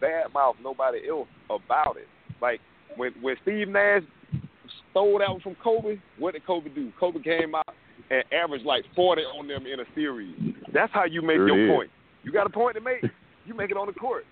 [0.01, 2.07] badmouth nobody else about it.
[2.41, 2.59] Like
[2.95, 4.03] when when Steve Nash
[4.91, 6.91] stole that one from Kobe, what did Kobe do?
[6.99, 7.75] Kobe came out
[8.09, 10.35] and averaged like 40 on them in a series.
[10.73, 11.75] That's how you make Sure your did.
[11.75, 11.89] point.
[12.23, 13.03] You got a point to make.
[13.45, 14.25] You make it on the court.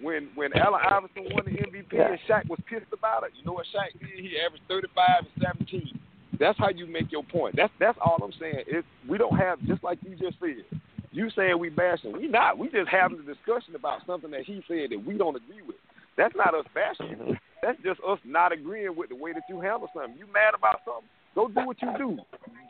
[0.00, 3.52] When when Allen Iverson won the MVP and Shaq was pissed about it, you know
[3.52, 4.18] what Shaq did?
[4.18, 5.28] He averaged 35 and
[5.68, 6.00] 17.
[6.40, 7.54] That's how you make your point.
[7.56, 8.64] That's that's all I'm saying.
[8.66, 10.64] It's, we don't have just like you just said.
[11.12, 12.12] You saying we bashing?
[12.12, 12.58] We not.
[12.58, 15.76] We just having a discussion about something that he said that we don't agree with.
[16.16, 17.10] That's not us bashing.
[17.10, 17.36] you.
[17.62, 20.18] That's just us not agreeing with the way that you handle something.
[20.18, 21.08] You mad about something?
[21.34, 22.18] Go do what you do.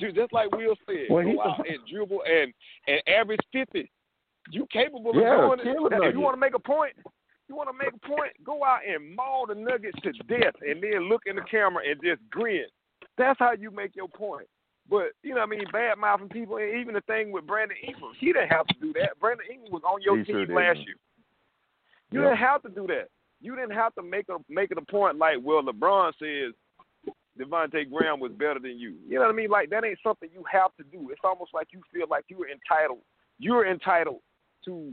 [0.00, 1.06] Just like Will said.
[1.10, 2.52] Well, Go out and dribble and
[2.86, 3.90] and average 50.
[4.50, 5.62] You capable of Yeah, doing it.
[5.64, 6.94] kill a Now, If you want to make a point,
[7.48, 10.82] you want to make a point, go out and maul the Nuggets to death and
[10.82, 12.64] then look in the camera and just grin.
[13.16, 14.46] That's how you make your point.
[14.90, 17.76] But, you know what I mean, bad mouthing people, and even the thing with Brandon
[17.86, 19.18] Ingram, he didn't have to do that.
[19.18, 20.96] Brandon Ingram was on your He sure team last year.
[22.10, 22.28] You Yeah.
[22.28, 23.08] didn't have to do that.
[23.40, 26.52] You didn't have to make a make it a point like, well, LeBron says
[27.38, 28.94] Devonte' Graham was better than you.
[29.06, 29.50] You know what I mean?
[29.50, 31.10] Like that ain't something you have to do.
[31.10, 33.00] It's almost like you feel like you're entitled.
[33.38, 34.20] You're entitled
[34.66, 34.92] to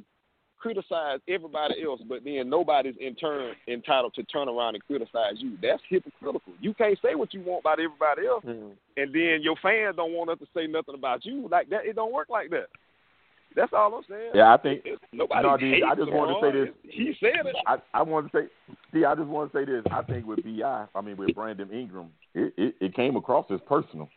[0.57, 5.57] criticize everybody else, but then nobody's in turn entitled to turn around and criticize you.
[5.61, 6.53] That's hypocritical.
[6.59, 8.77] You can't say what you want about everybody else, Mhm.
[8.97, 11.47] and then your fans don't want us to say nothing about you.
[11.47, 12.69] Like that, it don't work like that.
[13.55, 14.31] That's all I'm saying.
[14.33, 16.69] Yeah, I think It's, nobody No, dude, I just wanted to say this.
[16.83, 17.55] He said it.
[17.67, 19.83] I, I want to say, see, I just want to say this.
[19.91, 23.59] I think with Bi, I mean with Brandon Ingram, it, it, it came across as
[23.67, 24.09] personal.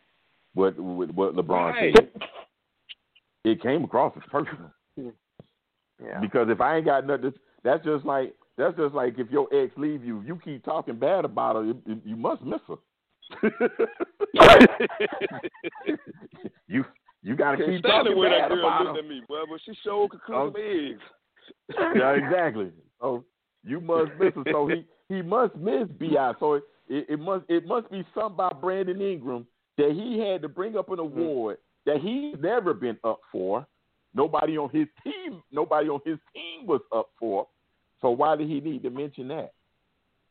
[0.53, 1.95] What what, what LeBron Right.
[1.95, 2.11] said,
[3.43, 4.71] it came across as personal.
[6.03, 6.19] Yeah.
[6.19, 7.33] Because if I ain't got nothing,
[7.63, 11.25] that's just like that's just like if your ex leave you, you keep talking bad
[11.25, 12.75] about her, you, you must miss her.
[16.67, 16.85] you
[17.25, 19.03] you got to keep talking when that girl about looked her.
[19.03, 20.53] at me, boy, but she could cook Oh.
[20.53, 21.01] some eggs.
[21.95, 22.71] yeah, exactly.
[23.01, 23.25] So
[23.63, 24.47] you must miss it.
[24.51, 26.33] So he he must miss Bi.
[26.39, 29.47] So it, it, must it must be something by Brandon Ingram
[29.77, 31.01] that he had to bring up an mm.
[31.01, 31.57] award
[31.87, 33.65] that he's never been up for.
[34.13, 37.47] Nobody on his team, nobody on his team was up for.
[38.01, 39.51] So why did he need to mention that?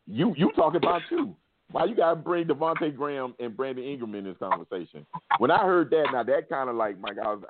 [0.07, 1.35] You you talking about you?
[1.71, 5.07] Why you gotta bring Devonte' Graham and Brandon Ingram in this conversation?
[5.39, 7.45] When I heard that, now that kind of like my God,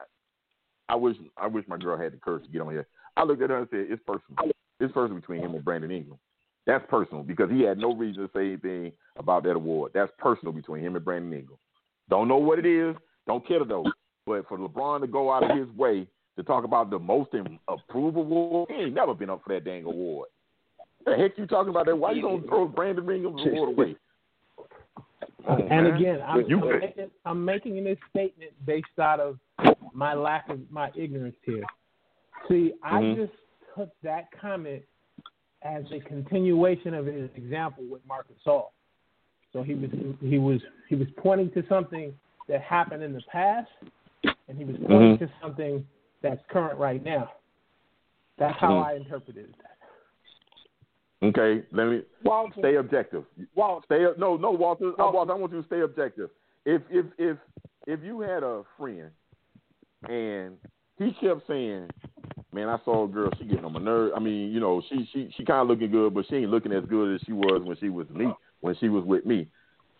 [0.89, 2.87] I wish I wish my girl had the courage to get on here.
[3.17, 4.53] I looked at her and said, "It's personal.
[4.81, 6.19] It's personal between him and Brandon Ingram.
[6.67, 9.93] That's personal because he had no reason to say anything about that award.
[9.95, 11.59] That's personal between him and Brandon Ingram.
[12.09, 12.97] Don't know what it is.
[13.27, 13.85] Don't care though.
[14.27, 16.07] But for LeBron to go out of his way
[16.37, 19.85] to talk about the most improved award, he ain't never been up for that dang
[19.85, 20.29] award.
[21.05, 21.97] The heck you talking about that?
[21.97, 23.97] Why you gonna throw Brandon Ingram's award away?
[25.47, 25.87] Oh, And man.
[25.87, 29.39] again, I'm, I'm, making, I'm making this statement based out of
[29.93, 31.65] my lack of my ignorance here.
[32.49, 33.17] See, I Mhm.
[33.17, 33.33] just
[33.77, 34.83] took that comment
[35.63, 38.71] as a continuation of his example with Marcus Gasol.
[39.53, 39.91] So he was
[40.21, 42.19] he was he was pointing to something
[42.49, 43.71] that happened in the past,
[44.49, 45.19] and he was pointing Mhm.
[45.21, 45.87] to something
[46.23, 47.33] that's current right now.
[48.37, 48.85] That's how Mhm.
[48.85, 49.74] I interpreted that.
[51.29, 53.25] Okay, let me Walter, stay objective.
[53.55, 54.93] Walter, Stay no, no, Walter.
[55.01, 56.31] Uh, Walter, I want you to stay objective.
[56.67, 57.39] If if if
[57.87, 59.11] if you had a friend
[60.09, 60.57] and
[60.99, 61.89] he kept saying,
[62.53, 63.31] "Man, I saw a girl.
[63.39, 64.13] She getting on my nerve.
[64.15, 66.73] I mean, you know, she she she kind of looking good, but she ain't looking
[66.73, 68.27] as good as she was when she was me
[68.61, 69.49] when she was with me."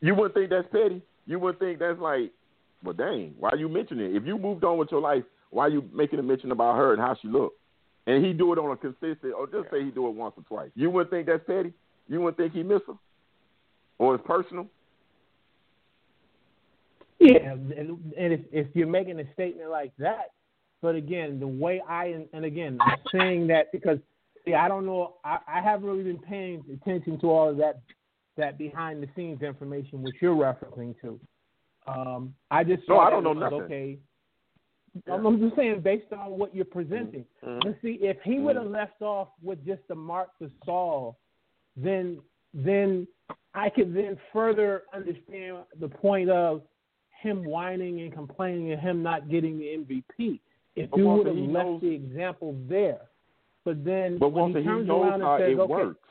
[0.01, 1.01] You wouldn't think that's petty.
[1.27, 2.31] You wouldn't think that's like,
[2.83, 4.17] well, dang, why you mentioning it?
[4.17, 7.01] If you moved on with your life, why you making a mention about her and
[7.01, 7.59] how she looked?
[8.07, 10.43] And he do it on a consistent, or just say he do it once or
[10.45, 10.71] twice.
[10.75, 11.73] You wouldn't think that's petty.
[12.07, 12.95] You wouldn't think he miss her,
[13.99, 14.67] or it's personal.
[17.19, 17.71] Yeah, and,
[18.19, 20.33] and if, if you're making a statement like that,
[20.83, 23.99] but again, the way I and again, I'm saying that because
[24.45, 27.81] see, I don't know, I, I haven't really been paying attention to all of that
[28.37, 31.19] that behind the scenes information which you're referencing to.
[31.87, 33.63] Um, I just No, saw I don't know was nothing.
[33.63, 33.99] Okay,
[35.11, 37.25] I'm, I'm just saying based on what you're presenting.
[37.45, 37.61] Mhm.
[37.63, 41.17] But see, if he would have left off with just the Marc Gasol,
[41.77, 42.21] then
[42.53, 43.07] then
[43.55, 46.63] I could then further understand the point of
[47.21, 50.41] him whining and complaining and him not getting the MVP.
[50.77, 53.01] If But you would have left knows- the example there,
[53.65, 56.09] but then But when he he turns knows around how and says, it okay, works.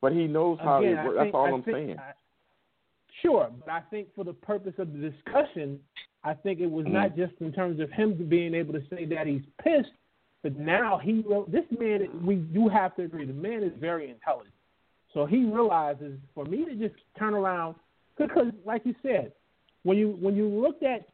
[0.00, 1.16] But he knows how Again, it works.
[1.18, 1.98] That's all I I'm think- saying.
[1.98, 2.12] I-
[3.22, 5.80] Sure, but I think for the purpose of the discussion,
[6.26, 6.92] I think it was Mhm.
[6.92, 9.92] not just in terms of him being able to say that he's pissed,
[10.42, 12.26] but now he this man.
[12.26, 14.54] We do have to agree, the man is very intelligent.
[15.14, 17.76] So he realizes for me to just turn around,
[18.18, 19.32] because like you said,
[19.84, 21.08] when you when you looked at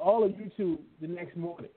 [0.00, 1.70] all of YouTube the next morning,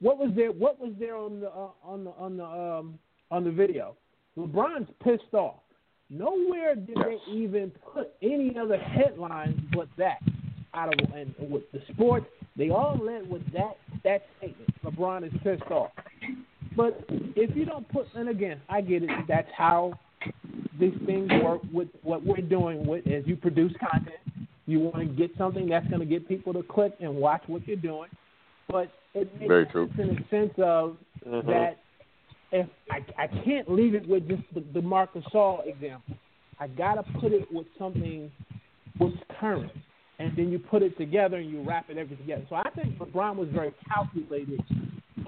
[0.00, 0.52] what was there?
[0.52, 2.98] What was there on the uh, on the on the um,
[3.30, 3.96] on the video?
[4.36, 5.62] LeBron's pissed off.
[6.10, 10.20] Nowhere did they even put any other headlines but that
[10.76, 12.26] out of and with the sports.
[12.56, 14.70] They all led with that that statement.
[14.84, 15.90] LeBron is pissed off.
[16.76, 19.10] But if you don't put, and again, I get it.
[19.26, 19.98] That's how
[20.78, 22.86] these things work with what we're doing.
[22.86, 24.16] With as you produce content,
[24.66, 27.66] you want to get something that's going to get people to click and watch what
[27.66, 28.08] you're doing.
[28.68, 29.88] But it makes Very true.
[29.96, 30.96] sense in a sense of
[31.26, 31.46] Mhm.
[31.46, 31.78] that
[32.52, 36.16] if I, I can't leave it with just the, the Marc Gasol example.
[36.58, 38.30] I gotta put it with something
[38.98, 39.70] what's current,
[40.18, 42.44] and then you put it together and you wrap it everything together.
[42.48, 44.60] So I think LeBron was very calculated,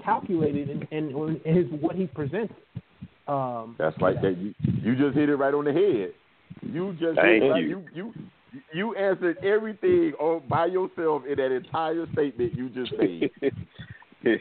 [0.03, 2.55] calculated in, in, in his what he presented.
[3.27, 4.37] Um, That's like that.
[4.37, 6.13] You, you just hit it right on the head.
[6.63, 7.83] You just Thank hit it right- you.
[7.93, 8.13] you you
[8.73, 13.29] you answered everything all by yourself in that entire statement you just made.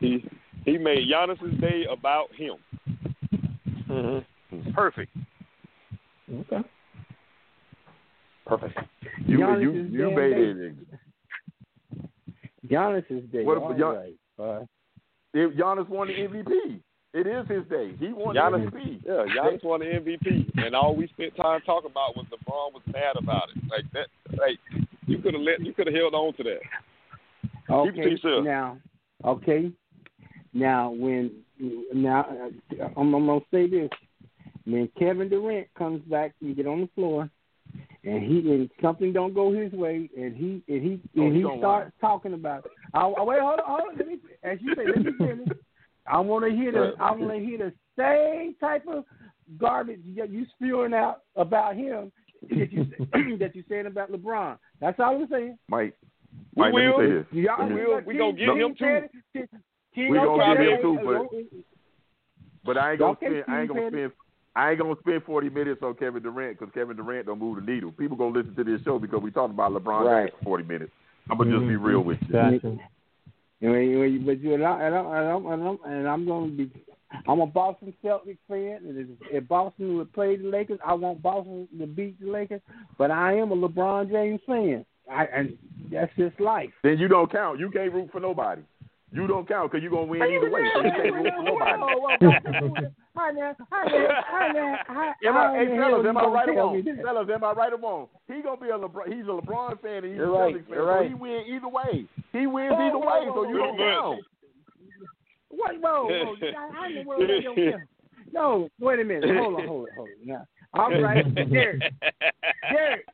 [0.00, 0.24] he
[0.64, 2.54] he made Giannis's day about him.
[3.90, 4.70] Mm-hmm.
[4.72, 5.14] Perfect.
[6.32, 6.66] Okay.
[8.46, 8.78] Perfect.
[9.26, 10.56] You Giannis you is you made it.
[10.58, 12.08] it.
[12.68, 13.44] Giannis's day.
[13.44, 14.66] What All about Gian- right.
[15.34, 16.80] If Giannis won the MVP,
[17.14, 17.94] it is his day.
[17.98, 19.02] He won Giannis, the MVP.
[19.04, 22.82] yeah, Giannis won the MVP, and all we spent time talking about was LeBron was
[22.86, 23.62] mad about it.
[23.70, 24.08] Like that,
[24.38, 24.58] like
[25.06, 26.60] you could have let, you could have held on to that.
[27.84, 28.44] Keep it to okay.
[28.44, 28.78] Now,
[29.24, 29.72] okay.
[30.52, 31.30] Now, when
[31.94, 32.26] now
[32.78, 33.90] uh, I'm, I'm gonna say this:
[34.64, 37.30] when Kevin Durant comes back and get on the floor,
[38.04, 41.38] and he and something don't go his way, and he and he Oh, and he
[41.38, 44.58] he gonna starts talking about, oh, oh, wait, hold on, hold on, let me, as
[44.60, 45.48] you say, let me finish.
[46.06, 49.04] I want to hear the I want to hear the same type of
[49.58, 52.10] garbage that you spewing out about him
[52.50, 52.84] that you
[53.38, 54.58] that you saying about LeBron.
[54.80, 55.58] That's all I'm saying.
[55.68, 55.96] Mike,
[56.56, 56.98] We Mike, let me will.
[56.98, 57.26] say this.
[57.32, 58.00] Y'all, We will.
[58.04, 59.08] We gonna get King him too.
[59.34, 59.50] it.
[59.94, 61.60] King We gonna get him too, but-
[62.64, 63.44] But I ain't gonna spend.
[63.48, 64.12] I ain't gonna spend.
[64.54, 67.72] I ain't gonna spend forty minutes on Kevin Durant because Kevin Durant don't move the
[67.72, 67.92] needle.
[67.92, 70.32] People gonna listen to this show because we talked about LeBron Right.
[70.38, 70.92] For forty minutes.
[71.30, 71.84] I'm gonna just be mm-hmm.
[71.84, 72.32] real with you.
[72.32, 72.78] Gotcha.
[73.62, 76.50] Anyway, anyway, but you and, I, and, I'm, and, I'm, and, I'm, and I'm going
[76.50, 76.84] to be.
[77.28, 81.22] I'm a Boston Celtics fan, and if, if Boston would play the Lakers, I want
[81.22, 82.62] Boston to beat the Lakers.
[82.98, 85.56] But I am a LeBron James fan, I, and
[85.92, 86.70] that's just life.
[86.82, 87.60] Then you don't count.
[87.60, 88.62] You can't root for nobody.
[89.12, 90.62] You don't count because you're gonna win either way.
[90.74, 92.86] So you can't root for nobody.
[93.14, 95.12] Hi now, hi now, hi now, hi.
[95.28, 96.82] Am I, hey, fellas, am I right or wrong?
[97.04, 98.08] Fellas, am I right or wrong?
[98.26, 99.12] He gonna be a LeBron.
[99.14, 100.74] He's a LeBron fan and he's You're a right, Celtics fan.
[100.74, 101.04] you're right.
[101.04, 102.06] So he win either way.
[102.32, 103.28] He wins Whoa, either whoa, way.
[103.28, 104.00] whoa, So you whoa, don't whoa.
[104.00, 104.20] count.
[105.50, 106.34] Wait, whoa, whoa.
[106.42, 107.86] I, I know where they don't care.
[108.32, 109.24] No, wait a minute.
[109.36, 110.26] Hold on, hold on, hold on.
[110.26, 111.82] Now, all right, Derek,
[112.72, 113.06] Derek,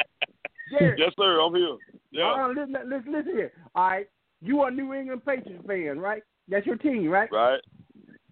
[0.79, 0.99] Derek.
[1.01, 1.41] Yes, sir.
[1.41, 1.77] I'm here.
[2.13, 2.45] Yeah.
[2.45, 3.53] Uh, listen, listen, listen here.
[3.75, 4.07] All right,
[4.41, 6.23] you are a New England Patriots fan, right?
[6.49, 7.29] That's your team, right?
[7.33, 7.61] Right.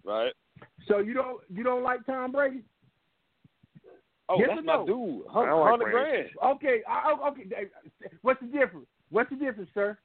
[0.03, 0.33] Right.
[0.87, 2.63] So you don't you don't like Tom Brady?
[4.29, 4.85] Oh, Yes that's or my no?
[4.85, 5.25] dude.
[5.33, 5.91] I don't like Brady.
[5.91, 6.55] grand.
[6.55, 7.43] Okay, uh, okay.
[8.21, 8.87] What's the difference?
[9.09, 9.97] What's the difference, sir?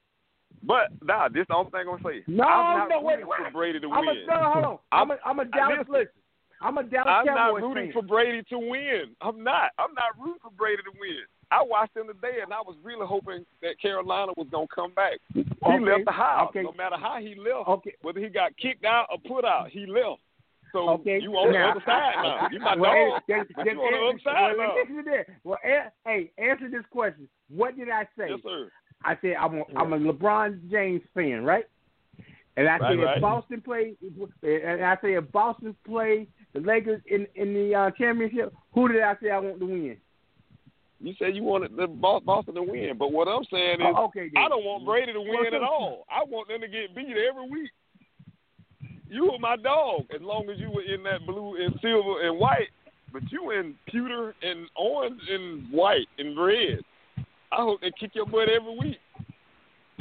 [0.65, 2.23] But nah, this the only thing I'm gonna say.
[2.27, 3.37] No, I'm not no, wait, wait.
[3.43, 4.17] for Brady to I'm win.
[4.23, 4.77] a, no, hold on.
[4.91, 5.79] I'm a, I'm a Dallas.
[5.79, 5.93] listen.
[5.93, 6.07] Listen,
[6.61, 7.93] I'm a Dallas I'm not rooting fan.
[7.93, 9.15] for Brady to win.
[9.19, 9.71] I'm not.
[9.77, 11.23] I'm not rooting for Brady to win.
[11.53, 15.19] I watched him today, and I was really hoping that Carolina was gonna come back.
[15.33, 16.49] He Okay, left the house.
[16.49, 16.63] okay.
[16.63, 17.93] No matter how he left, Okay.
[18.01, 20.21] whether he got kicked out or put out, he left.
[20.71, 21.19] So Okay.
[21.21, 22.49] you on Now- the other side now.
[22.51, 23.21] You my well, dog.
[23.27, 24.75] then- then you on the other side well, now.
[24.75, 25.25] listen to this.
[25.43, 27.29] Well, a- hey, answer this question.
[27.49, 28.29] What did I say?
[28.31, 28.71] Yes, sir.
[29.05, 31.65] I said I'm a, I'm a LeBron James fan, right?
[32.55, 33.17] And I Right, said right.
[33.17, 33.95] if Boston play,
[34.43, 39.01] and I say if Boston play the Lakers in in the uh, championship, who did
[39.03, 39.97] I say I want to win?
[41.03, 44.05] You said you wanted the Bo- Boston to win, but what I'm saying is, Oh,
[44.05, 44.31] okay.
[44.37, 46.05] I don't want Brady to win at all.
[46.09, 47.71] I want them to get beat every week.
[49.09, 52.39] You were my dog as long as you were in that blue and silver and
[52.39, 52.69] white,
[53.11, 56.79] but you in pewter and orange and white and red.
[57.51, 58.97] I hope they kick your butt every week.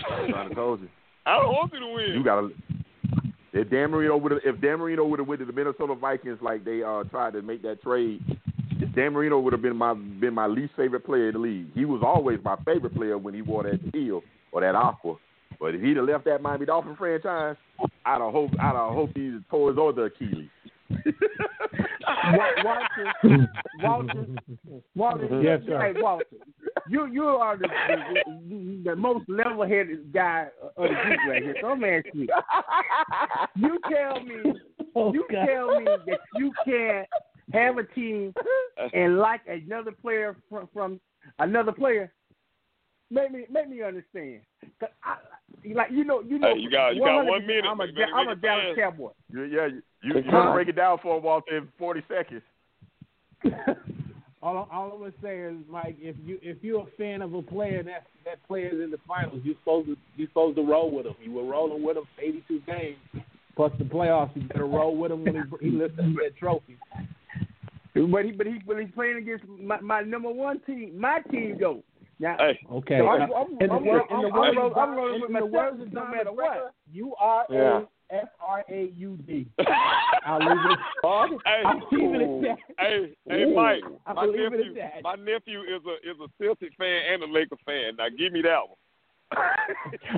[0.09, 0.89] I'm trying to told you.
[1.27, 2.13] I don't want you to win.
[2.15, 2.49] You gotta.
[3.53, 6.39] If Dan Marino would have, if Dan Marino would have went to the Minnesota Vikings
[6.41, 8.23] like they uh tried to make that trade,
[8.95, 11.67] Dan Marino would have been my been my least favorite player in the league.
[11.75, 14.23] He was always my favorite player when he wore that teal
[14.53, 15.15] or that aqua.
[15.61, 17.57] But if he'd have left that Miami Dolphin franchise,
[18.05, 20.49] I'd have hoped I'd have hoped he tore his other Achilles.
[22.65, 23.15] Walter,
[23.83, 24.27] Walter,
[24.95, 25.81] Walter, Yes, sir.
[25.81, 26.25] hey Walter,
[26.89, 27.69] you you are the,
[28.49, 31.57] the, the most level-headed guy of the group right here.
[31.61, 32.29] So I'm asking you.
[33.57, 34.53] You tell me,
[34.95, 35.47] Oh, you God.
[35.47, 37.09] tell me that you can't
[37.53, 38.33] have a team
[38.95, 41.01] and like another player from, from
[41.39, 42.13] another player.
[43.11, 44.41] Make me make me understand.
[44.81, 45.17] 'Cause I,
[45.75, 47.65] like you know you know Hey, you got- you got one minute.
[47.69, 48.79] I'm a, you I'm a Dallas fast.
[48.81, 49.11] Cowboy.
[49.31, 50.31] You- yeah, you you, you Huh?
[50.31, 52.43] gotta break it down for him, Walter, in forty seconds.
[54.43, 57.43] All, all I'm gonna say is, Mike, if you if you're a fan of a
[57.43, 61.07] player that that player's in the finals, you're supposed to you're supposed to roll with
[61.07, 61.15] him.
[61.23, 62.97] You were rolling with him 82 games,
[63.55, 64.35] plus the playoffs.
[64.35, 66.77] You better roll with him when he he lifts up that trophy.
[67.95, 71.59] But he but he but he's playing against my, my number one team, my team
[71.61, 71.83] though.
[72.19, 72.99] Now, Hey, Okay.
[72.99, 75.21] So I'm- I'm- in the I'm- in the I'm- words I'm- of- I'm rolling in
[75.23, 76.45] with the myself words of no Donnie matter what.
[76.57, 77.79] McGregor, You are Yeah.
[78.11, 79.47] a F R A U D.
[80.25, 80.79] I'll leave it.
[81.45, 82.59] hey, I'll leave it at that.
[82.79, 83.83] hey, hey, Mike.
[84.07, 85.03] I'll My leave it nephew, at that.
[85.03, 87.97] my nephew is a is a Celtic fan and a Lakers fan.
[87.97, 88.69] Now give me that one.
[88.71, 88.82] Oh, That's now, you well, right now,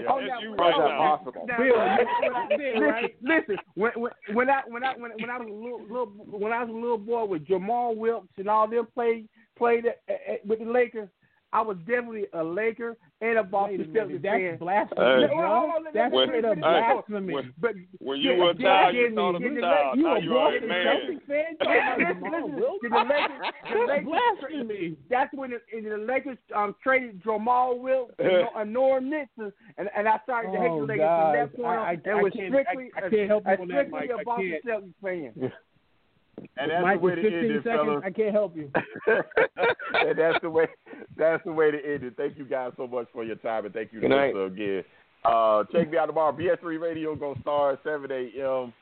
[0.09, 1.17] Oh, now.
[1.17, 1.47] possible?
[1.47, 3.17] now, Bill, listen, that's what I said, listen, right?
[3.23, 3.57] listen.
[3.75, 6.07] When, when when I when I when, when I was a little, little
[6.39, 10.01] when I was a little boy with Jamal Wilkes and all them played played at,
[10.09, 11.09] at, with the Lakers,
[11.53, 15.21] I was definitely a Laker and a Wait a Boston minute, Celtics that's blasphemy, Hey.
[15.21, 15.49] No, bro.
[15.49, 17.35] hold on, let- That's let straight up finish blasphemy.
[17.35, 19.99] When- But When you were a child, you thought of yeah, a child.
[19.99, 20.87] You a you are a Boston man.
[20.87, 21.57] Celtics fan?
[21.57, 22.83] Talking about Listen, Jamal listen, Wilkes?
[22.83, 24.97] did the Lakers, That's blasphemy.
[25.09, 29.53] that's when the, and the Lakers um, traded Jamal Wilkes and, Nor- and Norm Nixon,
[29.79, 31.93] and, and I started to hate Oh, the Lakers from that point I- on, I-
[31.93, 34.11] and I was strictly, I- I can't help you a, on that, strictly Mike.
[34.11, 34.61] a I Boston.
[34.67, 35.53] Celtics fan.
[36.57, 38.03] And that's Mike, the way to 15 end it, seconds, fellas.
[38.05, 38.71] I can't help you.
[39.07, 40.67] and that's the way
[41.17, 42.15] that's the way to end it.
[42.17, 44.35] Thank you guys so much for your time and thank you Good night.
[44.35, 44.85] Lisa, again.
[45.25, 46.33] Uh, check me out tomorrow.
[46.33, 48.73] BS3 Radio gonna start at seven AM.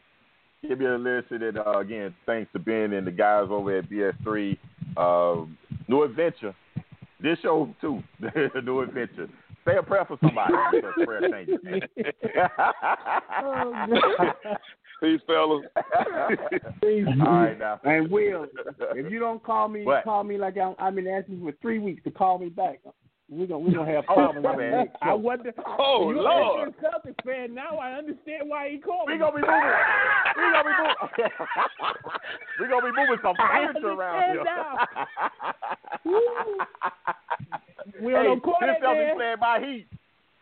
[0.66, 3.90] Give me a listen and uh, again, thanks to Ben and the guys over at
[3.90, 4.56] BS3.
[4.96, 5.56] Um,
[5.88, 6.54] new adventure.
[7.20, 8.02] This show too.
[8.64, 9.28] new adventure.
[9.64, 10.54] Say a prayer for somebody.
[10.72, 11.58] because prayer changes.
[15.02, 15.64] Peace, fellas.
[17.26, 17.80] All right now.
[17.82, 18.46] And Will,
[18.94, 20.04] if you don't call me, What?
[20.04, 22.78] call me like I, I've been asking for three weeks to call me back.
[23.28, 24.44] We're gonna we're gonna have Oh, problems.
[24.44, 24.70] my on the bad.
[24.78, 25.16] next I show.
[25.16, 25.52] wonder.
[25.78, 26.68] Oh, you're Lord.
[26.68, 27.78] a Celtics fan now.
[27.78, 29.18] I understand why he called We me.
[29.20, 29.72] gonna be moving.
[30.36, 31.30] We gonna be moving.
[32.60, 34.44] we gonna be moving some furniture around here.
[38.02, 39.16] We don't hey, know call his that Celtics man.
[39.16, 39.86] playing by Heat.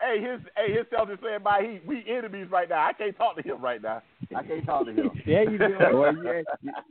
[0.01, 2.87] Hey, his hey his Celtics playing by he, We enemies right now.
[2.87, 4.03] I can't talk to him right now.
[4.35, 5.11] I can't talk to him.
[5.27, 5.69] There you go.
[6.01, 6.41] Well, yeah,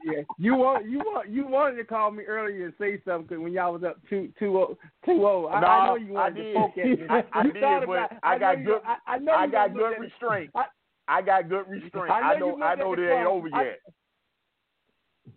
[0.03, 0.21] yeah.
[0.37, 3.53] You want you want you wanted to call me earlier and say something cause when
[3.53, 5.47] y'all was up two two oh two oh.
[5.51, 6.53] I, no, I know you wanted did.
[6.53, 6.97] to poke at me.
[7.09, 8.81] I, I did, thought but about- I, know got you- good.
[8.85, 10.51] I, I know I you got good restraint.
[10.55, 10.63] I-
[11.07, 12.11] I got good restraint.
[12.11, 12.47] I know I know.
[12.49, 13.37] looked I know the they ain't phone.
[13.37, 13.79] over I- yet.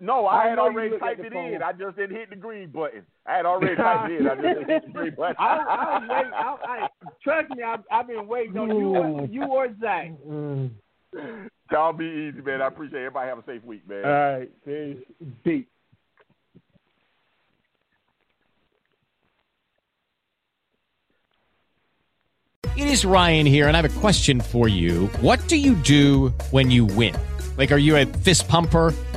[0.00, 1.54] No, I, I had already typed it phone.
[1.54, 1.62] in.
[1.62, 3.02] I just didn't hit the green button.
[3.26, 4.26] I had already typed it in.
[4.28, 5.36] I just didn't hit the green button.
[5.38, 6.32] I, I was waiting.
[6.32, 6.88] I, I,
[7.22, 10.10] trust me, I, I've been waiting on you, or- you or Zach.
[10.28, 10.70] Mm.
[11.70, 12.62] Y'all be easy, man.
[12.62, 13.06] I appreciate it.
[13.06, 14.04] Everybody have a safe week, man.
[14.04, 14.50] All right.
[14.64, 14.96] Peace.
[15.44, 15.68] Deep.
[22.76, 25.06] It is Ryan here, and I have a question for you.
[25.20, 27.14] What do you do when you win?
[27.58, 28.94] Like, are you a fist pumper?